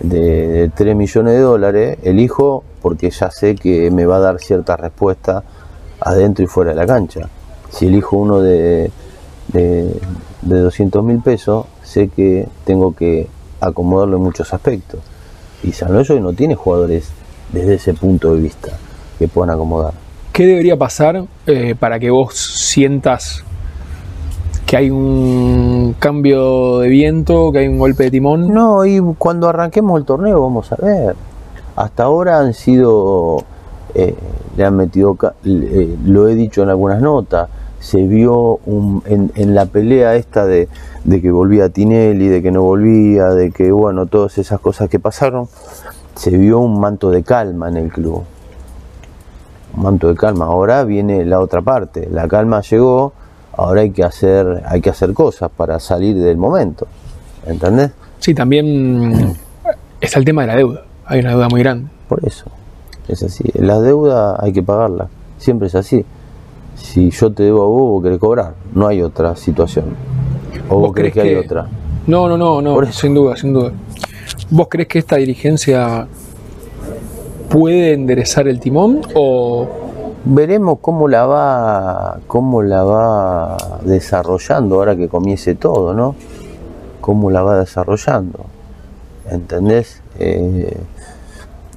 de, 0.00 0.48
de 0.48 0.68
3 0.70 0.96
millones 0.96 1.34
de 1.34 1.40
dólares, 1.40 1.98
elijo 2.02 2.64
porque 2.80 3.10
ya 3.10 3.30
sé 3.30 3.54
que 3.54 3.90
me 3.90 4.06
va 4.06 4.16
a 4.16 4.20
dar 4.20 4.40
cierta 4.40 4.76
respuesta 4.76 5.44
adentro 6.00 6.44
y 6.44 6.48
fuera 6.48 6.70
de 6.70 6.76
la 6.76 6.86
cancha. 6.86 7.28
Si 7.70 7.88
elijo 7.88 8.16
uno 8.16 8.40
de, 8.40 8.90
de, 9.48 10.00
de 10.42 10.58
200 10.60 11.04
mil 11.04 11.20
pesos, 11.20 11.66
sé 11.82 12.08
que 12.08 12.48
tengo 12.64 12.94
que 12.94 13.28
acomodarlo 13.60 14.16
en 14.16 14.22
muchos 14.22 14.54
aspectos. 14.54 15.00
Y 15.62 15.72
San 15.72 15.90
Lorenzo 15.90 16.18
no 16.20 16.32
tiene 16.32 16.54
jugadores 16.54 17.10
desde 17.56 17.74
ese 17.74 17.94
punto 17.94 18.34
de 18.34 18.40
vista 18.40 18.72
que 19.18 19.28
puedan 19.28 19.50
acomodar. 19.54 19.92
¿Qué 20.32 20.46
debería 20.46 20.76
pasar 20.76 21.24
eh, 21.46 21.74
para 21.78 21.98
que 21.98 22.10
vos 22.10 22.34
sientas 22.36 23.42
que 24.66 24.76
hay 24.76 24.90
un 24.90 25.94
cambio 25.98 26.80
de 26.80 26.88
viento, 26.88 27.52
que 27.52 27.60
hay 27.60 27.68
un 27.68 27.78
golpe 27.78 28.04
de 28.04 28.10
timón? 28.10 28.52
No, 28.52 28.84
y 28.84 29.00
cuando 29.16 29.48
arranquemos 29.48 29.98
el 29.98 30.04
torneo 30.04 30.40
vamos 30.42 30.70
a 30.72 30.76
ver. 30.76 31.16
Hasta 31.76 32.02
ahora 32.04 32.40
han 32.40 32.52
sido, 32.52 33.44
eh, 33.94 34.14
le 34.56 34.64
han 34.64 34.76
metido, 34.76 35.16
eh, 35.44 35.96
lo 36.04 36.28
he 36.28 36.34
dicho 36.34 36.62
en 36.62 36.68
algunas 36.70 37.00
notas, 37.00 37.48
se 37.80 38.02
vio 38.02 38.58
un- 38.66 39.02
en, 39.06 39.30
en 39.36 39.54
la 39.54 39.66
pelea 39.66 40.16
esta 40.16 40.44
de, 40.46 40.68
de 41.04 41.22
que 41.22 41.30
volvía 41.30 41.68
Tinelli, 41.68 42.28
de 42.28 42.42
que 42.42 42.50
no 42.50 42.62
volvía, 42.62 43.28
de 43.28 43.52
que, 43.52 43.70
bueno, 43.70 44.06
todas 44.06 44.36
esas 44.38 44.58
cosas 44.60 44.88
que 44.88 44.98
pasaron, 44.98 45.48
se 46.16 46.36
vio 46.36 46.58
un 46.58 46.80
manto 46.80 47.10
de 47.10 47.22
calma 47.22 47.68
en 47.68 47.76
el 47.76 47.92
club. 47.92 48.24
Un 49.76 49.82
manto 49.82 50.08
de 50.08 50.14
calma. 50.14 50.46
Ahora 50.46 50.84
viene 50.84 51.24
la 51.24 51.40
otra 51.40 51.60
parte. 51.62 52.08
La 52.10 52.26
calma 52.26 52.62
llegó, 52.62 53.12
ahora 53.52 53.82
hay 53.82 53.90
que 53.90 54.02
hacer, 54.02 54.62
hay 54.66 54.80
que 54.80 54.90
hacer 54.90 55.12
cosas 55.12 55.50
para 55.54 55.78
salir 55.78 56.16
del 56.16 56.36
momento. 56.38 56.86
¿Entendés? 57.46 57.92
Sí, 58.18 58.34
también 58.34 59.36
está 60.00 60.18
el 60.18 60.24
tema 60.24 60.42
de 60.42 60.48
la 60.48 60.56
deuda. 60.56 60.82
Hay 61.04 61.20
una 61.20 61.30
deuda 61.30 61.48
muy 61.48 61.60
grande. 61.60 61.90
Por 62.08 62.24
eso, 62.26 62.46
es 63.08 63.22
así. 63.22 63.44
Las 63.54 63.82
deudas 63.82 64.38
hay 64.40 64.52
que 64.52 64.62
pagarlas, 64.62 65.08
siempre 65.38 65.68
es 65.68 65.74
así. 65.74 66.04
Si 66.74 67.10
yo 67.10 67.32
te 67.32 67.42
debo 67.42 67.62
a 67.62 67.66
vos, 67.66 67.80
vos 67.90 68.02
querés 68.02 68.18
cobrar, 68.18 68.54
no 68.74 68.86
hay 68.86 69.02
otra 69.02 69.36
situación. 69.36 69.86
O 70.68 70.80
vos, 70.80 70.92
crees 70.92 71.12
que, 71.12 71.20
hay 71.20 71.34
otra. 71.34 71.66
No, 72.06 72.28
no, 72.28 72.36
no, 72.36 72.60
no, 72.60 72.74
Por 72.74 72.84
eso. 72.84 73.00
sin 73.00 73.14
duda, 73.14 73.36
sin 73.36 73.52
duda. 73.52 73.72
¿Vos 74.50 74.68
crees 74.70 74.88
que 74.88 74.98
esta 74.98 75.16
dirigencia 75.16 76.06
puede 77.48 77.92
enderezar 77.92 78.48
el 78.48 78.60
timón 78.60 79.00
o 79.14 79.68
Veremos 80.28 80.80
cómo 80.80 81.06
la 81.06 81.24
va, 81.24 82.18
cómo 82.26 82.60
la 82.60 82.82
va 82.82 83.56
desarrollando 83.82 84.74
ahora 84.74 84.96
que 84.96 85.08
comience 85.08 85.54
todo, 85.54 85.94
¿no? 85.94 86.16
Cómo 87.00 87.30
la 87.30 87.44
va 87.44 87.60
desarrollando. 87.60 88.40
¿Entendés? 89.30 90.02
Eh, 90.18 90.76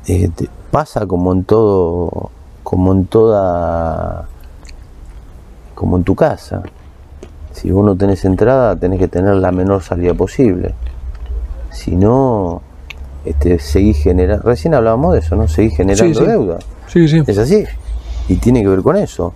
eh, 0.08 0.32
pasa 0.71 1.05
como 1.05 1.32
en 1.32 1.43
todo, 1.43 2.32
como 2.63 2.91
en 2.91 3.05
toda, 3.05 4.27
como 5.75 5.97
en 5.97 6.03
tu 6.03 6.15
casa. 6.15 6.63
Si 7.51 7.69
vos 7.69 7.86
no 7.86 7.95
tenés 7.95 8.25
entrada, 8.25 8.75
tenés 8.75 8.97
que 8.97 9.08
tener 9.08 9.36
la 9.36 9.51
menor 9.51 9.84
salida 9.84 10.15
posible. 10.15 10.73
Si 11.71 11.95
no, 11.95 12.62
este, 13.25 13.60
seguís 13.60 13.97
generando, 13.97 14.43
recién 14.43 14.73
hablábamos 14.73 15.13
de 15.13 15.19
eso, 15.19 15.36
¿no? 15.36 15.47
Seguís 15.47 15.75
generando 15.77 16.19
sí. 16.19 16.25
deuda. 16.25 16.60
Sí, 16.88 17.08
sí. 17.08 17.21
Es 17.25 17.38
así. 17.38 17.65
Y 18.27 18.36
tiene 18.38 18.62
que 18.62 18.69
ver 18.69 18.82
con 18.82 18.95
eso. 18.95 19.34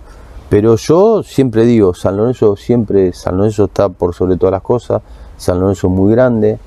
Pero 0.48 0.76
yo 0.76 1.22
siempre 1.22 1.64
digo, 1.64 1.94
San 1.94 2.16
Lorenzo 2.16 2.56
siempre, 2.56 3.12
San 3.12 3.36
Lorenzo 3.36 3.64
está 3.64 3.88
por 3.88 4.14
sobre 4.14 4.36
todas 4.36 4.52
las 4.52 4.62
cosas, 4.62 5.02
San 5.36 5.58
Lorenzo 5.58 5.88
es 5.88 5.92
muy 5.92 6.12
grande, 6.12 6.58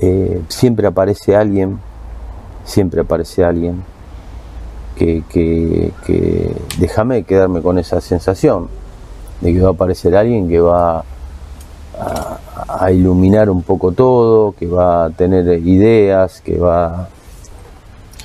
eh, 0.00 0.42
siempre 0.48 0.86
aparece 0.86 1.34
alguien, 1.34 1.78
siempre 2.64 3.00
aparece 3.00 3.44
alguien 3.44 3.82
que, 4.96 5.22
que, 5.28 5.92
que 6.04 6.54
déjame 6.78 7.22
quedarme 7.22 7.62
con 7.62 7.78
esa 7.78 8.00
sensación 8.00 8.68
de 9.40 9.52
que 9.52 9.60
va 9.60 9.68
a 9.68 9.72
aparecer 9.72 10.16
alguien 10.16 10.48
que 10.48 10.60
va 10.60 11.04
a, 12.00 12.38
a 12.84 12.92
iluminar 12.92 13.50
un 13.50 13.62
poco 13.62 13.92
todo, 13.92 14.52
que 14.52 14.66
va 14.66 15.06
a 15.06 15.10
tener 15.10 15.46
ideas, 15.66 16.40
que 16.40 16.58
va... 16.58 17.08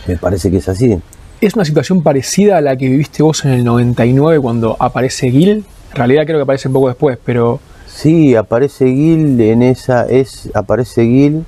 Me 0.08 0.18
parece 0.18 0.52
que 0.52 0.58
es 0.58 0.68
así. 0.70 1.00
¿Es 1.42 1.56
una 1.56 1.66
situación 1.66 2.02
parecida 2.04 2.58
a 2.58 2.62
la 2.62 2.76
que 2.78 2.88
viviste 2.88 3.24
vos 3.24 3.44
en 3.46 3.52
el 3.52 3.64
99 3.64 4.40
cuando 4.42 4.76
aparece 4.80 5.30
Gil? 5.32 5.66
En 5.92 5.96
realidad 5.96 6.24
creo 6.26 6.40
que 6.40 6.44
aparece 6.44 6.68
un 6.68 6.74
poco 6.74 6.88
después, 6.90 7.18
pero 7.24 7.60
Sí, 7.88 8.36
aparece 8.36 8.86
Gil 8.88 9.40
en 9.40 9.62
esa, 9.62 10.06
es, 10.08 10.50
aparece 10.54 11.04
Gil. 11.06 11.46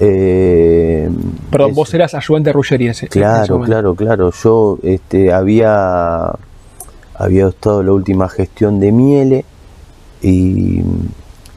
eh, 0.00 1.08
perdón, 1.50 1.70
es- 1.70 1.76
vos 1.76 1.94
eras 1.94 2.14
ayudante 2.14 2.48
de 2.50 2.52
Ruggeri 2.52 2.84
en 2.86 2.90
ese, 2.90 3.06
en 3.06 3.10
ese 3.10 3.18
Claro, 3.20 3.60
claro, 3.60 3.94
claro. 3.94 4.30
Yo 4.42 4.78
este, 4.82 5.32
había, 5.32 6.32
había 7.14 7.48
estado 7.48 7.82
la 7.82 7.92
última 7.92 8.28
gestión 8.28 8.78
de 8.80 8.92
Miele 8.92 9.44
y, 10.22 10.82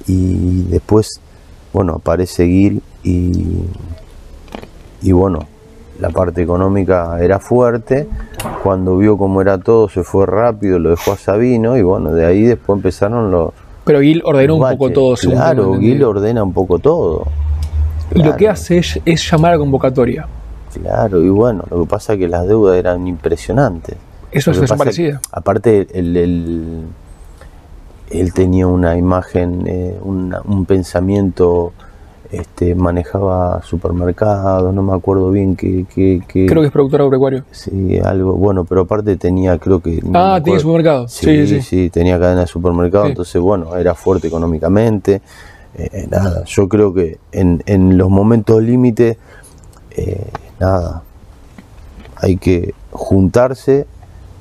y 0.10 0.64
después, 0.64 1.22
bueno, 1.72 1.95
aparece 1.95 2.47
Gil 2.47 2.82
y, 3.03 3.64
y 5.03 5.12
bueno, 5.12 5.45
la 5.99 6.10
parte 6.10 6.41
económica 6.41 7.22
era 7.22 7.39
fuerte. 7.39 8.07
Cuando 8.64 8.97
vio 8.97 9.18
cómo 9.18 9.41
era 9.41 9.57
todo, 9.60 9.88
se 9.88 10.03
fue 10.03 10.26
rápido, 10.26 10.80
lo 10.80 10.89
dejó 10.89 11.12
a 11.12 11.18
Sabino 11.18 11.78
y 11.78 11.84
bueno, 11.84 12.12
de 12.14 12.26
ahí 12.26 12.43
después 12.43 12.78
empezaron 12.78 13.30
los. 13.30 13.51
Pero 13.86 14.01
Gil 14.01 14.22
ordenó 14.26 14.55
un 14.55 14.70
poco 14.70 14.89
todo, 14.91 15.16
Claro, 15.16 15.80
Gil 15.80 16.03
ordena 16.03 16.43
un 16.43 16.53
poco 16.53 16.80
todo. 16.80 17.28
Y 18.16 18.24
lo 18.24 18.36
que 18.36 18.49
hace 18.49 18.80
es, 18.80 19.32
llamar 19.32 19.53
a 19.53 19.57
convocatoria. 19.60 20.28
Claro, 20.74 21.22
y 21.24 21.30
bueno, 21.30 21.64
lo 21.70 21.84
que 21.84 21.89
pasa 21.89 22.14
es 22.14 22.20
que 22.20 22.28
las 22.28 22.47
deudas 22.47 22.78
eran 22.78 23.07
impresionantes. 23.07 23.95
Eso 24.32 24.51
es 24.51 24.62
desaparecido. 24.62 25.20
Aparte, 25.32 25.88
el, 25.93 26.86
él 28.10 28.34
tenía 28.34 28.68
una 28.68 28.97
imagen, 28.97 29.64
eh, 29.68 29.97
un 30.03 30.66
pensamiento 30.66 31.74
este, 32.32 32.76
manejaba 32.76 33.62
supermercados, 33.64 34.74
no 34.74 34.84
me 34.84 34.93
acuerdo 34.93 35.32
bien 35.32 35.55
qué... 35.55 35.86
creo 35.88 36.62
que 36.62 36.66
es 36.68 36.72
productor 36.72 37.01
agropecuario. 37.01 37.43
Sí, 37.51 37.97
algo, 37.99 38.34
bueno, 38.34 38.66
pero 38.66 38.82
aparte 38.82 39.18
tenía, 39.18 39.57
creo 39.57 39.80
que... 39.80 39.99
Ah, 40.14 40.39
tenía 40.43 40.60
supermercado. 40.60 41.07
Sí, 41.07 41.47
sí, 41.47 41.62
sí, 41.62 41.89
tenía 41.89 42.20
cadena 42.20 42.41
de 42.41 42.47
supermercado, 42.47 43.07
entonces, 43.07 43.41
bueno, 43.41 43.76
era 43.76 43.95
fuerte 43.95 44.28
económicamente. 44.28 45.22
Eh, 45.76 45.89
eh, 45.91 46.07
nada, 46.10 46.43
yo 46.45 46.68
creo 46.68 46.93
que 46.93 47.18
en, 47.32 47.64
en 47.66 47.97
los 47.97 48.10
momentos 48.10 48.62
límites, 48.62 49.18
eh, 49.91 50.28
nada, 50.60 51.03
hay 52.16 52.38
que 52.38 52.74
juntarse, 52.91 53.88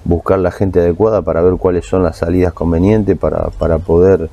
buscar 0.09 0.39
la 0.39 0.51
gente 0.51 0.81
adecuada 0.81 1.23
para 1.23 1.43
ver 1.43 1.55
cuáles 1.55 1.87
son 1.87 2.03
las 2.03 2.17
salidas 2.17 2.53
convenientes 2.55 3.17
para, 3.17 3.51
para 3.59 3.79
poder 3.79 4.31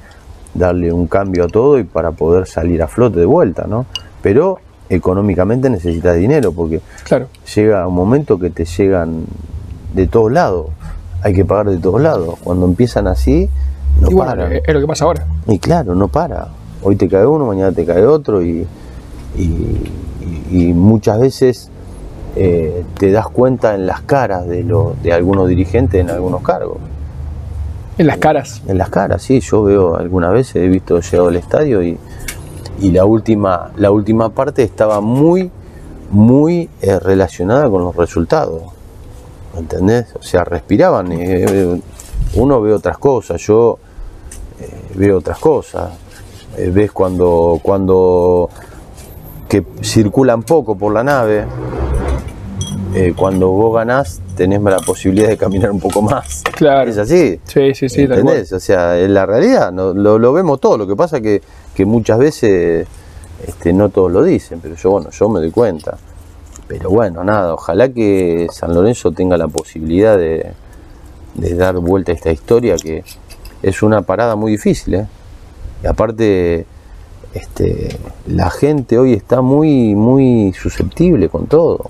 darle 0.53 0.91
un 0.91 1.05
cambio 1.05 1.43
a 1.43 1.47
todo 1.47 1.77
y 1.77 1.83
para 1.83 2.11
poder 2.11 2.47
salir 2.47 2.81
a 2.81 2.87
flote 2.87 3.19
de 3.19 3.25
vuelta, 3.25 3.65
¿no? 3.67 3.85
Pero 4.23 4.59
económicamente 4.89 5.69
necesitas 5.69 6.15
dinero 6.15 6.53
porque 6.53 6.79
claro. 7.03 7.27
llega 7.53 7.85
un 7.87 7.93
momento 7.93 8.39
que 8.39 8.49
te 8.49 8.63
llegan 8.63 9.25
de 9.93 10.07
todos 10.07 10.31
lados, 10.31 10.67
hay 11.21 11.33
que 11.33 11.43
pagar 11.43 11.69
de 11.69 11.77
todos 11.77 12.01
lados. 12.01 12.35
Cuando 12.41 12.65
empiezan 12.65 13.07
así, 13.07 13.49
no 13.99 14.09
bueno, 14.11 14.45
Es 14.45 14.73
lo 14.73 14.79
que 14.79 14.87
pasa 14.87 15.05
ahora. 15.05 15.27
Y 15.47 15.59
claro, 15.59 15.93
no 15.93 16.07
para. 16.07 16.47
Hoy 16.83 16.95
te 16.95 17.09
cae 17.09 17.25
uno, 17.25 17.45
mañana 17.45 17.73
te 17.73 17.85
cae 17.85 18.05
otro 18.05 18.41
y, 18.41 18.65
y, 19.37 20.73
muchas 20.73 21.19
veces 21.19 21.69
eh, 22.35 22.83
te 22.97 23.11
das 23.11 23.27
cuenta 23.27 23.75
en 23.75 23.87
las 23.87 24.01
caras 24.01 24.47
de, 24.47 24.63
lo, 24.63 24.95
de 25.01 25.13
algunos 25.13 25.47
dirigentes 25.47 26.01
en 26.01 26.09
algunos 26.09 26.41
cargos. 26.41 26.77
En 27.97 28.07
las 28.07 28.17
caras. 28.17 28.61
En 28.67 28.77
las 28.77 28.89
caras, 28.89 29.21
sí. 29.21 29.39
Yo 29.39 29.63
veo 29.63 29.95
alguna 29.95 30.29
vez, 30.29 30.53
he 30.55 30.67
visto 30.67 30.99
llegado 30.99 31.29
al 31.29 31.37
estadio 31.37 31.81
y, 31.81 31.97
la, 32.81 33.05
última, 33.05 33.71
la 33.77 33.89
última 33.91 34.29
parte 34.29 34.63
estaba 34.63 34.99
muy, 34.99 35.49
muy 36.11 36.69
eh, 36.81 36.99
relacionada 36.99 37.69
con 37.69 37.83
los 37.83 37.95
resultados. 37.95 38.63
¿Entendés? 39.57 40.07
O 40.19 40.23
sea, 40.23 40.43
respiraban. 40.43 41.13
Eh, 41.13 41.79
uno 42.33 42.59
ve 42.59 42.73
otras 42.73 42.97
cosas, 42.97 43.39
yo 43.41 43.79
eh, 44.59 44.69
veo 44.95 45.19
otras 45.19 45.39
cosas. 45.39 45.91
ves 46.57 46.91
cuando, 46.91 47.59
cuando 47.63 48.49
que 49.47 49.63
circulan 49.81 50.43
poco 50.43 50.75
por 50.75 50.91
la 50.91 51.03
nave, 51.03 51.45
cuando 53.15 53.49
vos 53.49 53.75
ganás 53.75 54.21
tenés 54.35 54.61
la 54.61 54.79
posibilidad 54.79 55.27
de 55.27 55.37
caminar 55.37 55.71
un 55.71 55.79
poco 55.79 56.01
más. 56.01 56.43
Claro. 56.55 56.89
Es 56.89 56.97
así. 56.97 57.39
Sí, 57.43 57.73
sí, 57.73 57.89
sí. 57.89 58.01
¿Entendés? 58.01 58.51
O 58.53 58.59
sea, 58.59 58.99
en 58.99 59.13
la 59.13 59.25
realidad 59.25 59.71
no, 59.71 59.93
lo, 59.93 60.33
vemos 60.33 60.59
todo. 60.59 60.77
Lo 60.77 60.87
que 60.87 60.95
pasa 60.95 61.19
que, 61.19 61.41
que 61.73 61.85
muchas 61.85 62.17
veces 62.17 62.87
este, 63.45 63.73
no 63.73 63.89
todos 63.89 64.11
lo 64.11 64.23
dicen, 64.23 64.59
pero 64.61 64.75
yo, 64.75 64.91
bueno, 64.91 65.09
yo 65.09 65.29
me 65.29 65.39
doy 65.39 65.51
cuenta. 65.51 65.97
Pero 66.67 66.89
bueno, 66.89 67.23
nada, 67.23 67.53
ojalá 67.53 67.89
que 67.89 68.47
San 68.51 68.73
Lorenzo 68.73 69.11
tenga 69.11 69.37
la 69.37 69.47
posibilidad 69.47 70.17
de, 70.17 70.51
de 71.35 71.55
dar 71.55 71.75
vuelta 71.75 72.11
a 72.11 72.15
esta 72.15 72.31
historia, 72.31 72.75
que 72.75 73.03
es 73.61 73.83
una 73.83 74.01
parada 74.01 74.35
muy 74.35 74.53
difícil. 74.53 74.95
¿eh? 74.95 75.07
Y 75.83 75.87
aparte, 75.87 76.65
este, 77.33 77.97
la 78.27 78.49
gente 78.49 78.97
hoy 78.97 79.13
está 79.13 79.41
muy, 79.41 79.93
muy 79.93 80.53
susceptible 80.53 81.29
con 81.29 81.47
todo. 81.47 81.89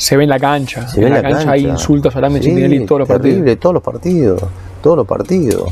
Se 0.00 0.16
ve 0.16 0.22
en 0.24 0.30
la 0.30 0.38
cancha. 0.38 0.88
Se 0.88 0.98
ve 0.98 1.08
en 1.08 1.12
la, 1.12 1.20
cancha, 1.20 1.50
hay 1.50 1.66
insultos 1.66 2.16
a 2.16 2.20
Messi 2.30 2.54
sí, 2.54 2.86
todos 2.86 3.00
los 3.00 3.08
partidos. 3.08 3.58
Todos 3.58 3.74
los 3.74 3.82
partidos, 3.82 4.42
todos 4.82 4.96
los 4.96 5.06
partidos. 5.06 5.70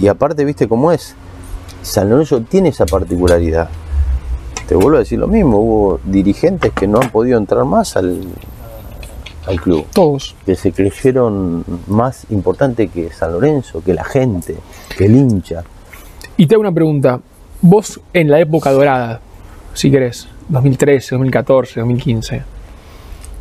Y 0.00 0.08
aparte, 0.08 0.44
viste 0.44 0.66
cómo 0.66 0.90
es. 0.90 1.14
San 1.80 2.10
Lorenzo 2.10 2.40
tiene 2.40 2.70
esa 2.70 2.84
particularidad. 2.84 3.68
Te 4.66 4.74
vuelvo 4.74 4.96
a 4.96 5.00
decir 5.00 5.20
lo 5.20 5.28
mismo, 5.28 5.58
hubo 5.58 6.00
dirigentes 6.02 6.72
que 6.72 6.88
no 6.88 6.98
han 7.00 7.10
podido 7.10 7.38
entrar 7.38 7.64
más 7.64 7.96
al, 7.96 8.22
al 9.46 9.60
club. 9.60 9.86
Todos. 9.92 10.34
Que 10.44 10.56
se 10.56 10.72
creyeron 10.72 11.64
más 11.86 12.26
importante 12.30 12.88
que 12.88 13.10
San 13.10 13.34
Lorenzo, 13.34 13.84
que 13.84 13.94
la 13.94 14.02
gente, 14.02 14.56
que 14.98 15.04
el 15.04 15.14
hincha. 15.14 15.62
Y 16.36 16.48
te 16.48 16.56
hago 16.56 16.62
una 16.62 16.72
pregunta. 16.72 17.20
Vos 17.62 18.00
en 18.12 18.32
la 18.32 18.40
época 18.40 18.72
dorada, 18.72 19.20
si 19.74 19.92
querés, 19.92 20.26
2013, 20.48 21.14
2014, 21.14 21.78
2015, 21.78 22.42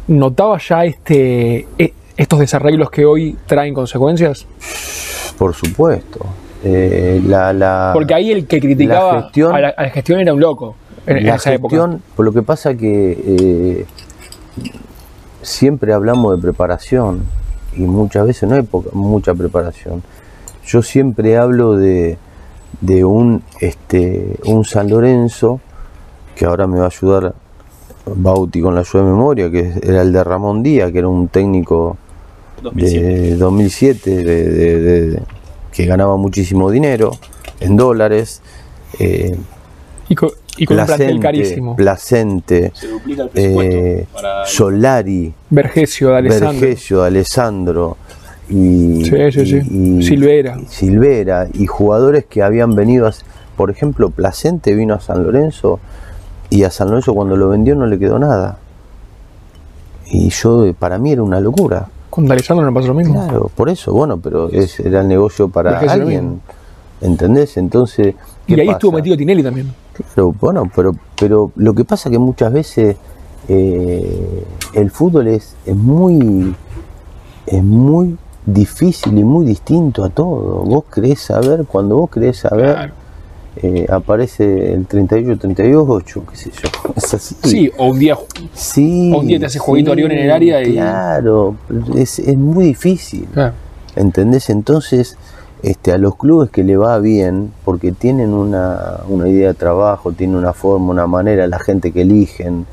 ¿Notaba 0.08 0.58
ya 0.58 0.86
este, 0.86 1.68
e, 1.78 1.94
estos 2.18 2.40
desarreglos 2.40 2.90
que 2.90 3.06
hoy 3.06 3.38
traen 3.46 3.74
consecuencias? 3.74 4.46
Por 5.38 5.54
supuesto. 5.54 6.26
Eh, 6.64 7.22
la, 7.26 7.92
Porque 7.94 8.14
ahí 8.14 8.32
el 8.32 8.48
que 8.48 8.60
criticaba 8.60 9.30
a, 9.52 9.60
la, 9.60 9.90
gestión 9.90 10.22
era 10.22 10.34
un 10.34 10.40
loco 10.40 10.76
en, 11.06 11.26
la 11.26 11.36
esa 11.36 11.52
gestión, 11.52 12.02
Por 12.16 12.26
lo 12.26 12.32
que 12.32 12.42
pasa 12.42 12.74
que 12.76 13.18
eh, 13.26 13.86
siempre 15.42 15.92
hablamos 15.92 16.38
de 16.38 16.42
preparación 16.42 17.26
y 17.76 17.82
muchas 17.82 18.26
veces 18.26 18.48
no 18.48 18.56
hay 18.56 18.66
mucha 18.94 19.34
preparación. 19.34 20.04
Yo 20.66 20.82
siempre 20.82 21.38
hablo 21.38 21.76
de, 21.76 22.18
de 22.80 23.04
un, 23.04 23.44
este, 23.60 24.38
un 24.46 24.64
San 24.64 24.90
Lorenzo, 24.90 25.60
que 26.36 26.46
ahora 26.46 26.66
me 26.68 26.78
va 26.78 26.86
a 26.86 26.88
ayudar 26.88 27.34
Bauti 28.06 28.62
con 28.62 28.76
la 28.76 28.82
ayuda 28.82 29.04
de 29.04 29.10
memoria, 29.10 29.52
que 29.52 29.74
era 29.82 30.02
el 30.02 30.12
de 30.12 30.24
Ramón 30.24 30.62
Díaz, 30.64 30.92
que 30.92 31.00
era 31.00 31.08
un 31.08 31.28
técnico 31.28 31.98
de 32.74 33.36
2007 33.36 35.22
que 35.72 35.86
ganaba 35.86 36.18
muchísimo 36.18 36.70
dinero 36.70 37.12
en 37.60 37.76
dólares. 37.76 38.42
Eh, 39.00 39.36
y 40.08 40.16
con, 40.16 40.30
un 40.60 40.66
plantel 40.66 41.20
carísimo. 41.20 41.76
Placente, 41.76 42.72
eh, 43.34 44.06
Solari, 44.46 45.34
Vergesio 45.50 46.10
de 46.10 46.18
Alessandro, 46.18 46.60
Vergesio 46.62 47.02
de 47.02 47.08
Alessandro 47.08 47.98
y, 48.50 49.06
Silvera. 50.04 50.60
Silvera 50.68 51.48
y 51.54 51.66
jugadores 51.66 52.26
que 52.26 52.44
habían 52.44 52.76
venido, 52.76 53.08
a, 53.08 53.14
por 53.58 53.72
ejemplo, 53.72 54.12
Placente 54.12 54.76
vino 54.76 54.94
a 54.94 55.00
San 55.00 55.24
Lorenzo 55.24 55.80
y 56.50 56.64
a 56.64 56.70
San 56.70 56.88
Lorenzo 56.90 57.14
cuando 57.14 57.36
lo 57.36 57.50
vendió 57.50 57.76
no 57.76 57.86
le 57.86 57.98
quedó 57.98 58.20
nada. 58.20 58.58
Y 60.06 60.30
yo, 60.30 60.74
para 60.74 60.98
mí 60.98 61.12
era 61.12 61.24
una 61.24 61.40
locura. 61.40 61.88
Con 62.10 62.32
Alessandro 62.32 62.66
no 62.66 62.74
pasó 62.74 62.90
lo 62.90 62.94
mismo. 62.94 63.26
Claro, 63.28 63.50
por 63.56 63.70
eso, 63.70 63.92
bueno, 63.92 64.20
pero 64.20 64.50
es, 64.50 64.80
era 64.80 65.02
el 65.02 65.08
negocio 65.08 65.50
para 65.50 65.80
alguien. 65.80 66.42
¿Entendés? 67.02 67.58
Entonces. 67.58 68.16
y 68.46 68.60
ahí 68.60 68.70
estuvo 68.70 68.92
metido 68.92 69.18
Tinelli 69.18 69.42
también. 69.42 69.74
Claro, 70.14 70.36
bueno, 70.40 70.72
pero, 70.76 70.96
pero 71.20 71.52
lo 71.56 71.74
que 71.74 71.84
pasa 71.84 72.10
que 72.10 72.20
muchas 72.20 72.54
veces 72.54 72.96
eh, 73.48 74.46
el 74.74 74.92
fútbol 74.92 75.28
es, 75.28 75.56
es 75.66 75.76
muy. 75.76 76.56
es 77.48 77.64
muy 77.64 78.16
difícil 78.46 79.18
y 79.18 79.24
muy 79.24 79.46
distinto 79.46 80.04
a 80.04 80.10
todo. 80.10 80.64
Vos 80.64 80.84
crees 80.90 81.20
saber, 81.20 81.66
cuando 81.66 81.98
vos 81.98 82.10
crees 82.10 82.38
saber. 82.38 82.94
Eh, 83.56 83.86
aparece 83.88 84.74
el 84.74 84.88
38, 84.88 85.40
38, 85.40 86.24
qué 86.30 86.36
sé 86.36 86.52
yo. 86.52 86.70
Es 86.96 87.14
así. 87.14 87.36
Sí, 87.44 87.72
o 87.78 87.88
un 87.88 88.00
día, 88.00 88.18
sí, 88.54 89.12
un 89.16 89.28
día 89.28 89.40
te 89.40 89.46
hace 89.46 89.60
jueguito 89.60 89.92
Orión 89.92 90.12
en 90.12 90.20
el 90.20 90.32
área 90.32 90.62
y. 90.64 90.74
Claro, 90.74 91.56
es, 91.96 92.20
es 92.20 92.38
muy 92.38 92.66
difícil. 92.66 93.28
¿Entendés? 93.96 94.50
Entonces, 94.50 95.18
este, 95.62 95.92
a 95.92 96.00
los 96.00 96.16
clubes 96.16 96.50
que 96.50 96.64
le 96.64 96.78
va 96.78 96.98
bien, 96.98 97.52
porque 97.64 97.92
tienen 97.92 98.34
una, 98.34 99.02
una 99.08 99.30
idea 99.30 99.50
de 99.50 99.54
trabajo, 99.54 100.12
tienen 100.14 100.36
una 100.36 100.54
forma, 100.54 100.90
una 100.90 101.06
manera, 101.06 101.46
la 101.48 101.60
gente 101.60 101.92
que 101.92 102.02
eligen. 102.02 102.66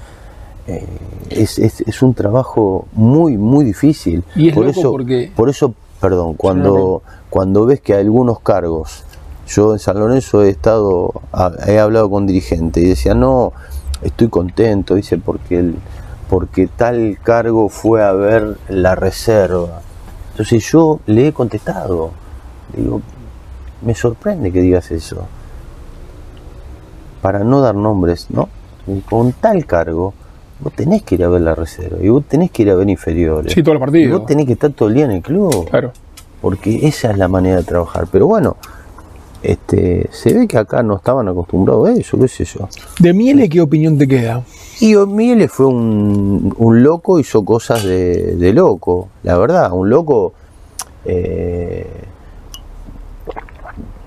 Eh, 0.67 0.87
es, 1.31 1.59
es, 1.59 1.83
es, 1.83 2.03
un 2.03 2.15
trabajo 2.15 2.87
muy, 2.93 3.37
muy 3.37 3.65
difícil. 3.65 4.25
Y 4.35 4.49
es 4.49 4.55
por 4.55 4.67
eso, 4.67 4.93
porque... 4.93 5.31
por 5.35 5.51
eso, 5.51 5.75
perdón, 6.01 6.35
cuando, 6.35 7.03
cuando 7.29 7.67
ves 7.67 7.81
que 7.81 7.95
algunos 7.95 8.41
cargos 8.41 9.05
yo 9.51 9.73
en 9.73 9.79
San 9.79 9.99
Lorenzo 9.99 10.43
he 10.43 10.49
estado, 10.49 11.13
he 11.67 11.79
hablado 11.79 12.09
con 12.09 12.27
dirigentes 12.27 12.83
y 12.83 12.89
decía, 12.89 13.15
no, 13.15 13.53
estoy 14.03 14.29
contento, 14.29 14.95
dice, 14.95 15.19
porque, 15.19 15.59
el, 15.59 15.75
porque 16.29 16.69
tal 16.69 17.19
cargo 17.23 17.69
fue 17.69 18.03
a 18.05 18.13
ver 18.13 18.57
la 18.69 18.95
reserva. 18.95 19.83
Entonces 20.31 20.65
yo 20.71 21.01
le 21.07 21.29
he 21.29 21.33
contestado, 21.33 22.13
le 22.75 22.83
digo, 22.83 23.03
me 23.83 23.95
sorprende 23.95 24.53
que 24.53 24.61
digas 24.61 24.91
eso. 24.91 25.27
Para 27.21 27.41
no 27.41 27.61
dar 27.61 27.75
nombres, 27.75 28.29
¿no? 28.31 28.49
Con 29.09 29.33
tal 29.33 29.67
cargo, 29.67 30.15
vos 30.61 30.73
tenés 30.73 31.03
que 31.03 31.17
ir 31.17 31.25
a 31.25 31.29
ver 31.29 31.43
la 31.43 31.55
reserva 31.55 31.99
y 32.01 32.09
vos 32.09 32.25
tenés 32.27 32.51
que 32.51 32.63
ir 32.63 32.71
a 32.71 32.75
ver 32.77 32.89
inferiores. 32.89 33.53
Sí, 33.53 33.63
todo 33.63 33.73
el 33.73 33.79
Y 33.79 33.81
partido. 33.81 34.19
vos 34.19 34.27
tenés 34.27 34.47
que 34.47 34.53
estar 34.53 34.71
todo 34.73 34.89
el 34.89 34.95
día 34.95 35.05
en 35.05 35.11
el 35.13 35.23
club. 35.23 35.69
Claro. 35.69 35.93
Porque 36.41 36.87
esa 36.87 37.11
es 37.11 37.19
la 37.19 37.29
manera 37.29 37.57
de 37.57 37.65
trabajar. 37.65 38.07
Pero 38.11 38.27
bueno, 38.27 38.57
este, 39.43 40.09
se 40.13 40.35
ve 40.35 40.47
que 40.47 40.59
acá 40.59 40.83
no 40.83 40.97
estaban 40.97 41.29
acostumbrados 41.29 41.89
a 41.89 41.93
eso, 41.93 42.19
qué 42.19 42.29
sé 42.29 42.45
yo. 42.45 42.69
De 42.99 43.13
Miele, 43.13 43.49
¿qué 43.49 43.61
opinión 43.61 43.97
te 43.99 44.07
queda? 44.07 44.43
Y 44.81 44.95
Miele 44.97 45.49
fue 45.49 45.67
un, 45.67 46.55
un 46.57 46.83
loco, 46.83 47.19
hizo 47.19 47.45
cosas 47.45 47.85
de, 47.85 48.37
de 48.37 48.53
loco, 48.53 49.09
la 49.23 49.37
verdad, 49.39 49.73
un 49.73 49.91
loco. 49.91 50.33
eh, 51.05 51.87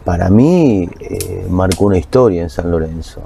para 0.04 0.30
mí 0.30 0.90
eh, 1.00 1.46
marcó 1.50 1.86
una 1.86 1.98
historia 1.98 2.42
en 2.42 2.50
San 2.50 2.70
Lorenzo. 2.70 3.22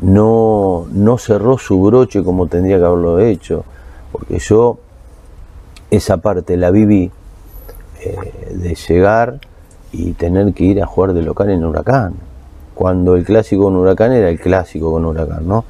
No, 0.00 0.86
no 0.90 1.18
cerró 1.18 1.58
su 1.58 1.80
broche 1.82 2.22
como 2.22 2.46
tendría 2.46 2.78
que 2.78 2.84
haberlo 2.84 3.18
hecho, 3.20 3.64
porque 4.12 4.38
yo 4.38 4.78
esa 5.90 6.16
parte 6.18 6.56
la 6.56 6.70
viví 6.70 7.10
eh, 8.00 8.54
de 8.54 8.74
llegar 8.74 9.40
y 9.96 10.12
tener 10.12 10.52
que 10.52 10.64
ir 10.64 10.82
a 10.82 10.86
jugar 10.86 11.14
de 11.14 11.22
local 11.22 11.50
en 11.50 11.64
Huracán, 11.64 12.14
cuando 12.74 13.16
el 13.16 13.24
clásico 13.24 13.64
con 13.64 13.76
Huracán 13.76 14.12
era 14.12 14.28
el 14.28 14.38
clásico 14.38 14.92
con 14.92 15.04
Huracán, 15.04 15.48
¿no? 15.48 15.64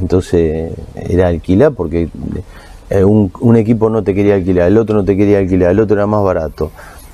Entonces 0.00 0.72
era 0.94 1.28
alquilar 1.28 1.72
porque 1.72 2.08
eh, 2.90 3.04
un, 3.04 3.32
un 3.40 3.56
equipo 3.56 3.90
no 3.90 4.04
te 4.04 4.14
quería 4.14 4.36
alquilar, 4.36 4.68
el 4.68 4.78
otro 4.78 4.96
no 4.96 5.04
te 5.04 5.16
quería 5.16 5.38
alquilar, 5.38 5.72
el 5.72 5.80
otro 5.80 5.96
era 5.96 6.06
más 6.06 6.22
barato. 6.22 6.70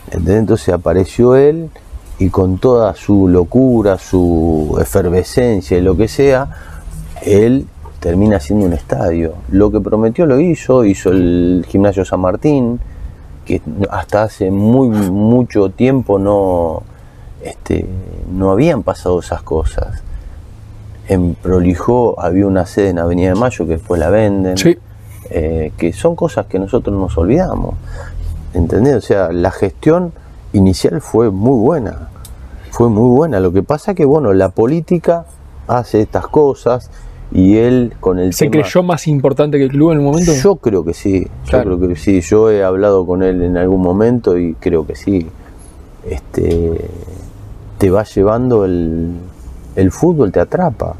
¿entendés? 0.06 0.36
Entonces 0.36 0.68
apareció 0.74 1.36
él 1.36 1.70
y 2.18 2.28
con 2.28 2.58
toda 2.58 2.94
su 2.94 3.28
locura, 3.28 3.98
su 3.98 4.78
efervescencia 4.80 5.78
y 5.78 5.80
lo 5.80 5.96
que 5.96 6.08
sea, 6.08 6.48
él 7.22 7.66
termina 8.00 8.40
siendo 8.40 8.66
un 8.66 8.72
estadio. 8.72 9.34
Lo 9.50 9.70
que 9.70 9.80
prometió 9.80 10.26
lo 10.26 10.38
hizo, 10.38 10.84
hizo 10.84 11.10
el 11.10 11.64
gimnasio 11.68 12.04
San 12.04 12.20
Martín, 12.20 12.78
que 13.46 13.62
hasta 13.90 14.24
hace 14.24 14.50
muy 14.50 14.88
mucho 14.88 15.70
tiempo 15.70 16.18
no, 16.18 16.82
este, 17.42 17.86
no 18.30 18.50
habían 18.50 18.82
pasado 18.82 19.20
esas 19.20 19.42
cosas. 19.42 20.02
En 21.08 21.34
Prolijó 21.34 22.20
había 22.20 22.46
una 22.46 22.66
sede 22.66 22.90
en 22.90 22.98
Avenida 22.98 23.30
de 23.30 23.36
Mayo 23.36 23.66
que 23.66 23.74
después 23.74 23.98
la 23.98 24.10
venden. 24.10 24.58
Sí. 24.58 24.76
eh, 25.30 25.72
que 25.76 25.92
son 25.92 26.16
cosas 26.16 26.46
que 26.46 26.58
nosotros 26.58 26.94
nos 26.96 27.16
olvidamos. 27.16 27.74
¿Entendés? 28.54 28.96
O 28.96 29.00
sea, 29.00 29.32
la 29.32 29.50
gestión 29.50 30.12
inicial 30.52 31.00
fue 31.00 31.30
muy 31.30 31.58
buena. 31.58 32.08
Fue 32.70 32.88
muy 32.88 33.08
buena. 33.16 33.40
Lo 33.40 33.52
que 33.52 33.62
pasa 33.62 33.94
que, 33.94 34.04
bueno, 34.04 34.32
la 34.32 34.50
política 34.50 35.24
hace 35.66 36.02
estas 36.02 36.26
cosas 36.28 36.90
y 37.32 37.56
él 37.56 37.92
con 38.00 38.18
el 38.18 38.32
¿Se 38.32 38.48
tema- 38.48 38.62
creyó 38.62 38.82
más 38.82 39.06
importante 39.08 39.58
que 39.58 39.64
el 39.64 39.70
club 39.70 39.92
en 39.92 39.98
un 39.98 40.04
momento? 40.04 40.32
Yo 40.32 40.56
creo 40.56 40.84
que 40.84 40.94
sí. 40.94 41.26
Claro. 41.48 41.70
Yo 41.72 41.76
creo 41.78 41.88
que 41.90 41.96
sí. 41.96 42.20
Yo 42.20 42.50
he 42.50 42.62
hablado 42.62 43.04
con 43.06 43.22
él 43.22 43.42
en 43.42 43.56
algún 43.56 43.82
momento 43.82 44.38
y 44.38 44.54
creo 44.54 44.86
que 44.86 44.94
sí. 44.94 45.26
Este, 46.08 46.80
te 47.78 47.90
va 47.90 48.04
llevando 48.04 48.64
el, 48.64 49.10
el 49.74 49.90
fútbol, 49.90 50.30
te 50.32 50.40
atrapa. 50.40 50.94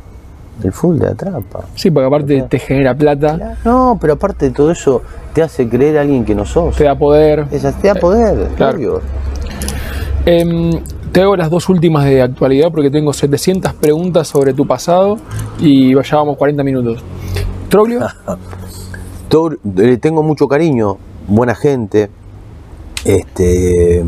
El 0.64 0.72
fútbol 0.72 1.00
te 1.00 1.06
atrapa. 1.06 1.64
Sí, 1.74 1.90
porque 1.90 2.06
aparte 2.06 2.42
te 2.48 2.58
genera 2.58 2.94
plata, 2.94 3.58
No, 3.64 3.98
pero 4.00 4.14
aparte 4.14 4.46
de 4.46 4.50
todo 4.52 4.70
eso, 4.70 5.02
te 5.32 5.42
hace 5.42 5.68
creer 5.68 5.98
a 5.98 6.00
alguien 6.00 6.24
que 6.24 6.34
no 6.34 6.44
sos. 6.44 6.74
te 6.76 6.84
da 6.84 6.96
poder. 6.98 7.46
Esa 7.52 7.72
te 7.72 7.88
da 7.88 7.94
poder, 7.94 8.48
claro. 8.56 8.76
obvio. 8.78 9.00
Te 11.16 11.22
hago 11.22 11.34
las 11.34 11.48
dos 11.48 11.70
últimas 11.70 12.04
de 12.04 12.20
actualidad 12.20 12.70
porque 12.70 12.90
tengo 12.90 13.10
700 13.10 13.72
preguntas 13.72 14.28
sobre 14.28 14.52
tu 14.52 14.66
pasado 14.66 15.16
y 15.58 15.94
ya 15.94 16.16
vamos 16.16 16.36
40 16.36 16.62
minutos. 16.62 17.02
Troglio, 17.70 18.00
le 19.76 19.96
tengo 19.96 20.22
mucho 20.22 20.46
cariño, 20.46 20.98
buena 21.26 21.54
gente. 21.54 22.10
Este 23.02 24.04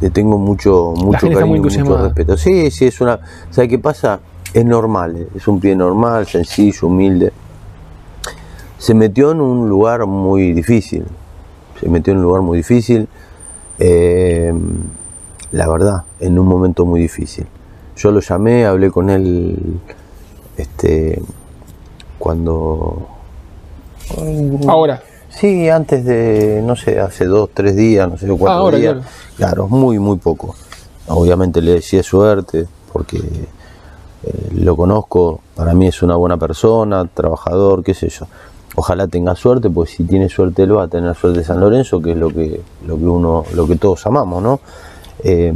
le 0.00 0.10
tengo 0.10 0.36
mucho, 0.36 0.94
mucho 0.96 1.30
cariño, 1.30 1.62
mucho 1.62 2.02
respeto. 2.02 2.36
Sí, 2.38 2.72
sí, 2.72 2.86
es 2.86 3.00
una. 3.00 3.20
¿Sabes 3.50 3.70
qué 3.70 3.78
pasa? 3.78 4.18
Es 4.52 4.64
normal, 4.64 5.16
eh, 5.16 5.28
es 5.36 5.46
un 5.46 5.60
pie 5.60 5.76
normal, 5.76 6.26
sencillo, 6.26 6.88
humilde. 6.88 7.32
Se 8.78 8.94
metió 8.94 9.30
en 9.30 9.40
un 9.40 9.68
lugar 9.68 10.06
muy 10.06 10.54
difícil. 10.54 11.04
Se 11.78 11.88
metió 11.88 12.14
en 12.14 12.18
un 12.18 12.24
lugar 12.24 12.42
muy 12.42 12.56
difícil. 12.58 13.06
eh, 13.78 14.52
la 15.54 15.68
verdad, 15.68 16.02
en 16.20 16.38
un 16.38 16.46
momento 16.48 16.84
muy 16.84 17.00
difícil. 17.00 17.46
Yo 17.96 18.10
lo 18.10 18.20
llamé, 18.20 18.66
hablé 18.66 18.90
con 18.90 19.08
él 19.08 19.56
este, 20.56 21.22
cuando 22.18 23.06
ahora. 24.68 25.02
Sí, 25.30 25.68
antes 25.68 26.04
de, 26.04 26.62
no 26.64 26.76
sé, 26.76 27.00
hace 27.00 27.24
dos, 27.26 27.50
tres 27.52 27.74
días, 27.76 28.08
no 28.08 28.16
sé, 28.16 28.26
cuatro 28.28 28.48
Ah, 28.50 28.54
ahora, 28.58 28.78
días. 28.78 28.92
claro. 28.94 29.06
Claro, 29.36 29.68
muy, 29.68 29.98
muy 29.98 30.16
poco. 30.18 30.54
Obviamente 31.08 31.60
le 31.60 31.72
decía 31.72 32.02
suerte, 32.02 32.66
porque 32.92 33.18
eh, 33.18 34.48
lo 34.54 34.76
conozco, 34.76 35.40
para 35.56 35.74
mí 35.74 35.86
es 35.88 36.02
una 36.02 36.16
buena 36.16 36.36
persona, 36.36 37.04
trabajador, 37.12 37.82
qué 37.82 37.94
sé 37.94 38.08
yo. 38.08 38.26
Ojalá 38.76 39.06
tenga 39.06 39.34
suerte, 39.36 39.70
pues 39.70 39.90
si 39.90 40.04
tiene 40.04 40.28
suerte 40.28 40.64
él 40.64 40.76
va 40.76 40.84
a 40.84 40.88
tener 40.88 41.14
suerte 41.14 41.44
San 41.44 41.60
Lorenzo, 41.60 42.00
que 42.00 42.12
es 42.12 42.16
lo 42.16 42.28
que, 42.30 42.60
lo 42.86 42.96
que 42.96 43.04
uno, 43.04 43.44
lo 43.54 43.66
que 43.66 43.76
todos 43.76 44.04
amamos, 44.06 44.42
¿no? 44.42 44.60
Eh, 45.24 45.52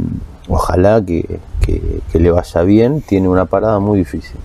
ojalá 0.47 1.01
que, 1.05 1.39
que- 1.61 1.99
que 2.11 2.19
le 2.19 2.31
vaya 2.31 2.61
bien, 2.63 3.01
tiene 3.01 3.27
una 3.29 3.45
parada 3.45 3.79
muy 3.79 3.99
difícil. 3.99 4.35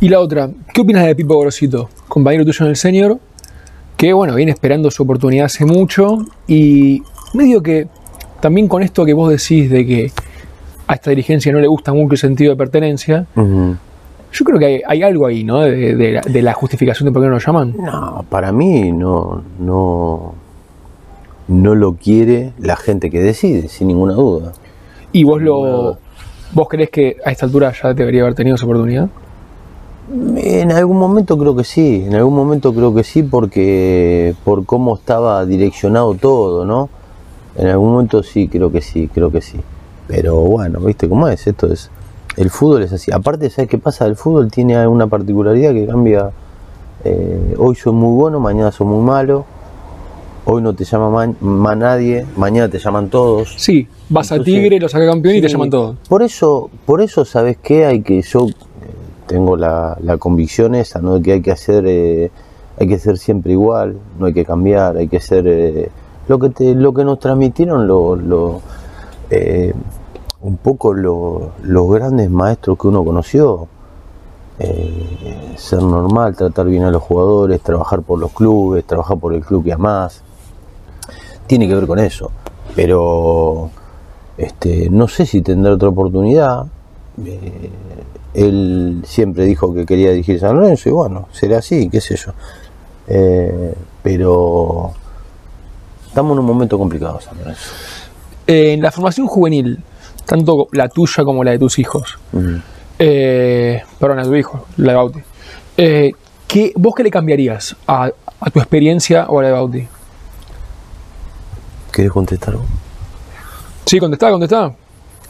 Y 0.00 0.08
la 0.08 0.20
otra, 0.20 0.50
¿qué 0.72 0.82
opinas 0.82 1.04
de 1.06 1.14
Pipo 1.16 1.38
Grosito, 1.40 1.88
compañero 2.08 2.44
tuyo 2.44 2.64
en 2.66 2.70
el 2.70 2.76
senior? 2.76 3.18
Que 3.96 4.12
bueno, 4.12 4.34
viene 4.34 4.52
esperando 4.52 4.90
su 4.90 5.02
oportunidad 5.04 5.46
hace 5.46 5.64
mucho 5.64 6.18
y 6.46 7.02
medio 7.32 7.62
que 7.62 7.86
también 8.40 8.68
con 8.68 8.82
esto 8.82 9.04
que 9.04 9.14
vos 9.14 9.30
decís 9.30 9.70
de 9.70 9.86
que 9.86 10.12
a 10.86 10.94
esta 10.94 11.10
dirigencia 11.10 11.50
no 11.52 11.60
le 11.60 11.66
gusta 11.68 11.94
mucho 11.94 12.12
el 12.12 12.18
sentido 12.18 12.50
de 12.50 12.56
pertenencia, 12.58 13.26
yo 13.36 14.44
creo 14.44 14.58
que 14.58 14.66
hay, 14.66 14.80
hay 14.86 15.02
algo 15.04 15.26
ahí, 15.26 15.44
¿no? 15.44 15.60
De, 15.60 15.94
de 15.94 16.12
la, 16.12 16.20
de 16.20 16.42
la 16.42 16.52
justificación 16.52 17.06
de 17.06 17.12
por 17.12 17.22
qué 17.22 17.28
no 17.28 17.34
lo 17.34 17.38
llaman. 17.38 17.74
No, 17.78 18.24
para 18.28 18.50
mí 18.52 18.90
no, 18.92 19.42
no, 19.60 20.34
no 21.48 21.74
lo 21.74 21.94
quiere 21.94 22.52
la 22.58 22.76
gente 22.76 23.10
que 23.10 23.20
decide, 23.20 23.68
sin 23.68 23.88
ninguna 23.88 24.14
duda. 24.14 24.52
Y 25.12 25.24
vos 25.24 25.40
lo. 25.40 25.98
¿Vos 26.52 26.68
creés 26.68 26.90
que 26.90 27.16
a 27.24 27.32
esta 27.32 27.46
altura 27.46 27.72
ya 27.72 27.94
debería 27.94 28.22
haber 28.22 28.34
tenido 28.34 28.54
esa 28.54 28.64
oportunidad? 28.64 29.08
En 30.36 30.70
algún 30.70 30.98
momento 30.98 31.36
creo 31.36 31.56
que 31.56 31.64
sí, 31.64 32.04
en 32.06 32.14
algún 32.14 32.34
momento 32.34 32.72
creo 32.72 32.94
que 32.94 33.02
sí 33.02 33.22
porque 33.24 34.34
por 34.44 34.64
cómo 34.64 34.94
estaba 34.94 35.44
direccionado 35.46 36.14
todo, 36.14 36.64
¿no? 36.64 36.88
En 37.56 37.68
algún 37.68 37.92
momento 37.92 38.22
sí, 38.22 38.46
creo 38.46 38.70
que 38.70 38.82
sí, 38.82 39.08
creo 39.12 39.32
que 39.32 39.40
sí. 39.40 39.58
Pero 40.06 40.36
bueno, 40.36 40.78
¿viste 40.80 41.08
cómo 41.08 41.26
es? 41.26 41.46
Esto 41.46 41.72
es 41.72 41.90
el 42.36 42.50
fútbol 42.50 42.82
es 42.82 42.92
así. 42.92 43.12
Aparte, 43.12 43.48
¿sabes 43.50 43.70
qué 43.70 43.78
pasa? 43.78 44.06
El 44.06 44.16
fútbol 44.16 44.50
tiene 44.50 44.86
una 44.86 45.06
particularidad 45.06 45.72
que 45.72 45.86
cambia. 45.86 46.30
eh, 47.04 47.54
hoy 47.58 47.74
soy 47.74 47.92
muy 47.92 48.16
bueno, 48.16 48.40
mañana 48.40 48.72
soy 48.72 48.86
muy 48.86 49.04
malo. 49.04 49.44
Hoy 50.46 50.60
no 50.60 50.74
te 50.74 50.84
llama 50.84 51.08
ma- 51.10 51.34
más 51.40 51.76
nadie, 51.76 52.26
mañana 52.36 52.68
te 52.68 52.78
llaman 52.78 53.08
todos. 53.08 53.54
Sí, 53.56 53.88
vas 54.10 54.30
a 54.30 54.42
Tigre, 54.42 54.78
lo 54.78 54.88
saca 54.88 55.06
campeón 55.06 55.36
y 55.36 55.40
te 55.40 55.48
llaman 55.48 55.70
todos. 55.70 55.96
Por 56.08 56.22
eso, 56.22 56.70
por 56.84 57.00
eso, 57.00 57.24
¿sabes 57.24 57.56
qué? 57.62 57.86
Hay 57.86 58.02
que, 58.02 58.20
yo 58.20 58.48
eh, 58.48 58.52
tengo 59.26 59.56
la, 59.56 59.96
la 60.02 60.18
convicción 60.18 60.74
esa, 60.74 61.00
¿no? 61.00 61.14
De 61.14 61.22
que 61.22 61.32
hay 61.32 61.40
que 61.40 61.52
hacer, 61.52 61.84
eh, 61.86 62.30
hay 62.78 62.86
que 62.86 62.98
ser 62.98 63.16
siempre 63.16 63.52
igual, 63.52 63.96
no 64.18 64.26
hay 64.26 64.34
que 64.34 64.44
cambiar, 64.44 64.98
hay 64.98 65.08
que 65.08 65.18
ser 65.20 65.46
eh, 65.46 65.90
lo 66.28 66.38
que 66.38 66.50
te, 66.50 66.74
lo 66.74 66.92
que 66.92 67.04
nos 67.04 67.18
transmitieron 67.20 67.86
lo, 67.86 68.14
lo, 68.14 68.60
eh, 69.30 69.72
un 70.42 70.58
poco 70.58 70.92
lo- 70.92 71.52
los 71.62 71.90
grandes 71.90 72.30
maestros 72.30 72.78
que 72.78 72.88
uno 72.88 73.02
conoció. 73.02 73.66
Eh, 74.58 75.54
ser 75.56 75.82
normal, 75.82 76.36
tratar 76.36 76.66
bien 76.66 76.84
a 76.84 76.90
los 76.90 77.02
jugadores, 77.02 77.60
trabajar 77.62 78.02
por 78.02 78.20
los 78.20 78.30
clubes, 78.32 78.84
trabajar 78.84 79.16
por 79.18 79.34
el 79.34 79.42
club 79.44 79.64
que 79.64 79.72
amás. 79.72 80.22
Tiene 81.46 81.68
que 81.68 81.74
ver 81.74 81.86
con 81.86 81.98
eso. 81.98 82.30
Pero 82.74 83.70
este, 84.38 84.88
no 84.90 85.08
sé 85.08 85.26
si 85.26 85.42
tendrá 85.42 85.72
otra 85.74 85.88
oportunidad. 85.88 86.66
Eh, 87.24 87.70
él 88.34 89.02
siempre 89.06 89.44
dijo 89.44 89.72
que 89.74 89.86
quería 89.86 90.10
dirigir 90.10 90.40
San 90.40 90.56
Lorenzo 90.56 90.88
y 90.88 90.92
bueno, 90.92 91.28
será 91.32 91.58
así, 91.58 91.88
qué 91.88 92.00
sé 92.00 92.16
yo. 92.16 92.32
Eh, 93.06 93.74
pero 94.02 94.92
estamos 96.06 96.32
en 96.32 96.38
un 96.40 96.46
momento 96.46 96.76
complicado, 96.78 97.20
San 97.20 97.38
Lorenzo. 97.38 97.70
En 98.46 98.82
la 98.82 98.90
formación 98.90 99.26
juvenil, 99.28 99.78
tanto 100.26 100.68
la 100.72 100.88
tuya 100.88 101.22
como 101.24 101.44
la 101.44 101.52
de 101.52 101.58
tus 101.58 101.78
hijos, 101.78 102.18
Mm. 102.32 102.56
eh, 102.98 103.82
perdón, 103.98 104.18
a 104.18 104.24
tu 104.24 104.34
hijo, 104.34 104.66
la 104.78 104.92
de 104.92 104.96
Bauti, 104.96 105.20
eh, 105.76 106.12
¿qué, 106.48 106.72
¿vos 106.76 106.94
qué 106.96 107.04
le 107.04 107.10
cambiarías 107.10 107.76
a, 107.86 108.10
a 108.40 108.50
tu 108.50 108.58
experiencia 108.58 109.26
o 109.28 109.38
a 109.38 109.42
la 109.42 109.48
de 109.48 109.54
Bauti? 109.54 109.88
¿Querés 111.94 112.10
contestar 112.10 112.56
vos? 112.56 112.66
Sí, 113.86 114.00
contestá, 114.00 114.30
contestá. 114.30 114.74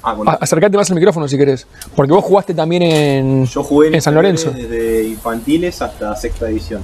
Ah, 0.02 0.14
bueno, 0.14 0.36
Acercate 0.40 0.76
más 0.76 0.88
al 0.90 0.96
micrófono 0.96 1.28
si 1.28 1.36
querés. 1.36 1.66
Porque 1.94 2.12
vos 2.12 2.24
jugaste 2.24 2.54
también 2.54 2.82
en, 2.82 3.46
yo 3.46 3.62
jugué 3.62 3.94
en 3.94 4.00
San 4.00 4.14
Lorenzo. 4.14 4.50
desde 4.50 5.04
infantiles 5.08 5.82
hasta 5.82 6.16
sexta 6.16 6.46
división. 6.46 6.82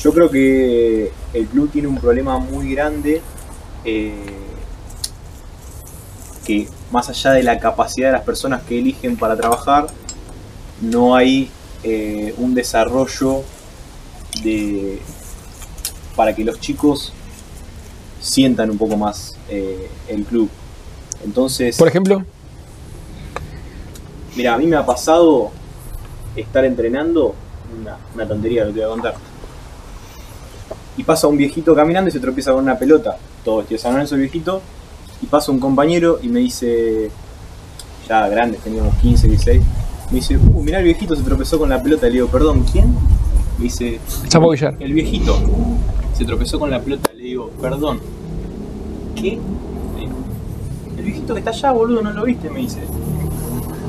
Yo 0.00 0.12
creo 0.12 0.30
que 0.30 1.12
el 1.32 1.46
club 1.46 1.70
tiene 1.70 1.86
un 1.86 1.96
problema 1.96 2.38
muy 2.38 2.74
grande 2.74 3.22
eh, 3.84 4.12
que 6.44 6.68
más 6.90 7.08
allá 7.08 7.32
de 7.32 7.42
la 7.44 7.58
capacidad 7.60 8.08
de 8.08 8.12
las 8.12 8.22
personas 8.22 8.62
que 8.64 8.78
eligen 8.78 9.16
para 9.16 9.36
trabajar, 9.36 9.86
no 10.80 11.14
hay 11.14 11.50
eh, 11.84 12.34
un 12.38 12.54
desarrollo 12.54 13.42
de 14.42 14.98
para 16.16 16.34
que 16.34 16.44
los 16.44 16.60
chicos 16.60 17.12
sientan 18.24 18.70
un 18.70 18.78
poco 18.78 18.96
más 18.96 19.36
eh, 19.48 19.90
el 20.08 20.24
club. 20.24 20.48
Entonces, 21.24 21.76
Por 21.76 21.88
ejemplo, 21.88 22.24
Mira, 24.36 24.54
a 24.54 24.58
mí 24.58 24.66
me 24.66 24.74
ha 24.74 24.84
pasado 24.84 25.52
estar 26.34 26.64
entrenando, 26.64 27.34
una, 27.80 27.96
una 28.14 28.26
tontería 28.26 28.64
lo 28.64 28.72
que 28.72 28.80
te 28.80 28.84
voy 28.84 28.88
a 28.88 28.94
contar. 28.94 29.14
Y 30.96 31.04
pasa 31.04 31.28
un 31.28 31.36
viejito 31.36 31.74
caminando 31.74 32.08
y 32.08 32.12
se 32.12 32.18
tropieza 32.18 32.52
con 32.52 32.64
una 32.64 32.76
pelota, 32.76 33.16
todo 33.44 33.62
de 33.62 33.78
San 33.78 33.92
Lorenzo 33.92 34.16
el 34.16 34.22
viejito, 34.22 34.60
y 35.22 35.26
pasa 35.26 35.52
un 35.52 35.60
compañero 35.60 36.18
y 36.20 36.28
me 36.28 36.40
dice, 36.40 37.10
ya 38.08 38.28
grandes, 38.28 38.60
teníamos 38.60 38.96
15, 38.96 39.28
16, 39.28 39.62
me 40.10 40.16
dice, 40.16 40.36
uh, 40.36 40.62
mirá 40.62 40.78
el 40.78 40.84
viejito 40.84 41.14
se 41.14 41.22
tropezó 41.22 41.58
con 41.58 41.68
la 41.68 41.80
pelota, 41.80 42.06
le 42.06 42.14
digo, 42.14 42.28
perdón, 42.28 42.64
¿quién? 42.70 42.92
Me 43.58 43.64
dice, 43.64 44.00
Chapo 44.28 44.50
Villar. 44.50 44.76
el 44.80 44.92
viejito 44.92 45.38
se 46.14 46.24
tropezó 46.24 46.58
con 46.58 46.70
la 46.70 46.80
pelota, 46.80 47.12
le 47.12 47.24
digo, 47.24 47.50
perdón, 47.60 48.00
¿qué? 49.16 49.38
El 50.96 51.02
viejito 51.02 51.34
que 51.34 51.40
está 51.40 51.50
allá, 51.50 51.72
boludo, 51.72 52.02
¿no 52.02 52.12
lo 52.12 52.24
viste? 52.24 52.48
Me 52.48 52.60
dice. 52.60 52.80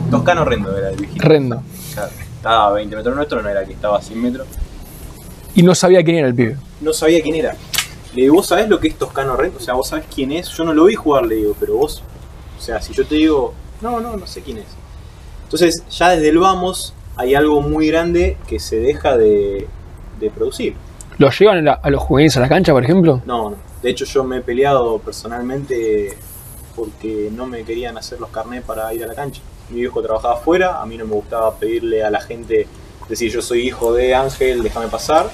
Toscano 0.10 0.44
Rendo 0.44 0.76
era 0.76 0.90
el 0.90 0.98
viejito. 0.98 1.24
Rendo. 1.24 1.62
Claro, 1.94 2.12
estaba 2.36 2.68
a 2.68 2.72
20 2.72 2.96
metros 2.96 3.16
nuestro, 3.16 3.42
no 3.42 3.50
era 3.50 3.64
que 3.64 3.74
estaba 3.74 3.98
a 3.98 4.02
100 4.02 4.22
metros. 4.22 4.48
Y 5.54 5.64
no 5.64 5.76
sabía 5.76 6.04
quién 6.04 6.18
era 6.18 6.28
el 6.28 6.36
pibe. 6.36 6.58
No 6.82 6.94
sabía 6.94 7.22
quién 7.22 7.36
era. 7.36 7.56
Le 8.14 8.24
digo, 8.24 8.36
¿vos 8.36 8.48
sabés 8.48 8.68
lo 8.70 8.80
que 8.80 8.88
es 8.88 8.96
Toscano 8.96 9.36
Rendo? 9.36 9.58
O 9.58 9.62
sea, 9.62 9.76
¿vos 9.76 9.88
sabés 9.88 10.06
quién 10.14 10.32
es? 10.32 10.50
Yo 10.50 10.64
no 10.64 10.74
lo 10.74 10.86
vi 10.86 10.96
jugar, 10.96 11.26
le 11.26 11.36
digo, 11.36 11.56
pero 11.60 11.78
vos. 11.78 12.02
O 12.58 12.62
sea, 12.62 12.82
si 12.82 12.94
yo 12.94 13.06
te 13.06 13.16
digo, 13.16 13.54
no, 13.82 14.00
no, 14.00 14.18
no 14.18 14.26
sé 14.26 14.42
quién 14.42 14.58
es. 14.58 14.68
Entonces, 15.44 15.84
ya 15.90 16.10
desde 16.10 16.30
el 16.30 16.40
vamos 16.40 16.94
hay 17.16 17.36
algo 17.36 17.62
muy 17.62 17.88
grande 17.88 18.38
que 18.48 18.60
se 18.60 18.78
deja 18.78 19.16
de, 19.16 19.68
de 20.20 20.30
producir. 20.32 20.76
¿Los 21.18 21.38
llevan 21.40 21.68
a, 21.68 21.80
los 21.90 22.02
juveniles 22.02 22.36
a 22.38 22.42
la 22.42 22.50
cancha, 22.50 22.74
por 22.74 22.84
ejemplo? 22.84 23.22
No, 23.26 23.52
no. 23.52 23.56
De 23.82 23.90
hecho, 23.90 24.06
yo 24.06 24.24
me 24.24 24.38
he 24.38 24.42
peleado 24.42 25.00
personalmente 25.00 26.18
porque 26.76 27.30
no 27.32 27.46
me 27.46 27.64
querían 27.64 27.98
hacer 27.98 28.20
los 28.20 28.30
carnés 28.30 28.64
para 28.64 28.94
ir 28.94 29.04
a 29.04 29.08
la 29.08 29.16
cancha. 29.16 29.42
Mi 29.70 29.80
viejo 29.82 30.02
trabajaba 30.02 30.36
afuera, 30.36 30.82
a 30.82 30.86
mí 30.86 30.98
no 30.98 31.06
me 31.06 31.14
gustaba 31.14 31.56
pedirle 31.56 32.04
a 32.04 32.10
la 32.10 32.20
gente, 32.20 32.68
decir 33.08 33.32
yo 33.32 33.42
soy 33.42 33.62
hijo 33.68 33.94
de 33.94 34.14
Ángel, 34.14 34.62
déjame 34.62 34.88
pasar. 34.88 35.30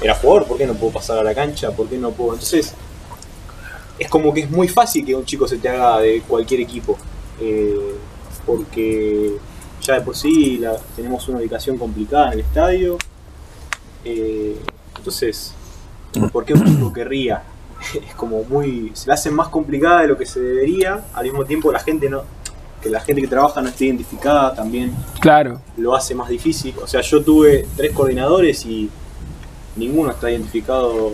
Era 0.00 0.14
jugador, 0.14 0.46
¿por 0.46 0.56
qué 0.56 0.66
no 0.66 0.74
puedo 0.74 0.92
pasar 0.94 1.18
a 1.18 1.22
la 1.22 1.34
cancha? 1.34 1.70
¿Por 1.72 1.88
qué 1.88 1.98
no 1.98 2.10
puedo? 2.12 2.32
Entonces, 2.32 2.74
es 3.98 4.08
como 4.08 4.32
que 4.32 4.40
es 4.40 4.50
muy 4.50 4.68
fácil 4.68 5.04
que 5.04 5.14
un 5.14 5.24
chico 5.26 5.46
se 5.46 5.58
te 5.58 5.68
haga 5.68 5.98
de 6.00 6.22
cualquier 6.22 6.60
equipo. 6.60 6.96
eh, 7.40 7.94
porque 8.46 9.36
ya 9.82 9.94
de 9.94 10.00
por 10.00 10.16
sí 10.16 10.60
tenemos 10.96 11.28
una 11.28 11.38
ubicación 11.38 11.76
complicada 11.78 12.28
en 12.28 12.32
el 12.34 12.40
estadio. 12.40 12.96
eh, 14.04 14.56
entonces, 15.00 15.52
¿por 16.32 16.44
qué 16.44 16.52
un 16.54 16.64
chico 16.64 16.92
querría? 16.92 17.42
Es 18.06 18.14
como 18.14 18.44
muy. 18.44 18.92
se 18.94 19.08
la 19.08 19.14
hace 19.14 19.30
más 19.30 19.48
complicada 19.48 20.02
de 20.02 20.08
lo 20.08 20.18
que 20.18 20.26
se 20.26 20.38
debería. 20.38 21.02
Al 21.14 21.24
mismo 21.24 21.46
tiempo, 21.46 21.72
la 21.72 21.80
gente 21.80 22.10
no. 22.10 22.22
que 22.82 22.90
la 22.90 23.00
gente 23.00 23.22
que 23.22 23.28
trabaja 23.28 23.62
no 23.62 23.70
esté 23.70 23.86
identificada 23.86 24.54
también 24.54 24.94
Claro. 25.18 25.60
lo 25.78 25.94
hace 25.96 26.14
más 26.14 26.28
difícil. 26.28 26.74
O 26.82 26.86
sea, 26.86 27.00
yo 27.00 27.22
tuve 27.24 27.66
tres 27.76 27.92
coordinadores 27.94 28.66
y 28.66 28.90
ninguno 29.76 30.10
está 30.10 30.30
identificado 30.30 31.12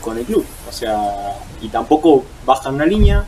con 0.00 0.18
el 0.18 0.24
club. 0.24 0.44
O 0.68 0.72
sea, 0.72 1.38
y 1.62 1.68
tampoco 1.68 2.24
bajan 2.44 2.74
una 2.74 2.86
línea, 2.86 3.24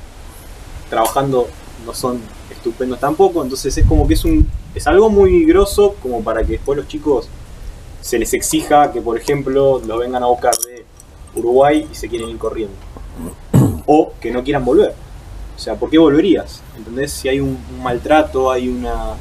trabajando 0.90 1.46
no 1.86 1.94
son 1.94 2.20
estupendos 2.50 2.98
tampoco. 2.98 3.42
Entonces 3.42 3.76
es 3.78 3.86
como 3.86 4.06
que 4.08 4.14
es 4.14 4.24
un 4.24 4.48
es 4.74 4.86
algo 4.88 5.08
muy 5.08 5.44
grosso 5.46 5.94
como 6.02 6.22
para 6.24 6.42
que 6.42 6.52
después 6.54 6.76
los 6.76 6.86
chicos 6.88 7.28
se 8.06 8.18
les 8.20 8.32
exija 8.34 8.92
que, 8.92 9.00
por 9.00 9.18
ejemplo, 9.18 9.80
los 9.84 9.98
vengan 9.98 10.22
a 10.22 10.26
buscar 10.26 10.52
de 10.64 10.84
Uruguay 11.34 11.88
y 11.90 11.94
se 11.94 12.08
quieren 12.08 12.28
ir 12.28 12.38
corriendo. 12.38 12.74
O 13.86 14.12
que 14.20 14.30
no 14.30 14.42
quieran 14.44 14.64
volver. 14.64 14.94
O 15.56 15.58
sea, 15.58 15.74
¿por 15.74 15.90
qué 15.90 15.98
volverías? 15.98 16.60
¿Entendés? 16.76 17.12
Si 17.12 17.28
hay 17.28 17.40
un, 17.40 17.56
un 17.72 17.82
maltrato, 17.82 18.50
hay 18.50 18.68
una... 18.68 19.14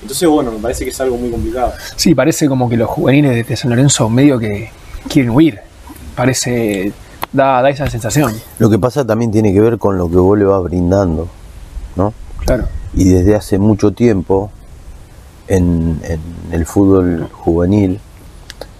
Entonces, 0.00 0.28
bueno, 0.28 0.52
me 0.52 0.58
parece 0.58 0.84
que 0.84 0.90
es 0.90 1.00
algo 1.00 1.16
muy 1.16 1.30
complicado. 1.30 1.72
Sí, 1.96 2.14
parece 2.14 2.48
como 2.48 2.68
que 2.68 2.76
los 2.76 2.88
juveniles 2.88 3.34
de- 3.34 3.42
de 3.44 3.56
San 3.56 3.70
Lorenzo 3.70 4.08
medio 4.08 4.38
que 4.38 4.70
quieren 5.08 5.30
huir. 5.30 5.58
Parece. 6.14 6.92
Da, 7.32 7.60
da 7.62 7.68
esa 7.70 7.88
sensación. 7.90 8.32
Lo 8.58 8.70
que 8.70 8.78
pasa 8.78 9.04
también 9.06 9.30
tiene 9.30 9.52
que 9.52 9.60
ver 9.60 9.78
con 9.78 9.98
lo 9.98 10.08
que 10.08 10.16
vos 10.16 10.38
le 10.38 10.44
vas 10.44 10.62
brindando, 10.62 11.28
¿no? 11.96 12.14
Claro. 12.44 12.64
Y 12.94 13.04
desde 13.08 13.34
hace 13.34 13.58
mucho 13.58 13.92
tiempo 13.92 14.50
en, 15.48 16.00
en 16.04 16.20
el 16.52 16.66
fútbol 16.66 17.28
juvenil 17.32 18.00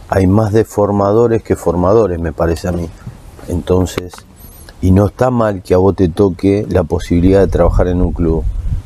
hay 0.09 0.27
más 0.27 0.53
de 0.53 0.65
formadores 0.65 1.43
que 1.43 1.57
formadores, 1.57 2.19
me 2.19 2.33
parece 2.33 2.69
a 2.69 2.73
mí. 2.73 2.89
Entonces, 3.49 4.13
y 4.81 4.91
no 4.91 5.07
está 5.07 5.31
mal 5.31 5.63
que 5.63 5.75
a 5.75 5.79
vos 5.79 5.97
te 5.97 6.09
toque 6.09 6.67
la 6.69 6.85
posibilidad 6.85 7.41
de 7.41 7.49
trabajar 7.49 7.89
en 7.89 8.01
un 8.01 8.13
club, 8.13 8.45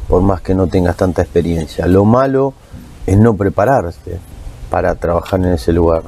por 0.08 0.22
más 0.22 0.40
que 0.40 0.54
no 0.54 0.66
tengas 0.66 0.96
tanta 0.96 1.22
experiencia. 1.22 1.86
Lo 1.86 2.04
malo 2.04 2.54
es 3.06 3.18
no 3.18 3.36
prepararse 3.36 4.18
para 4.70 4.94
trabajar 4.94 5.40
en 5.40 5.52
ese 5.52 5.72
lugar. 5.72 6.02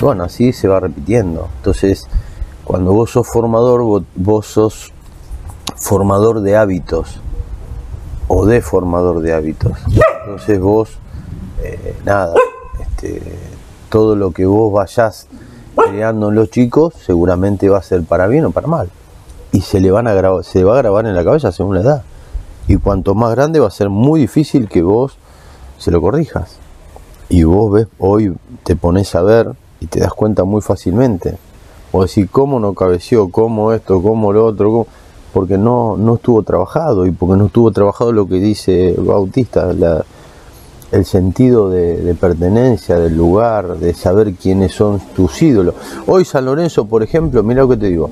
Bueno, 0.00 0.24
así 0.24 0.52
se 0.52 0.68
va 0.68 0.80
repitiendo. 0.80 1.48
Entonces, 1.56 2.06
cuando 2.64 2.92
vos 2.92 3.10
sos 3.10 3.26
formador, 3.26 3.82
vos, 3.82 4.02
vos 4.14 4.46
sos 4.46 4.92
formador 5.76 6.40
de 6.40 6.56
hábitos 6.56 7.20
o 8.28 8.46
de 8.46 8.60
formador 8.60 9.20
de 9.20 9.32
hábitos. 9.32 9.72
Entonces 10.24 10.60
vos, 10.60 10.90
eh, 11.62 11.96
nada, 12.04 12.34
este, 12.80 13.22
todo 13.88 14.16
lo 14.16 14.30
que 14.30 14.46
vos 14.46 14.72
vayas 14.72 15.28
creando 15.76 16.28
en 16.28 16.34
los 16.34 16.50
chicos 16.50 16.94
seguramente 17.04 17.68
va 17.68 17.78
a 17.78 17.82
ser 17.82 18.02
para 18.04 18.26
bien 18.26 18.44
o 18.46 18.50
para 18.50 18.66
mal. 18.66 18.90
Y 19.52 19.60
se 19.60 19.80
le 19.80 19.90
van 19.90 20.08
a 20.08 20.14
grabar, 20.14 20.44
se 20.44 20.64
va 20.64 20.74
a 20.74 20.78
grabar 20.78 21.06
en 21.06 21.14
la 21.14 21.24
cabeza 21.24 21.52
según 21.52 21.76
la 21.76 21.82
edad. 21.82 22.02
Y 22.66 22.76
cuanto 22.76 23.14
más 23.14 23.34
grande 23.34 23.60
va 23.60 23.68
a 23.68 23.70
ser 23.70 23.90
muy 23.90 24.20
difícil 24.20 24.68
que 24.68 24.82
vos 24.82 25.16
se 25.78 25.90
lo 25.90 26.00
corrijas. 26.00 26.56
Y 27.28 27.44
vos 27.44 27.72
ves, 27.72 27.86
hoy 27.98 28.34
te 28.64 28.76
pones 28.76 29.14
a 29.14 29.22
ver 29.22 29.52
y 29.80 29.86
te 29.86 30.00
das 30.00 30.12
cuenta 30.12 30.44
muy 30.44 30.60
fácilmente. 30.60 31.36
O 31.92 32.02
decir, 32.02 32.28
¿cómo 32.30 32.58
no 32.58 32.74
cabeció? 32.74 33.30
¿Cómo 33.30 33.72
esto? 33.72 34.02
¿Cómo 34.02 34.32
lo 34.32 34.46
otro? 34.46 34.70
¿Cómo? 34.70 34.86
Porque 35.34 35.58
no, 35.58 35.96
no 35.98 36.14
estuvo 36.14 36.42
trabajado 36.44 37.04
y 37.06 37.10
porque 37.10 37.36
no 37.36 37.46
estuvo 37.46 37.70
trabajado 37.72 38.12
lo 38.12 38.26
que 38.26 38.36
dice 38.36 38.94
Bautista, 38.96 39.72
la- 39.74 40.04
el 40.92 41.04
sentido 41.04 41.70
de, 41.70 41.96
de 41.96 42.14
pertenencia 42.14 42.96
del 43.00 43.16
lugar, 43.16 43.78
de 43.78 43.94
saber 43.94 44.34
quiénes 44.34 44.72
son 44.72 45.00
tus 45.16 45.42
ídolos. 45.42 45.74
Hoy 46.06 46.24
San 46.24 46.44
Lorenzo, 46.44 46.84
por 46.84 47.02
ejemplo, 47.02 47.42
mira 47.42 47.62
lo 47.62 47.68
que 47.70 47.76
te 47.78 47.86
digo, 47.88 48.10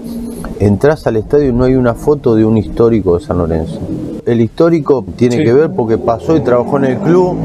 entras 0.58 1.06
al 1.06 1.16
estadio 1.16 1.50
y 1.50 1.52
no 1.52 1.62
hay 1.62 1.76
una 1.76 1.94
foto 1.94 2.34
de 2.34 2.44
un 2.44 2.58
histórico 2.58 3.16
de 3.16 3.24
San 3.24 3.38
Lorenzo. 3.38 3.78
El 4.26 4.40
histórico 4.40 5.04
tiene 5.14 5.36
Sí. 5.36 5.44
que 5.44 5.52
ver 5.52 5.70
porque 5.70 5.96
pasó 5.96 6.36
y 6.36 6.40
trabajó 6.40 6.78
en 6.78 6.84
el 6.86 6.98
club 6.98 7.36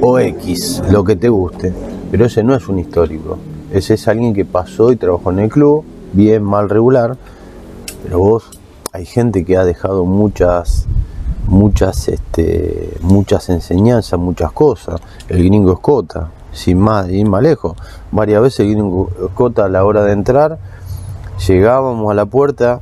o 0.00 0.18
X, 0.20 0.80
lo 0.92 1.02
que 1.02 1.16
te 1.16 1.28
guste. 1.28 1.72
Pero 2.12 2.26
ese 2.26 2.44
no 2.44 2.54
es 2.54 2.68
un 2.68 2.78
histórico. 2.78 3.36
Ese 3.72 3.94
es 3.94 4.06
alguien 4.06 4.32
que 4.32 4.44
pasó 4.44 4.92
y 4.92 4.96
trabajó 4.96 5.32
en 5.32 5.40
el 5.40 5.48
club, 5.48 5.82
bien, 6.12 6.44
mal, 6.44 6.68
regular. 6.68 7.16
Pero 8.04 8.18
vos, 8.20 8.44
hay 8.92 9.06
gente 9.06 9.44
que 9.44 9.56
ha 9.56 9.64
dejado 9.64 10.04
muchas, 10.04 10.86
muchas, 11.46 12.08
este, 12.08 12.96
muchas 13.02 13.48
enseñanzas, 13.48 14.18
muchas 14.18 14.52
cosas. 14.52 15.00
El 15.28 15.44
gringo 15.44 15.72
Escota, 15.72 16.30
sin 16.52 16.78
más, 16.78 17.08
ir 17.08 17.28
más 17.28 17.42
lejos. 17.42 17.76
Varias 18.10 18.42
veces 18.42 18.60
el 18.60 18.72
gringo 18.72 19.10
Escota 19.28 19.66
a 19.66 19.68
la 19.68 19.84
hora 19.84 20.02
de 20.02 20.12
entrar, 20.12 20.58
llegábamos 21.46 22.10
a 22.10 22.14
la 22.14 22.26
puerta, 22.26 22.80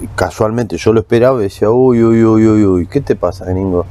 y 0.00 0.06
casualmente 0.08 0.76
yo 0.76 0.92
lo 0.92 1.00
esperaba 1.00 1.40
y 1.40 1.44
decía, 1.44 1.70
uy, 1.70 2.04
uy, 2.04 2.24
uy, 2.24 2.46
uy, 2.46 2.64
uy, 2.64 2.86
¿qué 2.86 3.00
te 3.00 3.16
pasa, 3.16 3.44
gringo? 3.46 3.84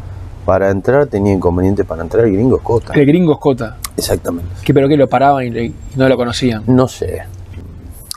Para 0.45 0.69
entrar 0.69 1.07
tenía 1.07 1.33
inconveniente 1.33 1.83
para 1.83 2.03
entrar 2.03 2.23
el 2.23 2.31
gringo 2.31 2.55
Escota. 2.55 2.93
El 2.93 3.05
gringo 3.05 3.33
Escota. 3.33 3.75
Exactamente. 3.97 4.49
Que 4.63 4.73
pero 4.73 4.87
que 4.87 4.95
lo 4.95 5.09
paraban 5.09 5.45
y, 5.45 5.59
y 5.59 5.75
no 5.97 6.07
lo 6.07 6.15
conocían. 6.15 6.63
No 6.67 6.87
sé. 6.87 7.23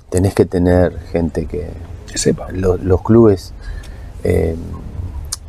Tenés 0.08 0.34
que 0.34 0.46
tener 0.46 0.96
gente 1.10 1.46
que. 1.46 1.89
Sepa. 2.14 2.48
lo- 2.52 2.76
Los, 2.76 3.02
clubes. 3.02 3.52
eh, 4.24 4.54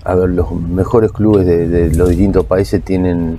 a 0.03 0.15
ver, 0.15 0.29
los 0.29 0.51
mejores 0.53 1.11
clubes 1.11 1.45
de, 1.45 1.67
de 1.67 1.95
los 1.95 2.09
distintos 2.09 2.45
países 2.45 2.83
tienen 2.83 3.37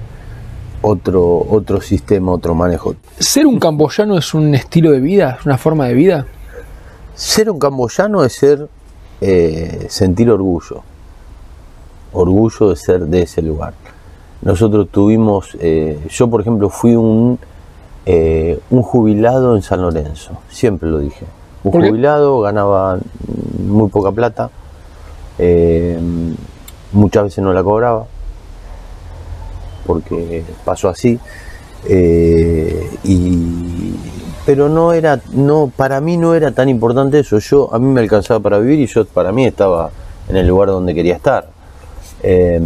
otro, 0.80 1.44
otro 1.48 1.80
sistema, 1.80 2.32
otro 2.32 2.54
manejo. 2.54 2.94
¿Ser 3.18 3.46
un 3.46 3.58
camboyano 3.58 4.16
es 4.18 4.32
un 4.34 4.54
estilo 4.54 4.90
de 4.92 5.00
vida? 5.00 5.36
¿Es 5.40 5.46
una 5.46 5.58
forma 5.58 5.86
de 5.86 5.94
vida? 5.94 6.26
Ser 7.14 7.50
un 7.50 7.58
camboyano 7.58 8.24
es 8.24 8.32
ser 8.34 8.68
eh, 9.20 9.86
sentir 9.88 10.30
orgullo, 10.30 10.82
orgullo 12.12 12.70
de 12.70 12.76
ser 12.76 13.06
de 13.06 13.22
ese 13.22 13.42
lugar. 13.42 13.74
Nosotros 14.42 14.88
tuvimos, 14.90 15.56
eh, 15.60 15.98
yo 16.10 16.28
por 16.28 16.40
ejemplo 16.40 16.68
fui 16.68 16.96
un, 16.96 17.38
un 18.70 18.82
jubilado 18.82 19.54
en 19.56 19.62
San 19.62 19.80
Lorenzo, 19.82 20.32
siempre 20.50 20.88
lo 20.90 20.98
dije. 20.98 21.24
Un 21.64 21.72
jubilado 21.72 22.40
ganaba 22.40 22.98
muy 23.58 23.88
poca 23.88 24.10
plata, 24.10 24.50
eh, 25.38 25.98
muchas 26.92 27.24
veces 27.24 27.44
no 27.44 27.52
la 27.52 27.62
cobraba, 27.62 28.06
porque 29.86 30.44
pasó 30.64 30.88
así. 30.88 31.18
eh, 31.88 32.90
y, 33.04 33.94
pero 34.44 34.68
no 34.68 34.92
era, 34.92 35.20
no, 35.32 35.70
para 35.74 36.00
mí 36.00 36.16
no 36.16 36.34
era 36.34 36.50
tan 36.50 36.68
importante 36.68 37.20
eso. 37.20 37.38
Yo, 37.38 37.72
a 37.72 37.78
mí 37.78 37.86
me 37.86 38.00
alcanzaba 38.00 38.40
para 38.40 38.58
vivir 38.58 38.80
y 38.80 38.86
yo 38.86 39.04
para 39.04 39.30
mí 39.30 39.46
estaba 39.46 39.90
en 40.28 40.36
el 40.36 40.48
lugar 40.48 40.68
donde 40.68 40.94
quería 40.94 41.14
estar. 41.14 41.48
Eh, 42.24 42.60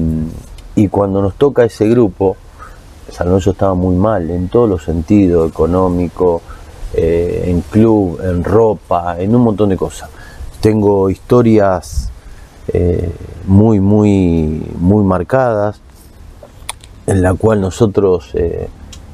y 0.75 0.89
cuando 0.89 1.21
nos 1.21 1.35
toca 1.35 1.65
ese 1.65 1.87
grupo, 1.89 2.37
San 3.11 3.29
Lorenzo 3.29 3.51
estaba 3.51 3.75
muy 3.75 3.95
mal 3.95 4.31
en 4.31 4.49
todos 4.49 4.69
los 4.69 4.85
sentidos, 4.85 5.51
económico, 5.51 6.41
eh, 6.95 7.45
en 7.47 7.61
club, 7.63 8.21
en 8.23 8.45
ropa, 8.45 9.17
en 9.19 9.35
un 9.35 9.43
montón 9.43 9.69
de 9.69 9.77
cosas. 9.77 10.11
Tengo 10.61 11.11
historias 11.11 12.11
eh, 12.73 13.11
muy, 13.47 13.81
muy, 13.81 14.63
muy 14.79 15.05
marcadas, 15.05 15.81
en 17.07 17.23
la 17.23 17.35
cual 17.35 17.61
nosotros 17.61 18.31
eh, 18.35 18.69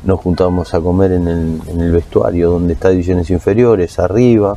nos 0.04 0.20
juntábamos 0.20 0.72
a 0.74 0.80
comer 0.80 1.12
en 1.12 1.28
el, 1.28 1.60
en 1.68 1.80
el 1.80 1.92
vestuario 1.92 2.50
donde 2.50 2.74
está 2.74 2.88
divisiones 2.88 3.28
inferiores, 3.30 3.98
arriba, 3.98 4.56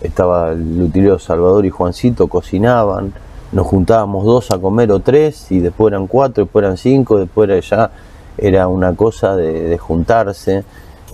estaba 0.00 0.52
el 0.52 0.82
utilero 0.82 1.18
Salvador 1.18 1.64
y 1.64 1.70
Juancito, 1.70 2.26
cocinaban, 2.26 3.12
nos 3.52 3.66
juntábamos 3.66 4.24
dos 4.24 4.50
a 4.50 4.58
comer 4.58 4.92
o 4.92 5.00
tres, 5.00 5.50
y 5.50 5.60
después 5.60 5.92
eran 5.92 6.06
cuatro, 6.06 6.44
después 6.44 6.64
eran 6.64 6.76
cinco, 6.76 7.18
después 7.18 7.48
era 7.48 7.60
ya 7.60 7.90
era 8.38 8.68
una 8.68 8.94
cosa 8.94 9.34
de, 9.34 9.62
de 9.62 9.78
juntarse. 9.78 10.64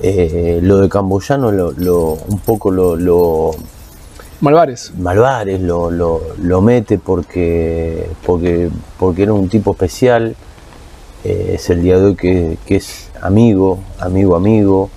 Eh, 0.05 0.59
lo 0.62 0.78
de 0.78 0.88
Camboyano 0.88 1.53
lo, 1.53 1.72
lo- 1.72 2.18
un 2.28 2.38
poco 2.40 2.70
lo, 2.70 2.96
lo, 2.96 3.53
Malvares. 4.40 4.92
Malvares 4.98 5.61
lo, 5.61 5.90
lo, 5.92 6.20
lo 6.42 6.61
mete 6.61 6.98
porque, 6.98 8.09
porque, 8.26 8.68
porque 8.98 9.22
era 9.22 9.32
un 9.32 9.48
tipo 9.48 9.70
especial. 9.70 10.34
Eh, 11.22 11.53
es 11.55 11.70
el 11.70 11.82
día 11.82 11.98
de 11.98 12.05
hoy 12.07 12.16
que, 12.16 12.59
que 12.66 12.76
es 12.76 13.09
amigo, 13.22 13.78
amigo, 14.00 14.34
amigo, 14.34 14.90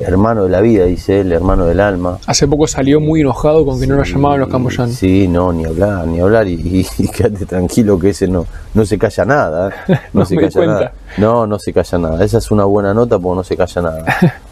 hermano 0.00 0.44
de 0.44 0.50
la 0.50 0.60
vida, 0.60 0.84
dice 0.84 1.20
él, 1.20 1.32
hermano 1.32 1.66
del 1.66 1.80
alma. 1.80 2.18
Hace 2.26 2.46
poco 2.48 2.66
salió 2.66 3.00
muy 3.00 3.20
enojado 3.20 3.64
con 3.64 3.78
que 3.80 3.86
no 3.86 3.96
nos 3.96 4.10
llamaban 4.10 4.40
los 4.40 4.48
camboyanos. 4.48 4.94
Sí, 4.94 5.28
no, 5.28 5.52
ni 5.52 5.64
hablar, 5.64 6.06
ni 6.06 6.20
hablar. 6.20 6.46
Y, 6.48 6.54
y- 6.54 6.86
y 6.98 7.08
quédate 7.08 7.46
tranquilo 7.46 7.98
que 7.98 8.10
ese 8.10 8.26
no, 8.28 8.46
no 8.74 8.84
se 8.84 8.98
calla 8.98 9.24
nada. 9.24 9.68
¿eh? 9.88 9.98
No, 10.12 10.20
No 10.20 10.26
se 10.26 10.34
me 10.36 10.42
calla 10.48 10.66
nada. 10.66 10.92
No, 11.18 11.46
no 11.46 11.58
se 11.58 11.72
calla 11.72 11.98
nada. 11.98 12.24
Esa 12.24 12.38
es 12.38 12.50
una 12.50 12.64
buena 12.64 12.92
nota 12.94 13.18
porque 13.18 13.36
no 13.36 13.44
se 13.44 13.56
calla 13.56 13.82
nada. 13.82 14.04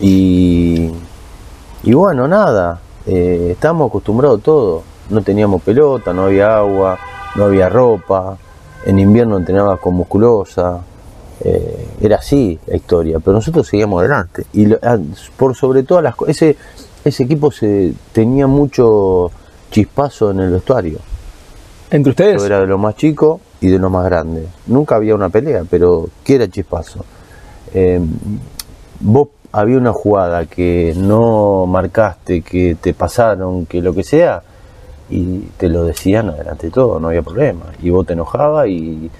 Y, 0.00 0.90
y 1.84 1.92
bueno, 1.94 2.26
nada. 2.26 2.80
eh, 3.06 3.50
estábamos 3.52 3.88
acostumbrados 3.88 4.40
a 4.40 4.42
todo. 4.42 4.82
No 5.10 5.22
teníamos 5.22 5.62
pelota, 5.62 6.12
no 6.12 6.24
había 6.24 6.56
agua, 6.58 6.98
no 7.36 7.44
había 7.44 7.68
ropa. 7.68 8.36
En 8.84 8.98
invierno 8.98 9.36
entrenabas 9.36 9.78
con 9.78 9.94
musculosa. 9.94 10.78
Eh, 11.44 11.88
era 12.00 12.16
así 12.16 12.58
la 12.66 12.76
historia, 12.76 13.18
pero 13.20 13.34
nosotros 13.34 13.66
seguíamos 13.66 14.00
adelante. 14.00 14.44
Y 14.52 14.66
lo- 14.66 14.78
ah, 14.82 14.98
por 15.36 15.54
sobre 15.56 15.82
todas 15.82 16.04
las 16.04 16.14
cosas, 16.16 16.36
ese, 16.36 16.56
ese 17.04 17.22
equipo 17.24 17.50
se 17.50 17.92
tenía 18.12 18.46
mucho 18.46 19.30
chispazo 19.70 20.30
en 20.30 20.40
el 20.40 20.50
vestuario. 20.50 20.98
¿Entre 21.90 22.10
ustedes? 22.10 22.40
Yo 22.40 22.46
era 22.46 22.60
de 22.60 22.66
lo 22.66 22.78
más 22.78 22.96
chico 22.96 23.40
y 23.60 23.68
de 23.68 23.78
lo 23.78 23.90
más 23.90 24.04
grande. 24.06 24.46
Nunca 24.66 24.96
había 24.96 25.14
una 25.14 25.28
pelea, 25.28 25.64
pero 25.68 26.08
¿qué 26.24 26.36
era 26.36 26.48
chispazo? 26.48 27.04
Eh, 27.74 28.00
vos 29.00 29.28
había 29.52 29.76
una 29.76 29.92
jugada 29.92 30.46
que 30.46 30.94
no 30.96 31.66
marcaste, 31.66 32.40
que 32.42 32.76
te 32.80 32.94
pasaron, 32.94 33.66
que 33.66 33.82
lo 33.82 33.92
que 33.94 34.02
sea, 34.04 34.42
y 35.10 35.40
te 35.58 35.68
lo 35.68 35.84
decían 35.84 36.30
adelante 36.30 36.68
de 36.68 36.72
todo, 36.72 36.98
no 36.98 37.08
había 37.08 37.20
problema. 37.22 37.64
Y 37.82 37.90
vos 37.90 38.06
te 38.06 38.14
enojabas 38.14 38.68
y, 38.68 39.10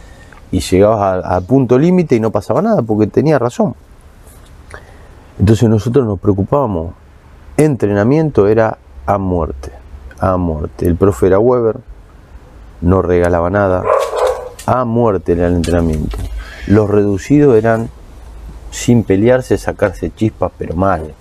y 0.53 0.61
llegabas 0.61 1.25
a, 1.25 1.37
a 1.37 1.41
punto 1.41 1.77
límite 1.77 2.15
y 2.15 2.21
no 2.21 2.31
pasaba 2.31 2.63
nada 2.63 2.83
porque 2.83 3.09
tenía 3.09 3.41
razón. 3.41 3.75
Entonces 5.41 5.69
nosotros 5.69 6.07
nos 6.07 6.21
preocupábamos. 6.21 6.95
Entrenamiento 7.57 8.47
era 8.47 8.79
a 9.07 9.19
muerte, 9.19 9.73
a 10.21 10.37
muerte. 10.37 10.87
El 10.87 10.95
profe 10.95 11.27
era 11.27 11.41
Weber, 11.41 11.81
no 12.81 13.03
regalaba 13.03 13.51
nada, 13.51 13.83
a 14.67 14.85
muerte 14.85 15.33
era 15.33 15.49
el 15.49 15.57
entrenamiento. 15.57 16.17
Los 16.67 16.89
reducidos 16.89 17.57
eran 17.57 17.89
sin 18.71 19.05
pelearse, 19.05 19.59
sacarse 19.59 20.13
chispas, 20.15 20.53
pero 20.57 20.75
mal. 20.75 21.13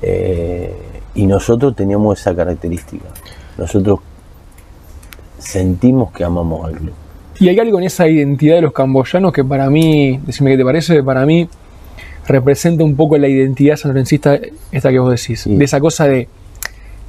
Eh, 0.00 0.74
y 1.14 1.26
nosotros 1.26 1.74
teníamos 1.74 2.20
esa 2.20 2.34
característica. 2.34 3.06
Nosotros 3.56 4.00
sentimos 5.38 6.12
que 6.12 6.24
amamos 6.24 6.66
al 6.66 6.74
club. 6.74 6.94
Y 7.42 7.48
hay 7.48 7.58
algo 7.58 7.80
en 7.80 7.84
esa 7.86 8.06
identidad 8.06 8.54
de 8.54 8.62
los 8.62 8.72
camboyanos 8.72 9.32
que 9.32 9.42
para 9.42 9.68
mí, 9.68 10.20
decime 10.24 10.52
qué 10.52 10.58
te 10.58 10.64
parece, 10.64 11.02
para 11.02 11.26
mí 11.26 11.48
representa 12.24 12.84
un 12.84 12.94
poco 12.94 13.18
la 13.18 13.26
identidad 13.26 13.74
sanlorencista 13.74 14.38
esta 14.70 14.90
que 14.90 15.00
vos 15.00 15.10
decís. 15.10 15.42
De 15.48 15.64
esa 15.64 15.80
cosa 15.80 16.06
de 16.06 16.28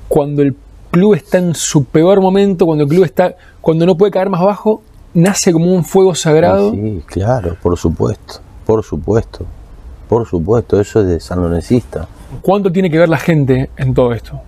cuando 0.07 0.41
el 0.41 0.55
club 0.89 1.13
está 1.13 1.37
en 1.37 1.53
su 1.53 1.85
peor 1.85 2.19
momento, 2.19 2.65
cuando 2.65 2.85
el 2.85 2.89
club 2.89 3.03
está, 3.03 3.35
cuando 3.61 3.85
no 3.85 3.95
puede 3.95 4.11
caer 4.11 4.31
más 4.31 4.41
bajo, 4.41 4.81
nace 5.13 5.53
como 5.53 5.71
un 5.71 5.85
fuego 5.85 6.15
sagrado. 6.15 6.69
Ah, 6.69 6.77
Sí, 6.81 7.03
claro, 7.05 7.55
por 7.61 7.77
supuesto, 7.77 8.39
por 8.65 8.83
supuesto, 8.83 9.45
por 10.09 10.27
supuesto, 10.27 10.81
eso 10.81 11.01
es 11.01 11.07
de 11.09 11.19
San 11.19 11.43
Lorencista. 11.43 12.07
¿Cuánto 12.41 12.71
tiene 12.71 12.89
que 12.89 12.97
ver 12.97 13.09
la 13.09 13.19
gente 13.19 13.69
en 13.77 13.93
todo 13.93 14.11
esto? 14.13 14.41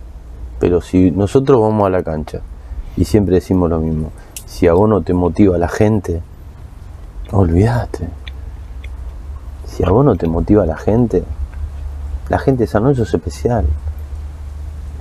Pero 0.59 0.81
si 0.81 1.11
nosotros 1.11 1.61
vamos 1.61 1.85
a 1.85 1.91
la 1.91 2.01
cancha 2.01 2.41
y 2.97 3.05
siempre 3.05 3.35
decimos 3.35 3.69
lo 3.69 3.79
mismo, 3.79 4.11
si 4.45 4.67
a 4.67 4.73
vos 4.73 4.89
no 4.89 5.01
te 5.01 5.13
motiva 5.13 5.57
la 5.57 5.67
gente, 5.67 6.21
olvídate. 7.31 8.07
Si 9.67 9.83
a 9.83 9.89
vos 9.89 10.05
no 10.05 10.15
te 10.15 10.27
motiva 10.27 10.65
la 10.65 10.77
gente, 10.77 11.23
la 12.29 12.39
gente 12.39 12.63
de 12.63 12.67
San 12.67 12.87
es 12.89 12.99
especial. 12.99 13.65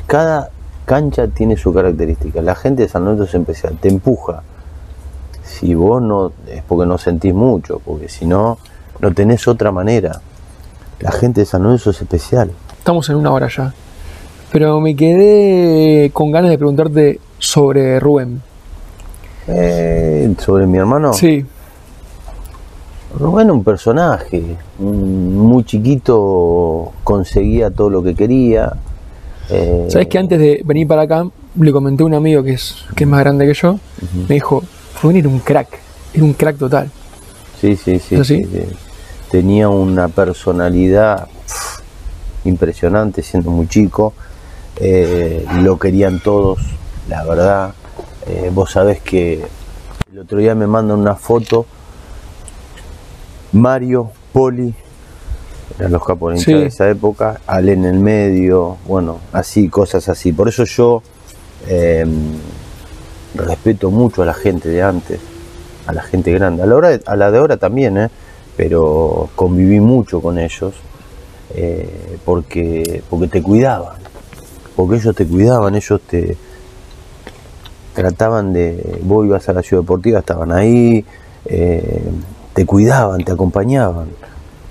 Cada 0.06 0.50
cancha 0.84 1.28
tiene 1.28 1.56
su 1.56 1.72
característica. 1.72 2.42
La 2.42 2.54
gente 2.54 2.82
de 2.82 2.88
San 2.88 3.04
Lorenzo 3.04 3.24
es 3.24 3.34
especial, 3.34 3.78
te 3.80 3.88
empuja. 3.88 4.42
Si 5.42 5.74
vos 5.74 6.02
no, 6.02 6.32
es 6.48 6.62
porque 6.62 6.86
no 6.86 6.98
sentís 6.98 7.34
mucho, 7.34 7.80
porque 7.84 8.08
si 8.08 8.26
no, 8.26 8.58
no 9.00 9.12
tenés 9.12 9.46
otra 9.48 9.72
manera. 9.72 10.20
La 11.00 11.12
gente 11.12 11.42
de 11.42 11.46
San 11.46 11.62
Lorenzo 11.62 11.90
es 11.90 12.00
especial. 12.00 12.50
Estamos 12.78 13.08
en 13.08 13.16
una 13.16 13.32
hora 13.32 13.48
ya. 13.48 13.72
Pero 14.52 14.80
me 14.80 14.94
quedé 14.94 16.10
con 16.12 16.30
ganas 16.30 16.50
de 16.50 16.58
preguntarte 16.58 17.20
sobre 17.38 17.98
Rubén. 17.98 18.42
Eh, 19.48 20.34
sobre 20.38 20.66
mi 20.66 20.78
hermano. 20.78 21.12
Sí, 21.12 21.44
Rubén 23.18 23.50
un 23.50 23.62
personaje, 23.62 24.42
un- 24.78 25.36
muy 25.36 25.64
chiquito 25.64 26.92
conseguía 27.04 27.70
todo 27.70 27.88
lo 27.90 28.02
que 28.02 28.14
quería. 28.14 28.72
eh, 29.50 29.86
¿Sabes 29.88 30.08
que 30.08 30.18
antes 30.18 30.38
de 30.40 30.62
venir 30.64 30.88
para 30.88 31.02
acá 31.02 31.26
le 31.60 31.72
comenté 31.72 32.02
a 32.02 32.06
un 32.06 32.14
amigo 32.14 32.42
que 32.42 32.54
es, 32.54 32.74
que 32.96 33.04
es 33.04 33.10
más 33.10 33.20
grande 33.20 33.46
que 33.46 33.54
yo? 33.54 33.78
Me 34.28 34.34
dijo, 34.36 34.64
Rubén 35.00 35.18
era 35.18 35.28
un 35.28 35.38
crack, 35.38 35.68
era 36.12 36.24
un 36.24 36.32
crack 36.32 36.56
total. 36.56 36.90
Sí, 37.60 37.76
sí, 37.76 37.98
sí. 38.00 38.16
Tenía 39.30 39.68
una 39.68 40.08
personalidad 40.08 41.28
impresionante 42.44 43.22
siendo 43.22 43.50
muy 43.50 43.68
chico. 43.68 44.12
eh, 44.76 45.46
lo 45.62 45.78
querían 45.78 46.18
todos, 46.20 46.58
la 47.08 47.22
verdad. 47.24 47.74
Eh, 48.26 48.50
vos 48.52 48.72
sabés 48.72 49.00
que 49.00 49.44
el 50.12 50.18
otro 50.18 50.38
día 50.38 50.54
me 50.54 50.66
mandan 50.66 50.98
una 50.98 51.14
foto. 51.14 51.66
Mario, 53.52 54.10
Poli, 54.32 54.74
eran 55.78 55.92
los 55.92 56.04
capos 56.04 56.32
de 56.32 56.38
hinchada 56.38 56.56
Sí. 56.56 56.62
de 56.62 56.68
esa 56.68 56.88
época, 56.90 57.40
Ale 57.46 57.72
en 57.72 57.84
el 57.84 57.98
medio, 57.98 58.78
bueno, 58.86 59.18
así, 59.32 59.68
cosas 59.68 60.08
así. 60.08 60.32
Por 60.32 60.48
eso 60.48 60.64
yo 60.64 61.02
eh, 61.68 62.04
respeto 63.34 63.90
mucho 63.90 64.22
a 64.22 64.26
la 64.26 64.34
gente 64.34 64.68
de 64.68 64.82
antes, 64.82 65.18
a 65.86 65.92
la 65.92 66.02
gente 66.02 66.30
grande, 66.32 66.62
a 66.62 66.66
la, 66.66 66.76
hora 66.76 66.88
de- 66.90 67.02
a 67.06 67.16
la 67.16 67.30
de 67.30 67.38
ahora 67.38 67.56
también, 67.56 67.96
¿eh? 67.96 68.08
pero 68.56 69.30
conviví 69.34 69.80
mucho 69.80 70.20
con 70.20 70.38
ellos 70.38 70.74
eh, 71.54 72.18
porque, 72.24 73.02
porque 73.08 73.28
te 73.28 73.42
cuidaban, 73.42 73.96
porque 74.76 74.96
ellos 74.96 75.14
te 75.16 75.26
cuidaban, 75.26 75.74
ellos 75.74 76.00
te 76.06 76.36
trataban 77.94 78.52
de, 78.52 79.00
vos 79.02 79.24
ibas 79.24 79.48
a 79.48 79.52
la 79.52 79.62
ciudad 79.62 79.82
deportiva, 79.82 80.18
estaban 80.20 80.52
ahí, 80.52 81.04
eh, 81.46 82.02
te 82.52 82.66
cuidaban, 82.66 83.24
te 83.24 83.32
acompañaban, 83.32 84.08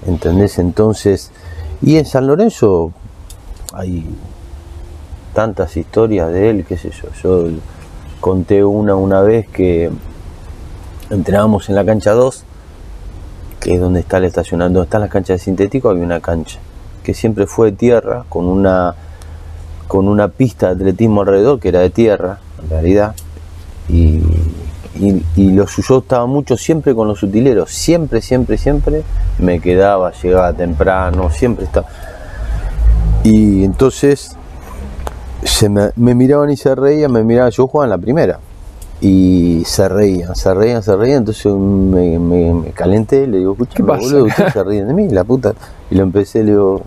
¿entendés? 0.06 0.60
Entonces, 0.60 1.32
y 1.82 1.98
en 1.98 2.06
San 2.06 2.28
Lorenzo 2.28 2.92
hay 3.74 4.06
tantas 5.34 5.76
historias 5.78 6.32
de 6.32 6.50
él, 6.50 6.66
qué 6.68 6.78
sé 6.78 6.92
yo. 6.92 7.10
Yo 7.22 7.50
conté 8.20 8.64
una 8.64 8.96
una 8.96 9.22
vez 9.22 9.48
que 9.48 9.90
entrenábamos 11.10 11.70
en 11.70 11.76
la 11.76 11.86
cancha 11.86 12.12
2, 12.12 12.44
que 13.60 13.74
es 13.74 13.80
donde 13.80 14.02
está 14.02 14.18
el 14.18 14.26
estacionamiento, 14.26 14.80
donde 14.80 14.88
están 14.88 15.02
las 15.02 15.10
canchas 15.10 15.40
de 15.40 15.44
sintético, 15.44 15.90
había 15.90 16.04
una 16.04 16.20
cancha 16.20 16.60
que 17.04 17.14
siempre 17.14 17.46
fue 17.46 17.72
de 17.72 17.78
tierra, 17.78 18.26
con 18.30 18.46
una, 18.46 18.96
con 19.88 20.08
una 20.08 20.30
pista 20.30 20.68
de 20.68 20.74
atletismo 20.76 21.22
alrededor, 21.22 21.60
que 21.60 21.68
era 21.70 21.80
de 21.80 21.90
tierra, 21.90 22.40
en 22.64 22.70
realidad, 22.70 23.16
y, 23.90 24.22
y, 25.00 25.24
y 25.36 25.52
lo 25.52 25.68
suyo 25.68 26.00
estaba 26.00 26.26
mucho 26.26 26.56
siempre 26.58 26.96
con 26.96 27.08
los 27.08 27.22
utileros, 27.24 27.72
siempre, 27.72 28.22
siempre, 28.22 28.58
siempre 28.58 29.04
me 29.40 29.60
quedaba, 29.60 30.12
llegaba 30.14 30.54
temprano, 30.54 31.30
siempre 31.30 31.66
estaba. 31.66 31.88
Y 33.24 33.64
entonces 33.64 34.36
se 35.44 35.70
me, 35.70 35.90
me 35.96 36.14
miraban 36.16 36.50
y 36.50 36.58
se 36.58 36.74
reían, 36.76 37.12
me 37.12 37.24
miraban, 37.24 37.52
yo 37.52 37.68
jugaba 37.68 37.86
en 37.86 37.90
la 37.92 37.98
primera. 37.98 38.40
Y 39.02 39.64
se 39.66 39.90
reían, 39.90 40.34
se 40.36 40.54
reían, 40.54 40.82
se 40.82 40.96
reían, 40.96 41.18
entonces 41.20 41.52
me, 41.54 42.18
me, 42.20 42.54
me 42.54 42.72
calenté, 42.72 43.28
le 43.28 43.40
digo, 43.40 43.52
escucha, 43.54 43.84
boludo, 43.84 44.26
ustedes 44.26 44.54
se 44.54 44.64
ríen 44.64 44.88
de 44.88 44.94
mí, 44.94 45.10
la 45.10 45.26
puta. 45.26 45.54
Y 45.92 45.96
lo 45.96 46.04
empecé, 46.04 46.44
le 46.44 46.52
digo, 46.52 46.82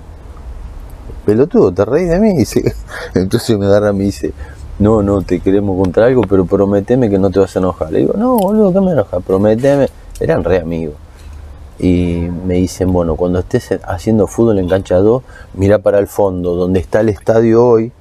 pelotudo, 1.27 1.73
te 1.73 1.85
reís 1.85 2.09
de 2.09 2.19
mí. 2.21 2.31
Y 2.31 2.37
dice- 2.39 2.75
entonces 3.15 3.59
me 3.59 3.67
agarra 3.67 3.91
y 3.91 3.95
me 3.95 4.05
dice, 4.05 4.33
no, 4.79 5.03
no, 5.03 5.23
te 5.23 5.41
queremos 5.41 5.81
contar 5.81 6.05
algo, 6.05 6.23
pero 6.23 6.45
prometeme 6.45 7.09
que 7.09 7.19
no 7.19 7.31
te 7.31 7.39
vas 7.39 7.57
a 7.57 7.59
enojar. 7.59 7.93
Le 7.93 8.01
digo, 8.01 8.15
no, 8.17 8.37
boludo, 8.37 8.73
¿qué 8.73 8.81
me 8.81 8.93
enoja? 8.93 9.21
Prometeme. 9.21 9.89
Eran 10.21 10.45
re 10.45 10.61
amigos. 10.61 10.95
Y 11.79 12.29
me 12.47 12.55
dicen, 12.55 12.93
bueno, 12.93 13.17
cuando 13.17 13.39
estés 13.39 13.79
haciendo 13.87 14.27
fútbol 14.27 14.59
en 14.59 14.69
cancha 14.69 14.97
2, 14.97 15.23
mira 15.55 15.79
para 15.79 15.99
el 15.99 16.07
fondo, 16.07 16.55
donde 16.55 16.81
está 16.81 17.01
el 17.01 17.09
estadio 17.09 17.67
hoy, 17.67 17.93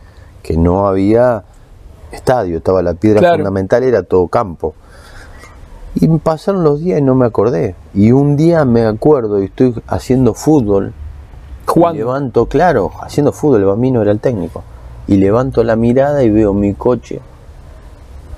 que 0.44 0.58
no 0.58 0.88
había 0.88 1.44
estadio, 2.12 2.58
estaba 2.58 2.82
la 2.82 2.94
piedra 2.94 3.20
Claro. 3.20 3.36
fundamental, 3.36 3.84
era 3.84 4.04
todo 4.04 4.28
campo. 4.28 4.74
Y 5.96 6.08
pasaron 6.20 6.64
los 6.64 6.82
días 6.82 7.00
y 7.00 7.02
no 7.02 7.16
me 7.16 7.26
acordé. 7.26 7.76
Y 7.94 8.12
un 8.12 8.36
día 8.36 8.66
me 8.66 8.86
acuerdo 8.86 9.42
y 9.42 9.46
estoy 9.46 9.74
haciendo 9.88 10.34
fútbol 10.34 10.94
levanto, 11.94 12.46
claro, 12.46 12.92
haciendo 13.02 13.32
fútbol, 13.32 13.62
el 13.62 13.66
bambino 13.66 14.02
era 14.02 14.12
el 14.12 14.20
técnico. 14.20 14.64
Y 15.08 15.18
levanto 15.18 15.64
la 15.64 15.76
mirada 15.76 16.24
y 16.24 16.30
veo 16.30 16.54
mi 16.54 16.74
coche 16.74 17.20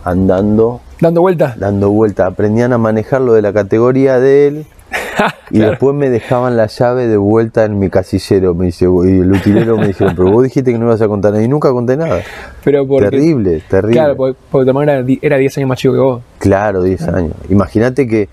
andando, 0.04 0.82
Dando 1.00 1.22
vueltas. 1.22 1.60
dando 1.60 1.90
vueltas. 1.92 2.28
Aprendían 2.32 2.74
a 2.74 2.78
manejar 2.78 3.22
lo 3.22 3.34
de 3.34 3.42
la 3.42 3.54
categoría 3.54 4.20
de 4.20 4.48
él. 4.48 4.66
Y 5.50 5.56
Claro. 5.56 5.72
después 5.72 5.96
me 5.96 6.10
dejaban 6.10 6.58
la 6.58 6.68
llave 6.68 7.08
de 7.08 7.18
vuelta 7.18 7.64
en 7.66 7.80
mi 7.80 7.90
casillero. 7.90 8.54
Me 8.54 8.66
dice, 8.68 8.86
y 8.86 9.20
el 9.22 9.32
utilero 9.32 9.78
me 9.78 9.88
dice, 9.88 10.06
pero 10.16 10.30
vos 10.32 10.44
dijiste 10.44 10.72
que 10.72 10.78
no 10.78 10.86
ibas 10.86 11.02
a 11.02 11.08
contar 11.08 11.32
nada. 11.32 11.44
Y 11.44 11.48
nunca 11.48 11.72
conté 11.72 11.96
nada. 11.98 12.22
Pero 12.64 12.86
porque. 12.86 13.10
terrible, 13.10 13.64
terrible. 13.68 13.94
Claro, 13.94 14.16
porque, 14.18 14.38
porque 14.52 14.66
tu 14.66 14.70
hermano 14.72 14.92
era, 14.92 15.06
era 15.22 15.38
10 15.38 15.58
años 15.58 15.70
más 15.70 15.80
chico 15.80 15.94
que 15.96 16.00
vos. 16.02 16.22
Claro, 16.38 16.84
10 16.84 17.02
años. 17.08 17.32
Imagínate 17.50 18.08
que 18.08 18.28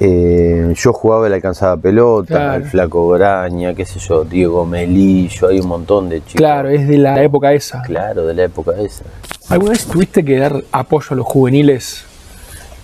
eh, 0.00 0.72
yo 0.74 0.92
jugaba 0.92 1.28
le 1.28 1.36
alcanzaba 1.36 1.76
pelota, 1.76 2.26
Claro. 2.34 2.64
el 2.64 2.70
flaco 2.70 3.08
Graña, 3.10 3.74
qué 3.74 3.84
sé 3.84 3.98
yo, 4.00 4.24
Diego 4.24 4.64
Melillo, 4.66 5.48
hay 5.48 5.60
un 5.60 5.68
montón 5.68 6.08
de 6.08 6.18
chicos. 6.20 6.34
Claro, 6.34 6.68
es 6.70 6.88
de 6.88 6.98
la 6.98 7.22
época 7.22 7.52
esa. 7.52 7.82
Claro, 7.82 8.26
de 8.26 8.34
la 8.34 8.44
época 8.44 8.72
esa. 8.80 9.04
¿Alguna 9.48 9.72
vez 9.72 9.84
tuviste 9.86 10.24
que 10.24 10.38
dar 10.38 10.62
apoyo 10.72 11.08
a 11.10 11.14
los 11.14 11.26
juveniles 11.26 12.04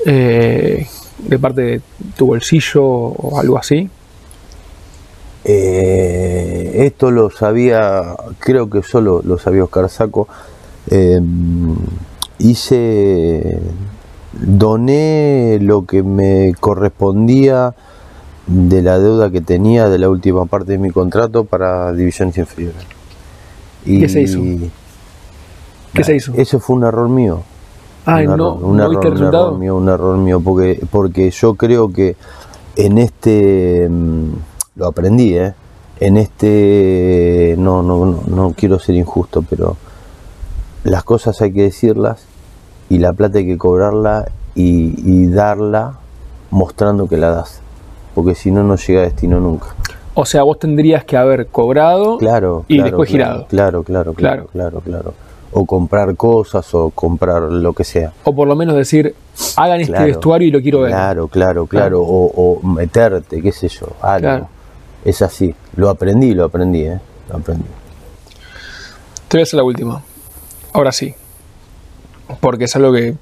eh, 0.06 0.86
de 1.18 1.38
parte 1.38 1.60
de 1.62 1.80
tu 2.16 2.26
bolsillo 2.26 2.82
o 2.84 3.38
algo 3.40 3.58
así? 3.58 3.88
Eh, 5.44 6.72
esto 6.84 7.10
lo 7.10 7.30
sabía, 7.30 8.14
creo 8.38 8.68
que 8.68 8.82
solo 8.82 9.22
lo 9.24 9.38
sabía 9.38 9.64
Oscar 9.64 9.88
Saco. 9.88 10.28
Hice, 12.40 13.58
doné 14.40 15.58
lo 15.60 15.84
que 15.84 16.02
me 16.02 16.54
correspondía 16.58 17.74
de 18.46 18.82
la 18.82 18.98
deuda 18.98 19.30
que 19.30 19.40
tenía 19.40 19.88
de 19.88 19.98
la 19.98 20.08
última 20.08 20.46
parte 20.46 20.72
de 20.72 20.78
mi 20.78 20.90
contrato 20.90 21.44
para 21.44 21.92
divisiones 21.92 22.38
inferiores. 22.38 22.82
Y 23.84 24.00
¿Qué 24.00 24.08
se 24.08 24.22
hizo? 24.22 24.40
¿Qué 25.92 26.04
se 26.04 26.16
hizo? 26.16 26.32
Eso 26.34 26.60
fue 26.60 26.76
un 26.76 26.84
error 26.84 27.08
mío. 27.08 27.42
Ay, 28.06 28.26
un 28.26 28.36
no, 28.38 28.54
error, 28.54 28.64
un 28.64 28.76
¿no 28.76 28.84
error, 28.84 29.06
un 29.06 29.22
error 29.22 29.58
mío, 29.58 29.76
un 29.76 29.88
error 29.88 30.16
mío, 30.16 30.40
porque, 30.40 30.80
porque 30.90 31.30
yo 31.30 31.54
creo 31.54 31.92
que 31.92 32.16
en 32.76 32.96
este, 32.96 33.86
mm, 33.90 34.30
lo 34.76 34.86
aprendí, 34.86 35.36
¿eh? 35.36 35.52
en 36.00 36.16
este, 36.16 37.54
no, 37.58 37.82
no, 37.82 38.06
no, 38.06 38.22
no 38.28 38.54
quiero 38.56 38.78
ser 38.78 38.94
injusto, 38.94 39.44
pero 39.48 39.76
las 40.84 41.02
cosas 41.02 41.42
hay 41.42 41.52
que 41.52 41.62
decirlas 41.62 42.27
y 42.88 42.98
la 42.98 43.12
plata 43.12 43.38
hay 43.38 43.46
que 43.46 43.58
cobrarla 43.58 44.26
y, 44.54 44.94
y 45.04 45.26
darla 45.28 45.94
mostrando 46.50 47.08
que 47.08 47.16
la 47.16 47.30
das, 47.30 47.60
porque 48.14 48.34
si 48.34 48.50
no, 48.50 48.62
no 48.62 48.76
llega 48.76 49.00
a 49.00 49.04
destino 49.04 49.40
nunca. 49.40 49.68
O 50.14 50.24
sea, 50.26 50.42
vos 50.42 50.58
tendrías 50.58 51.04
que 51.04 51.16
haber 51.16 51.46
cobrado 51.46 52.18
Claro. 52.18 52.64
y 52.66 52.74
claro, 52.76 52.90
después 52.90 53.10
claro, 53.10 53.24
girado. 53.24 53.46
Claro, 53.46 53.82
claro, 53.84 54.14
claro, 54.14 54.46
claro, 54.52 54.80
claro. 54.80 55.14
O 55.52 55.64
comprar 55.64 56.14
cosas 56.16 56.74
o 56.74 56.90
comprar 56.90 57.42
lo 57.42 57.72
que 57.72 57.84
sea. 57.84 58.12
O 58.24 58.34
por 58.34 58.48
lo 58.48 58.56
menos 58.56 58.74
decir, 58.74 59.14
hagan 59.56 59.80
este 59.80 59.98
vestuario 60.02 60.48
y 60.48 60.50
lo 60.50 60.60
quiero 60.60 60.80
ver. 60.80 60.90
Claro, 60.90 61.28
claro, 61.28 61.66
claro. 61.66 62.02
O, 62.02 62.32
o 62.60 62.66
meterte, 62.66 63.40
qué 63.40 63.52
sé 63.52 63.68
yo, 63.68 63.86
algo. 64.02 64.48
Es 65.04 65.22
así. 65.22 65.54
Lo 65.76 65.88
aprendí, 65.88 66.34
lo 66.34 66.44
aprendí, 66.44 66.82
¿eh? 66.82 66.98
Lo 67.30 67.36
aprendí. 67.36 67.64
Te 69.28 69.36
voy 69.36 69.40
a 69.40 69.44
hacer 69.44 69.56
la 69.56 69.62
última. 69.64 70.02
Ahora 70.72 70.90
sí. 70.92 71.14
Porque 72.40 72.64
es 72.64 72.76
algo 72.76 72.92
que 72.92 73.14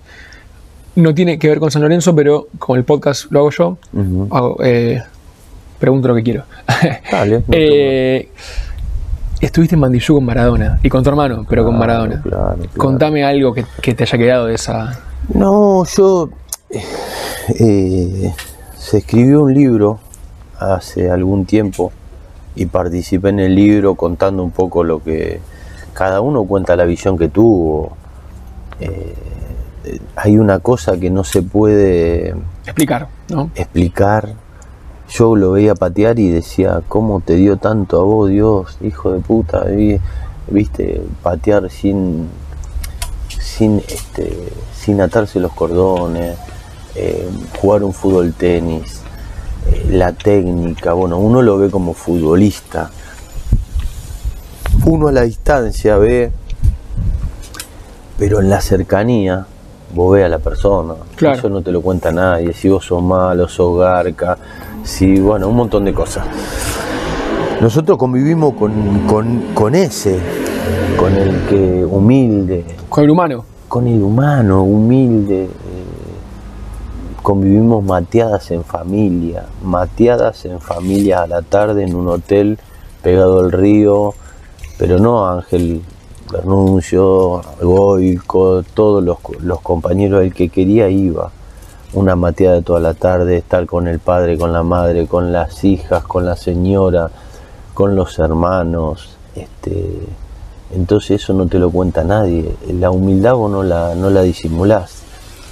no 0.97 1.15
tiene 1.15 1.39
que 1.39 1.49
ver 1.49 1.59
con 1.61 1.71
San 1.71 1.83
Lorenzo, 1.83 2.15
pero 2.15 2.49
como 2.59 2.77
el 2.77 2.85
podcast 2.85 3.31
lo 3.31 3.41
hago 3.41 3.51
yo, 3.51 3.79
hago, 4.31 4.57
eh, 4.65 5.03
pregunto 5.79 6.09
lo 6.09 6.15
que 6.15 6.23
quiero. 6.23 6.45
Dale, 7.13 7.43
Eh, 7.53 8.29
estuviste 9.41 9.75
en 9.75 9.81
Mandillú 9.81 10.15
con 10.15 10.25
Maradona 10.25 10.79
y 10.83 10.89
con 10.89 11.03
tu 11.03 11.11
hermano, 11.11 11.45
pero 11.49 11.65
con 11.65 11.79
Maradona. 11.79 12.21
claro, 12.23 12.57
claro. 12.57 12.69
Contame 12.77 13.25
algo 13.25 13.53
que, 13.53 13.65
que 13.83 13.95
te 13.95 14.05
haya 14.05 14.19
quedado 14.19 14.47
de 14.47 14.55
esa. 14.55 14.99
No, 15.35 15.85
yo. 15.85 16.31
eh, 17.59 18.33
se 18.79 18.99
escribió 18.99 19.43
un 19.43 19.55
libro 19.55 19.99
hace 20.59 21.11
algún 21.11 21.45
tiempo 21.45 21.93
y 22.55 22.67
participé 22.67 23.29
en 23.29 23.41
el 23.41 23.55
libro 23.55 23.95
contando 23.95 24.43
un 24.43 24.51
poco 24.51 24.83
lo 24.85 25.03
que. 25.03 25.41
Cada 25.93 26.21
uno 26.21 26.45
cuenta 26.45 26.77
la 26.77 26.85
visión 26.85 27.17
que 27.19 27.29
tuvo. 27.29 27.97
Eh, 28.81 29.15
hay 30.17 30.39
una 30.39 30.59
cosa 30.59 30.99
que 30.99 31.11
no 31.11 31.23
se 31.25 31.43
puede 31.43 32.35
Explicar, 32.65 33.09
¿no? 33.29 33.51
explicar. 33.55 34.35
Yo 35.09 35.37
lo 35.37 35.53
veía 35.53 35.75
patear 35.77 36.19
y 36.19 36.29
decía, 36.31 36.83
¿cómo 36.89 37.21
te 37.21 37.37
dio 37.37 37.57
tanto 37.59 38.01
a 38.01 38.05
vos, 38.05 38.29
Dios, 38.31 38.77
hijo 38.83 39.13
de 39.13 39.21
puta? 39.21 39.65
Vi- 39.65 40.01
Viste, 40.49 41.03
patear 41.25 41.69
sin, 41.71 42.29
sin, 43.41 43.79
este, 43.89 44.49
sin 44.77 45.01
atarse 45.01 45.41
los 45.41 45.53
cordones, 45.53 46.37
eh, 46.95 47.29
jugar 47.61 47.83
un 47.83 47.93
fútbol 47.93 48.33
tenis, 48.33 49.01
eh, 49.67 49.87
la 49.91 50.13
técnica, 50.13 50.93
bueno, 50.93 51.19
uno 51.19 51.43
lo 51.43 51.59
ve 51.59 51.69
como 51.71 51.95
futbolista. 51.95 52.91
Uno 54.85 55.09
a 55.09 55.13
la 55.13 55.23
distancia 55.23 55.97
ve, 55.97 56.31
pero 58.19 58.41
en 58.41 58.49
la 58.49 58.61
cercanía 58.61 59.47
vos 59.95 60.15
ves 60.15 60.25
a 60.25 60.29
la 60.29 60.39
persona. 60.39 60.95
Claro. 61.17 61.39
Eso 61.39 61.49
no 61.49 61.63
te 61.63 61.71
lo 61.73 61.81
cuenta 61.83 62.11
nadie. 62.13 62.53
Si 62.53 62.69
vos 62.69 62.85
sos 62.85 63.03
malo, 63.03 63.49
sos 63.49 63.79
garca, 63.79 64.37
si, 64.83 65.21
bueno, 65.21 65.49
un 65.49 65.57
montón 65.57 65.85
de 65.85 65.93
cosas. 65.95 66.27
Nosotros 67.61 67.97
convivimos 67.97 68.55
con, 68.55 69.07
con, 69.07 69.41
con 69.55 69.75
ese, 69.75 70.19
con 70.99 71.15
el 71.15 71.47
que 71.47 71.85
humilde, 71.85 72.65
Con 72.89 73.05
el 73.05 73.11
humano. 73.11 73.45
con 73.69 73.87
el 73.87 74.03
humano, 74.03 74.63
humilde. 74.63 75.45
eh, 75.45 75.49
convivimos 77.23 77.83
mateadas 77.83 78.51
en 78.51 78.63
familia, 78.63 79.47
mateadas 79.65 80.45
en 80.45 80.61
familia 80.61 81.23
a 81.23 81.27
la 81.27 81.43
tarde 81.43 81.83
en 81.83 81.95
un 81.95 82.07
hotel 82.09 82.59
pegado 83.03 83.41
al 83.41 83.51
río, 83.53 84.15
pero 84.79 84.99
no 84.99 85.27
Ángel 85.29 85.83
Bernuncio, 86.31 87.43
Goico, 87.61 88.63
todos 88.75 89.03
los, 89.03 89.19
los 89.41 89.61
compañeros, 89.61 90.23
el 90.23 90.35
que 90.35 90.49
quería 90.49 90.89
iba. 90.89 91.31
Una 91.93 92.17
mateada 92.17 92.63
toda 92.63 92.81
la 92.81 92.95
tarde, 92.95 93.39
estar 93.39 93.67
con 93.67 93.87
el 93.87 94.01
padre, 94.01 94.37
con 94.37 94.53
la 94.53 94.63
madre, 94.63 95.07
con 95.07 95.33
las 95.33 95.65
hijas, 95.65 96.03
con 96.03 96.27
la 96.27 96.37
señora, 96.37 97.11
con 97.75 97.95
los 97.95 98.19
hermanos. 98.19 99.17
Este, 99.35 100.01
entonces 100.75 101.23
eso 101.23 101.33
no 101.33 101.47
te 101.47 101.59
lo 101.59 101.71
cuenta 101.71 102.05
nadie. 102.05 102.55
La 102.73 102.91
humildad 102.91 103.35
vos 103.35 103.51
no 103.51 103.63
la, 103.63 103.95
no 103.95 104.11
la 104.11 104.23
disimulás. 104.23 105.03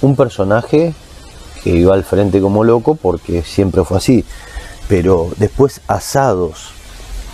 Un 0.01 0.15
personaje 0.15 0.93
que 1.63 1.71
iba 1.71 1.93
al 1.93 2.03
frente 2.03 2.41
como 2.41 2.63
loco 2.63 2.95
porque 2.95 3.41
siempre 3.41 3.83
fue 3.83 3.97
así. 3.97 4.25
Pero 4.87 5.29
después 5.37 5.81
asados, 5.87 6.74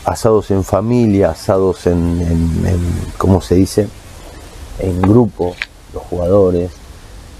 asados 0.05 0.51
en 0.51 0.63
familia, 0.63 1.31
asados 1.31 1.85
en, 1.87 2.21
en- 2.65 3.05
¿cómo 3.17 3.41
se 3.41 3.55
dice? 3.55 3.87
en 4.79 4.99
grupo, 5.01 5.53
los 5.93 6.01
jugadores, 6.03 6.71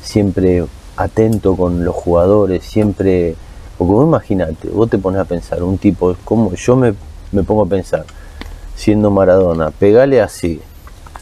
siempre 0.03 0.63
atento 0.95 1.55
con 1.55 1.83
los 1.83 1.95
jugadores, 1.95 2.63
siempre, 2.63 3.35
porque 3.77 3.93
vos 3.93 4.05
imaginate, 4.05 4.67
vos 4.69 4.87
te 4.89 4.99
pones 4.99 5.21
a 5.21 5.25
pensar, 5.25 5.63
un 5.63 5.79
tipo, 5.79 6.15
como 6.23 6.53
yo 6.53 6.75
me, 6.75 6.93
me 7.31 7.41
pongo 7.41 7.63
a 7.63 7.67
pensar, 7.67 8.05
siendo 8.75 9.09
Maradona, 9.09 9.71
pegale 9.71 10.21
así 10.21 10.61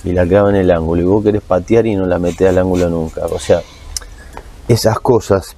y 0.04 0.12
la 0.12 0.26
clava 0.26 0.50
en 0.50 0.58
el 0.58 0.72
ángulo 0.72 1.02
y 1.02 1.06
vos 1.06 1.24
querés 1.24 1.42
patear 1.42 1.86
y 1.88 1.96
no 1.96 2.06
la 2.06 2.20
metés 2.20 2.50
al 2.50 2.58
ángulo 2.58 2.90
nunca, 2.90 3.26
o 3.28 3.40
sea, 3.40 3.62
esas 4.68 5.00
cosas 5.00 5.56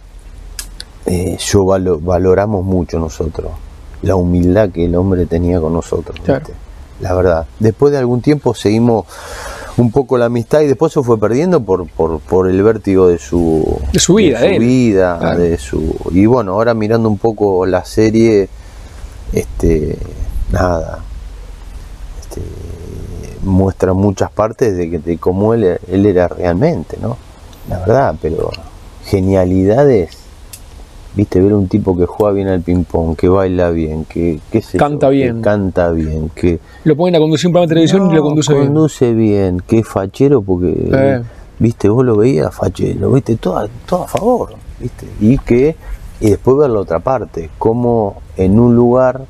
eh, 1.08 1.38
yo 1.40 1.64
valo- 1.66 2.00
valoramos 2.00 2.64
mucho 2.64 3.00
nosotros, 3.00 3.52
la 4.04 4.16
humildad 4.16 4.70
que 4.70 4.86
el 4.86 4.96
hombre 4.96 5.26
tenía 5.26 5.60
con 5.60 5.74
nosotros, 5.74 6.18
Claro. 6.24 6.40
¿viste? 6.42 6.54
la 7.02 7.14
verdad. 7.16 7.46
Después 7.60 7.92
de 7.92 7.98
algún 7.98 8.22
tiempo 8.22 8.54
seguimos 8.54 9.06
un 9.78 9.92
poco 9.92 10.18
la 10.18 10.26
amistad 10.26 10.62
y 10.62 10.68
después 10.68 10.92
se 10.94 11.02
fue 11.02 11.20
perdiendo 11.20 11.62
por, 11.62 11.88
por, 11.88 12.20
por 12.20 12.48
el 12.50 12.62
vértigo 12.62 13.08
de 13.08 13.18
su, 13.18 13.80
De 13.92 14.00
su 14.00 14.16
vida, 14.16 14.40
de 14.40 14.56
su 14.56 14.60
vida, 14.60 15.18
Claro. 15.20 15.40
de 15.40 15.58
su 15.58 15.96
y 16.12 16.26
bueno, 16.28 16.54
ahora 16.54 16.74
mirando 16.74 17.10
un 17.10 17.18
poco 17.18 17.66
la 17.66 17.84
serie, 17.86 18.50
este, 19.34 19.98
nada, 20.52 21.00
este, 22.22 22.42
muestra 23.44 23.94
muchas 23.94 24.30
partes 24.30 24.76
de, 24.78 24.90
que- 24.92 25.00
de 25.00 25.18
cómo 25.18 25.54
él, 25.56 25.80
él 25.88 26.06
era 26.06 26.28
realmente, 26.28 26.98
¿no? 27.02 27.18
La 27.70 27.80
verdad, 27.80 28.16
pero 28.22 28.52
genialidades, 29.06 30.12
viste, 31.16 31.42
ver 31.42 31.54
un 31.54 31.68
tipo 31.68 31.98
que 31.98 32.06
juega 32.06 32.34
bien 32.34 32.48
al 32.48 32.62
ping-pong, 32.62 33.16
que 33.18 33.28
baila 33.30 33.70
bien, 33.72 34.06
que, 34.06 34.40
sé 34.52 34.62
yo, 34.74 34.80
Canta 34.80 35.10
que 35.10 35.16
bien. 35.16 35.42
canta 35.42 35.92
bien, 35.92 36.30
que 36.34 36.60
Lo 36.86 36.96
ponen 36.96 37.16
a 37.16 37.20
conducir 37.20 37.48
un 37.48 37.54
programa 37.54 37.68
de 37.68 37.74
televisión 37.76 38.12
y 38.12 38.16
lo 38.16 38.24
conduce 38.24 38.54
bien. 38.54 38.66
conduce 38.68 39.14
bien, 39.14 39.62
que 39.68 39.80
es 39.80 39.88
fachero 39.88 40.42
porque, 40.42 40.74
Eh. 40.92 41.22
viste, 41.60 41.90
vos 41.90 42.06
lo 42.06 42.16
veías 42.18 42.54
fachero, 42.56 43.12
viste, 43.12 43.36
todo, 43.36 43.68
todo 43.86 44.04
a 44.04 44.08
favor, 44.08 44.54
viste, 44.80 45.06
y 45.20 45.38
que, 45.38 45.76
y 46.22 46.30
después 46.30 46.56
ver 46.58 46.70
la 46.70 46.80
otra 46.80 47.00
parte, 47.00 47.50
cómo 47.58 48.22
en 48.38 48.60
un 48.60 48.76
lugar 48.76 49.22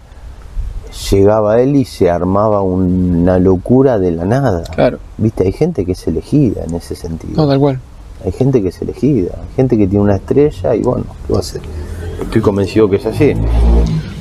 llegaba 1.09 1.61
él 1.61 1.75
y 1.77 1.85
se 1.85 2.09
armaba 2.09 2.61
una 2.61 3.39
locura 3.39 3.97
de 3.97 4.11
la 4.11 4.25
nada, 4.25 4.63
Claro, 4.75 4.99
viste, 5.17 5.45
hay 5.45 5.51
gente 5.53 5.85
que 5.85 5.93
es 5.93 6.07
elegida 6.07 6.63
en 6.65 6.75
ese 6.75 6.95
sentido, 6.95 7.33
no, 7.41 7.47
tal 7.47 7.59
cual. 7.59 7.79
Hay 8.25 8.31
gente 8.31 8.61
que 8.61 8.69
es 8.69 8.81
elegida, 8.81 9.31
hay 9.41 9.55
gente 9.55 9.77
que 9.77 9.87
tiene 9.87 10.03
una 10.03 10.15
estrella 10.15 10.75
y 10.75 10.81
bueno, 10.81 11.05
¿qué 11.27 11.33
va 11.33 11.39
a 11.39 11.41
hacer? 11.41 11.61
Estoy 12.21 12.41
convencido 12.41 12.89
que 12.89 12.97
es 12.97 13.05
así. 13.05 13.33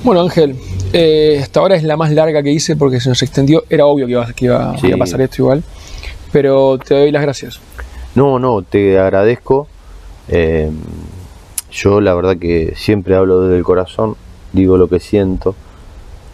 Bueno, 0.02 0.22
Ángel, 0.22 0.56
eh, 0.92 1.36
esta 1.38 1.60
hora 1.60 1.76
es 1.76 1.82
la 1.82 1.96
más 1.96 2.10
larga 2.12 2.42
que 2.42 2.50
hice 2.50 2.76
porque 2.76 3.00
se 3.00 3.08
nos 3.10 3.22
extendió. 3.22 3.64
Era 3.68 3.86
obvio 3.86 4.06
que 4.06 4.12
iba, 4.12 4.26
que 4.32 4.44
iba- 4.46 4.76
Sí. 4.78 4.86
iba 4.86 4.96
a 4.96 4.98
pasar 4.98 5.20
esto 5.20 5.36
igual. 5.42 5.62
Pero 6.32 6.78
te 6.78 6.94
doy 6.94 7.10
las 7.10 7.22
gracias. 7.22 7.60
No, 8.14 8.38
no, 8.38 8.62
te 8.62 8.98
agradezco. 8.98 9.66
Eh, 10.28 10.70
yo 11.72 12.00
la 12.00 12.14
verdad 12.14 12.36
que 12.38 12.72
siempre 12.76 13.14
hablo 13.16 13.42
desde 13.42 13.58
el 13.58 13.64
corazón, 13.64 14.16
digo 14.52 14.76
lo 14.78 14.88
que 14.88 15.00
siento. 15.00 15.54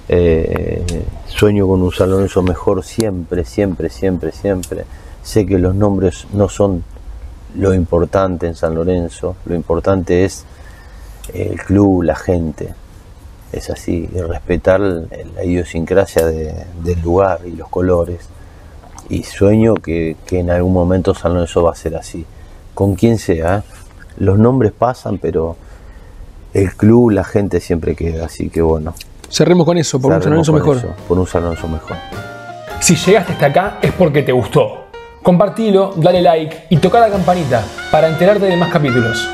Eh, 0.09 0.83
sueño 1.27 1.67
con 1.67 1.83
un 1.83 1.91
San 1.93 2.11
Lorenzo 2.11 2.43
mejor 2.43 2.85
siempre, 2.85 3.45
siempre, 3.45 3.91
siempre, 3.91 4.31
siempre. 4.33 4.85
Sé 5.23 5.45
que 5.47 5.59
los 5.59 5.75
nombres 5.75 6.27
no 6.33 6.49
son 6.49 6.85
lo 7.57 7.73
importante 7.75 8.47
en 8.47 8.55
San 8.55 8.75
Lorenzo, 8.75 9.37
lo 9.47 9.55
importante 9.55 10.25
es 10.25 10.45
el 11.35 11.57
club, 11.63 12.03
la 12.03 12.15
gente. 12.17 12.75
Es 13.53 13.71
así, 13.71 14.09
y 14.13 14.21
respetar 14.21 14.81
la 14.81 15.45
idiosincrasia 15.45 16.27
de- 16.27 16.67
del 16.83 17.01
lugar 17.01 17.41
y 17.47 17.53
los 17.53 17.69
colores 17.69 18.29
y 19.09 19.23
sueño 19.23 19.75
que, 19.75 20.17
que 20.27 20.41
en 20.41 20.51
algún 20.51 20.73
momento 20.73 21.15
San 21.15 21.33
Lorenzo 21.35 21.63
va 21.63 21.71
a 21.71 21.77
ser 21.77 21.95
así. 21.97 22.27
Con 22.75 22.97
quien 22.97 23.19
sea, 23.19 23.59
¿eh? 23.59 23.63
los 24.19 24.39
nombres 24.39 24.73
pasan, 24.73 25.19
pero 25.19 25.57
el 26.55 26.75
club, 26.75 27.11
la 27.11 27.23
gente 27.25 27.61
siempre 27.61 27.95
queda, 27.95 28.27
así 28.27 28.51
que 28.51 28.61
bueno. 28.63 28.95
Cerremos 29.31 29.65
con 29.65 29.79
eso, 29.79 30.01
por 30.01 30.13
un 30.13 30.21
San 30.23 30.31
Lorenzo 30.31 30.53
mejor. 30.53 30.77
eso, 30.79 30.89
por 31.09 31.19
un 31.19 31.27
San 31.27 31.43
Lorenzo 31.45 31.69
mejor. 31.69 31.97
Si 32.81 32.95
llegaste 32.97 33.33
hasta 33.33 33.47
acá 33.47 33.79
es 33.81 33.93
porque 33.93 34.23
te 34.23 34.33
gustó. 34.33 34.86
Compartilo, 35.23 35.95
dale 35.97 36.23
like 36.23 36.67
y 36.71 36.77
toca 36.77 37.01
la 37.01 37.09
campanita 37.09 37.65
para 37.91 38.09
enterarte 38.09 38.47
de 38.47 38.57
más 38.57 38.73
capítulos. 38.73 39.29